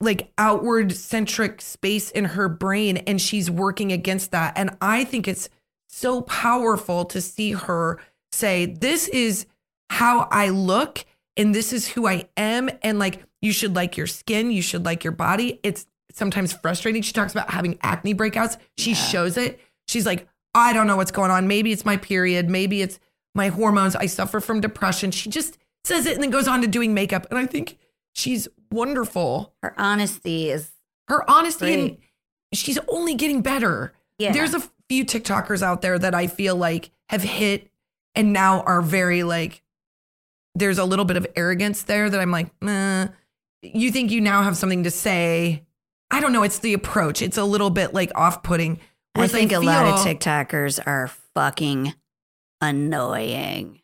like 0.00 0.32
outward 0.36 0.92
centric 0.92 1.60
space 1.60 2.10
in 2.10 2.24
her 2.24 2.48
brain 2.48 2.96
and 2.98 3.20
she's 3.20 3.50
working 3.50 3.92
against 3.92 4.30
that 4.32 4.52
and 4.56 4.70
i 4.80 5.04
think 5.04 5.28
it's 5.28 5.48
so 5.88 6.22
powerful 6.22 7.04
to 7.04 7.20
see 7.20 7.52
her 7.52 8.00
say 8.32 8.66
this 8.66 9.08
is 9.08 9.46
how 9.90 10.26
i 10.30 10.48
look 10.48 11.04
and 11.36 11.54
this 11.54 11.72
is 11.72 11.88
who 11.88 12.06
i 12.06 12.26
am 12.36 12.70
and 12.82 12.98
like 12.98 13.22
you 13.40 13.52
should 13.52 13.76
like 13.76 13.96
your 13.96 14.06
skin 14.06 14.50
you 14.50 14.62
should 14.62 14.84
like 14.84 15.04
your 15.04 15.12
body 15.12 15.60
it's 15.62 15.86
sometimes 16.12 16.52
frustrating. 16.52 17.02
She 17.02 17.12
talks 17.12 17.32
about 17.32 17.50
having 17.50 17.78
acne 17.82 18.14
breakouts. 18.14 18.56
She 18.76 18.94
shows 18.94 19.36
it. 19.36 19.60
She's 19.86 20.06
like 20.06 20.28
i 20.54 20.74
don't 20.74 20.86
know 20.86 20.96
what's 20.96 21.10
going 21.10 21.30
on. 21.30 21.48
Maybe 21.48 21.72
it's 21.72 21.84
my 21.84 21.96
period. 21.96 22.48
Maybe 22.48 22.82
it's 22.82 22.98
my 23.34 23.48
hormones. 23.48 23.96
I 23.96 24.06
suffer 24.06 24.40
from 24.40 24.60
depression. 24.60 25.10
She 25.10 25.30
just 25.30 25.58
says 25.84 26.06
it 26.06 26.14
and 26.14 26.22
then 26.22 26.30
goes 26.30 26.46
on 26.46 26.60
to 26.60 26.66
doing 26.66 26.94
makeup. 26.94 27.26
And 27.30 27.38
i 27.38 27.46
think 27.46 27.78
she's 28.12 28.48
wonderful. 28.70 29.54
Her 29.62 29.74
honesty 29.78 30.50
is 30.50 30.70
her 31.08 31.28
honesty 31.28 31.74
and 31.74 31.96
she's 32.52 32.78
only 32.88 33.14
getting 33.14 33.42
better. 33.42 33.92
Yeah. 34.18 34.32
There's 34.32 34.54
a 34.54 34.62
few 34.88 35.04
TikTokers 35.04 35.62
out 35.62 35.82
there 35.82 35.98
that 35.98 36.14
I 36.14 36.26
feel 36.26 36.54
like 36.54 36.90
have 37.08 37.22
hit 37.22 37.70
and 38.14 38.32
now 38.32 38.60
are 38.62 38.82
very 38.82 39.22
like 39.22 39.62
there's 40.54 40.78
a 40.78 40.84
little 40.84 41.06
bit 41.06 41.16
of 41.16 41.26
arrogance 41.34 41.82
there 41.82 42.10
that 42.10 42.20
I'm 42.20 42.30
like. 42.30 42.50
You 43.64 43.92
think 43.92 44.10
you 44.10 44.20
now 44.20 44.42
have 44.42 44.56
something 44.56 44.82
to 44.82 44.90
say. 44.90 45.62
I 46.12 46.20
don't 46.20 46.32
know. 46.32 46.42
It's 46.44 46.58
the 46.60 46.74
approach. 46.74 47.22
It's 47.22 47.38
a 47.38 47.44
little 47.44 47.70
bit 47.70 47.94
like 47.94 48.12
off 48.14 48.42
putting. 48.42 48.78
I 49.14 49.26
think 49.26 49.50
a 49.52 49.58
lot 49.58 49.86
of 49.86 49.94
TikTokers 50.06 50.78
are 50.86 51.08
fucking 51.34 51.94
annoying. 52.60 53.80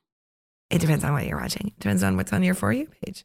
It 0.70 0.81
depends 0.81 1.05
on 1.05 1.12
what 1.12 1.26
you're 1.26 1.41
watching. 1.41 1.68
It 1.68 1.79
depends 1.81 2.03
on 2.03 2.16
what's 2.16 2.33
on 2.33 2.43
your 2.43 2.55
For 2.55 2.72
You 2.72 2.87
page. 3.03 3.24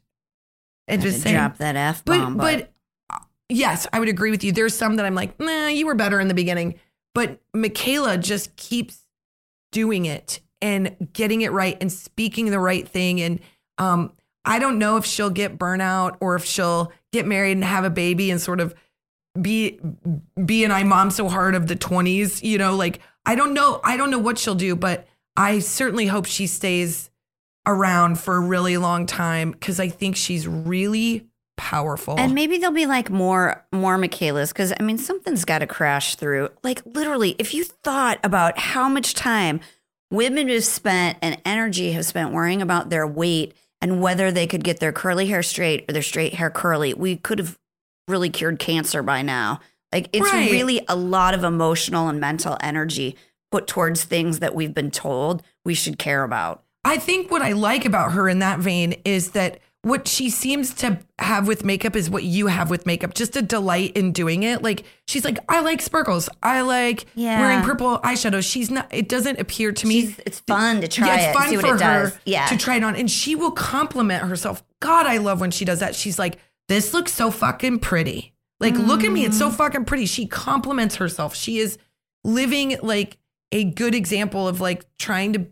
And 0.88 1.00
just 1.02 1.22
saying. 1.22 1.36
drop 1.36 1.58
that 1.58 1.76
f 1.76 2.04
But 2.04 2.18
bomb. 2.18 2.36
but 2.36 2.72
uh, 3.10 3.18
yes, 3.48 3.86
I 3.92 3.98
would 4.00 4.08
agree 4.08 4.30
with 4.30 4.44
you. 4.44 4.52
There's 4.52 4.74
some 4.74 4.96
that 4.96 5.06
I'm 5.06 5.14
like, 5.14 5.38
nah, 5.40 5.68
you 5.68 5.86
were 5.86 5.94
better 5.94 6.20
in 6.20 6.28
the 6.28 6.34
beginning. 6.34 6.74
But 7.14 7.40
Mikayla 7.54 8.20
just 8.20 8.56
keeps 8.56 9.00
doing 9.72 10.04
it 10.06 10.40
and 10.60 10.96
getting 11.12 11.42
it 11.42 11.52
right 11.52 11.76
and 11.80 11.90
speaking 11.92 12.50
the 12.50 12.58
right 12.58 12.86
thing. 12.86 13.20
And 13.20 13.40
um, 13.78 14.12
I 14.44 14.58
don't 14.58 14.78
know 14.78 14.96
if 14.96 15.04
she'll 15.06 15.30
get 15.30 15.58
burnout 15.58 16.16
or 16.20 16.34
if 16.36 16.44
she'll 16.44 16.92
get 17.12 17.26
married 17.26 17.52
and 17.52 17.64
have 17.64 17.84
a 17.84 17.90
baby 17.90 18.30
and 18.30 18.40
sort 18.40 18.60
of 18.60 18.74
be 19.40 19.80
be 20.44 20.64
an 20.64 20.70
I 20.70 20.84
mom 20.84 21.10
so 21.10 21.28
hard 21.28 21.54
of 21.54 21.66
the 21.66 21.76
20s. 21.76 22.42
You 22.42 22.58
know, 22.58 22.76
like 22.76 23.00
I 23.26 23.34
don't 23.34 23.54
know. 23.54 23.80
I 23.84 23.96
don't 23.96 24.10
know 24.10 24.18
what 24.18 24.38
she'll 24.38 24.54
do, 24.54 24.76
but 24.76 25.06
I 25.36 25.58
certainly 25.58 26.06
hope 26.06 26.26
she 26.26 26.46
stays 26.46 27.10
around 27.66 28.18
for 28.20 28.36
a 28.36 28.40
really 28.40 28.76
long 28.76 29.06
time 29.06 29.52
because 29.52 29.80
I 29.80 29.88
think 29.88 30.16
she's 30.16 30.46
really 30.46 31.26
powerful. 31.56 32.18
And 32.18 32.34
maybe 32.34 32.58
there'll 32.58 32.74
be 32.74 32.86
like 32.86 33.10
more 33.10 33.64
more 33.72 33.96
Mikayla's 33.98 34.52
because 34.52 34.72
I 34.78 34.82
mean 34.82 34.98
something's 34.98 35.44
got 35.44 35.60
to 35.60 35.66
crash 35.66 36.16
through. 36.16 36.50
Like 36.62 36.82
literally, 36.84 37.36
if 37.38 37.54
you 37.54 37.64
thought 37.64 38.18
about 38.22 38.58
how 38.58 38.88
much 38.88 39.14
time 39.14 39.60
women 40.10 40.48
have 40.48 40.64
spent 40.64 41.18
and 41.22 41.40
energy 41.44 41.92
have 41.92 42.06
spent 42.06 42.32
worrying 42.32 42.62
about 42.62 42.90
their 42.90 43.06
weight 43.06 43.54
and 43.80 44.00
whether 44.00 44.30
they 44.30 44.46
could 44.46 44.64
get 44.64 44.80
their 44.80 44.92
curly 44.92 45.26
hair 45.26 45.42
straight 45.42 45.84
or 45.88 45.92
their 45.92 46.02
straight 46.02 46.34
hair 46.34 46.50
curly, 46.50 46.94
we 46.94 47.16
could 47.16 47.38
have 47.38 47.58
really 48.08 48.30
cured 48.30 48.58
cancer 48.58 49.02
by 49.02 49.22
now. 49.22 49.60
Like 49.92 50.08
it's 50.12 50.30
Right. 50.32 50.50
really 50.50 50.84
a 50.88 50.96
lot 50.96 51.34
of 51.34 51.44
emotional 51.44 52.08
and 52.08 52.20
mental 52.20 52.56
energy 52.60 53.16
put 53.50 53.66
towards 53.66 54.04
things 54.04 54.40
that 54.40 54.54
we've 54.54 54.74
been 54.74 54.90
told 54.90 55.42
we 55.64 55.74
should 55.74 55.98
care 55.98 56.24
about. 56.24 56.62
I 56.84 56.98
think 56.98 57.30
what 57.30 57.42
I 57.42 57.52
like 57.52 57.84
about 57.84 58.12
her 58.12 58.28
in 58.28 58.40
that 58.40 58.58
vein 58.58 58.96
is 59.04 59.30
that 59.30 59.60
what 59.82 60.08
she 60.08 60.30
seems 60.30 60.72
to 60.74 60.98
have 61.18 61.46
with 61.46 61.62
makeup 61.64 61.94
is 61.94 62.08
what 62.08 62.24
you 62.24 62.46
have 62.46 62.70
with 62.70 62.86
makeup, 62.86 63.12
just 63.14 63.36
a 63.36 63.42
delight 63.42 63.92
in 63.96 64.12
doing 64.12 64.42
it. 64.42 64.62
Like 64.62 64.84
she's 65.06 65.24
like, 65.24 65.38
I 65.48 65.60
like 65.60 65.80
sparkles. 65.82 66.28
I 66.42 66.62
like 66.62 67.04
Yeah. 67.14 67.38
wearing 67.40 67.62
purple 67.62 67.98
eyeshadow. 67.98 68.42
She's 68.42 68.70
not, 68.70 68.88
it 68.90 69.08
doesn't 69.08 69.38
appear 69.38 69.72
to 69.72 69.86
me. 69.86 70.00
She's- 70.00 70.20
it's 70.26 70.40
fun 70.40 70.80
to 70.80 70.88
try 70.88 71.06
yeah, 71.06 71.14
it 71.14 71.28
it's 71.28 71.38
fun 71.38 71.54
what 71.54 71.66
for 71.66 71.74
it 71.76 71.80
her. 71.82 72.12
Yeah. 72.24 72.46
to 72.46 72.56
try 72.56 72.76
it 72.76 72.84
on. 72.84 72.96
And 72.96 73.10
she 73.10 73.34
will 73.34 73.50
compliment 73.50 74.24
herself. 74.24 74.64
God, 74.80 75.06
I 75.06 75.18
love 75.18 75.40
when 75.40 75.50
she 75.50 75.64
does 75.66 75.80
that. 75.80 75.94
She's 75.94 76.18
like, 76.18 76.38
this 76.68 76.94
looks 76.94 77.12
so 77.12 77.30
fucking 77.30 77.80
pretty. 77.80 78.32
Like, 78.60 78.74
look 78.76 79.04
at 79.04 79.12
me. 79.12 79.24
It's 79.24 79.36
so 79.38 79.50
Mm. 79.50 79.54
fucking 79.56 79.84
pretty. 79.84 80.06
She 80.06 80.26
compliments 80.26 80.96
herself. 80.96 81.34
She 81.34 81.58
is 81.58 81.76
living 82.22 82.76
like 82.82 83.18
a 83.52 83.64
good 83.64 83.94
example 83.94 84.48
of 84.48 84.60
like 84.60 84.84
trying 84.98 85.32
to 85.34 85.46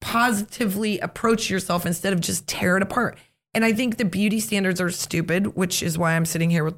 positively 0.00 0.98
approach 1.00 1.48
yourself 1.50 1.86
instead 1.86 2.12
of 2.12 2.20
just 2.20 2.46
tear 2.46 2.76
it 2.76 2.82
apart. 2.82 3.18
And 3.54 3.64
I 3.64 3.72
think 3.72 3.96
the 3.96 4.04
beauty 4.04 4.40
standards 4.40 4.80
are 4.80 4.90
stupid, 4.90 5.56
which 5.56 5.82
is 5.82 5.96
why 5.96 6.14
I'm 6.14 6.26
sitting 6.26 6.50
here 6.50 6.64
with 6.64 6.74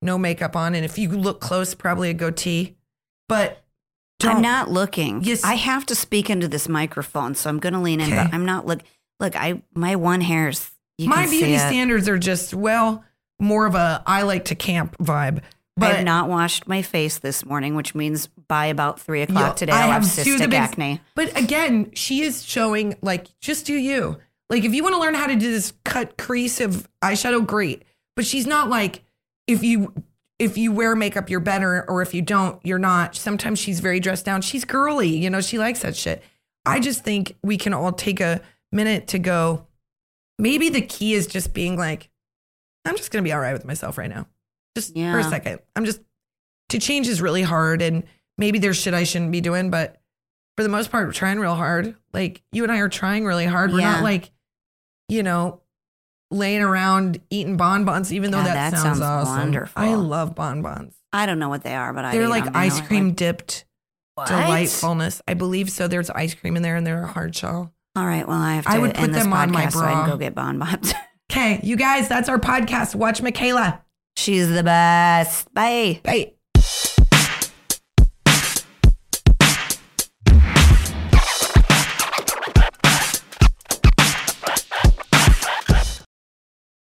no 0.00 0.16
makeup 0.18 0.54
on. 0.54 0.74
And 0.74 0.84
if 0.84 0.96
you 0.98 1.08
look 1.10 1.40
close, 1.40 1.74
probably 1.74 2.10
a 2.10 2.14
goatee. 2.14 2.76
But 3.28 3.64
don't. 4.18 4.36
I'm 4.36 4.42
not 4.42 4.70
looking. 4.70 5.22
Yes. 5.24 5.42
I 5.44 5.54
have 5.54 5.84
to 5.86 5.94
speak 5.94 6.30
into 6.30 6.46
this 6.46 6.68
microphone, 6.68 7.34
so 7.34 7.48
I'm 7.50 7.58
going 7.58 7.72
to 7.72 7.80
lean 7.80 8.00
in. 8.00 8.06
Okay. 8.12 8.24
But 8.24 8.34
I'm 8.34 8.44
not 8.44 8.66
look. 8.66 8.80
Look, 9.18 9.34
I 9.36 9.62
my 9.74 9.96
one 9.96 10.20
hair's. 10.20 10.70
You 10.98 11.08
my 11.08 11.26
beauty 11.26 11.56
standards 11.58 12.08
are 12.08 12.18
just 12.18 12.52
well 12.54 13.02
more 13.40 13.66
of 13.66 13.74
a 13.74 14.02
I 14.06 14.22
like 14.22 14.46
to 14.46 14.54
camp 14.54 14.96
vibe. 14.98 15.42
But, 15.76 15.92
I 15.92 15.94
have 15.96 16.04
not 16.04 16.28
washed 16.28 16.68
my 16.68 16.82
face 16.82 17.18
this 17.18 17.44
morning, 17.44 17.74
which 17.74 17.94
means 17.94 18.26
by 18.26 18.66
about 18.66 19.00
three 19.00 19.22
o'clock 19.22 19.56
today 19.56 19.72
I 19.72 19.84
I'll 19.84 19.92
have 19.92 20.04
have 20.04 20.24
two 20.24 20.34
of 20.34 20.38
the 20.40 20.46
cystic 20.46 20.54
acne. 20.54 21.00
But 21.14 21.38
again, 21.38 21.92
she 21.94 22.22
is 22.22 22.44
showing 22.44 22.96
like 23.00 23.28
just 23.40 23.66
do 23.66 23.74
you. 23.74 24.18
Like 24.50 24.64
if 24.64 24.74
you 24.74 24.82
want 24.82 24.94
to 24.94 25.00
learn 25.00 25.14
how 25.14 25.26
to 25.26 25.36
do 25.36 25.50
this 25.50 25.72
cut 25.84 26.18
crease 26.18 26.60
of 26.60 26.88
eyeshadow, 27.02 27.46
great. 27.46 27.84
But 28.14 28.26
she's 28.26 28.46
not 28.46 28.68
like 28.68 29.04
if 29.46 29.62
you 29.62 29.94
if 30.38 30.58
you 30.58 30.72
wear 30.72 30.94
makeup 30.96 31.30
you're 31.30 31.40
better 31.40 31.88
or 31.88 32.02
if 32.02 32.12
you 32.12 32.20
don't 32.20 32.60
you're 32.64 32.78
not. 32.78 33.16
Sometimes 33.16 33.58
she's 33.58 33.80
very 33.80 34.00
dressed 34.00 34.26
down. 34.26 34.42
She's 34.42 34.64
girly, 34.64 35.08
you 35.08 35.30
know, 35.30 35.40
she 35.40 35.56
likes 35.56 35.80
that 35.80 35.96
shit. 35.96 36.22
I 36.66 36.80
just 36.80 37.04
think 37.04 37.36
we 37.42 37.56
can 37.56 37.72
all 37.72 37.92
take 37.92 38.20
a 38.20 38.42
minute 38.70 39.06
to 39.08 39.18
go 39.18 39.66
maybe 40.40 40.68
the 40.70 40.80
key 40.80 41.14
is 41.14 41.26
just 41.26 41.52
being 41.52 41.76
like 41.76 42.09
I'm 42.84 42.96
just 42.96 43.10
going 43.10 43.22
to 43.22 43.28
be 43.28 43.32
all 43.32 43.40
right 43.40 43.52
with 43.52 43.64
myself 43.64 43.98
right 43.98 44.08
now. 44.10 44.26
Just 44.76 44.94
for 44.94 45.18
a 45.18 45.24
second. 45.24 45.60
I'm 45.76 45.84
just 45.84 46.00
to 46.70 46.78
change 46.78 47.08
is 47.08 47.20
really 47.20 47.42
hard 47.42 47.82
and 47.82 48.04
maybe 48.38 48.58
there's 48.58 48.76
shit 48.80 48.94
I 48.94 49.04
shouldn't 49.04 49.32
be 49.32 49.40
doing, 49.40 49.70
but 49.70 50.00
for 50.56 50.62
the 50.62 50.68
most 50.68 50.90
part, 50.90 51.06
we're 51.06 51.12
trying 51.12 51.38
real 51.40 51.54
hard. 51.56 51.96
Like 52.12 52.42
you 52.52 52.62
and 52.62 52.70
I 52.72 52.78
are 52.78 52.88
trying 52.88 53.24
really 53.24 53.46
hard. 53.46 53.72
We're 53.72 53.80
Yeah. 53.80 53.92
not 53.92 54.02
like, 54.04 54.30
you 55.08 55.22
know, 55.22 55.60
laying 56.30 56.62
around 56.62 57.20
eating 57.30 57.56
bonbons, 57.56 58.12
even 58.12 58.30
though 58.30 58.42
that, 58.42 58.54
that 58.54 58.70
sounds, 58.72 58.98
sounds 58.98 59.00
awesome. 59.00 59.36
wonderful. 59.38 59.82
I 59.82 59.94
love 59.94 60.34
bonbons. 60.36 60.94
I 61.12 61.26
don't 61.26 61.40
know 61.40 61.48
what 61.48 61.64
they 61.64 61.74
are, 61.74 61.92
but 61.92 62.04
I 62.04 62.12
They're 62.12 62.28
like 62.28 62.44
them, 62.44 62.54
ice 62.56 62.80
cream 62.80 63.08
like- 63.08 63.16
dipped 63.16 63.64
What? 64.14 64.28
delightfulness. 64.28 65.20
I 65.26 65.34
believe 65.34 65.70
so. 65.70 65.88
There's 65.88 66.08
ice 66.10 66.34
cream 66.34 66.56
in 66.56 66.62
there 66.62 66.76
and 66.76 66.86
they're 66.86 67.02
a 67.02 67.08
hard 67.08 67.34
shell. 67.34 67.72
All 67.96 68.06
right, 68.06 68.26
well 68.28 68.38
I 68.40 68.54
have 68.54 68.64
to 68.66 68.70
I 68.70 68.78
would 68.78 68.94
put 68.94 69.10
them 69.12 69.32
on 69.32 69.50
my 69.50 69.66
podcast 69.66 69.72
so 69.72 69.80
I 69.80 69.82
bra. 69.92 70.00
can 70.02 70.10
go 70.10 70.16
get 70.16 70.34
bonbons. 70.36 70.94
Okay, 71.30 71.60
you 71.62 71.76
guys, 71.76 72.08
that's 72.08 72.28
our 72.28 72.40
podcast. 72.40 72.96
Watch 72.96 73.22
Mikayla. 73.22 73.82
She's 74.16 74.48
the 74.48 74.64
best. 74.64 75.54
Bye. 75.54 76.00
Bye. 76.02 76.32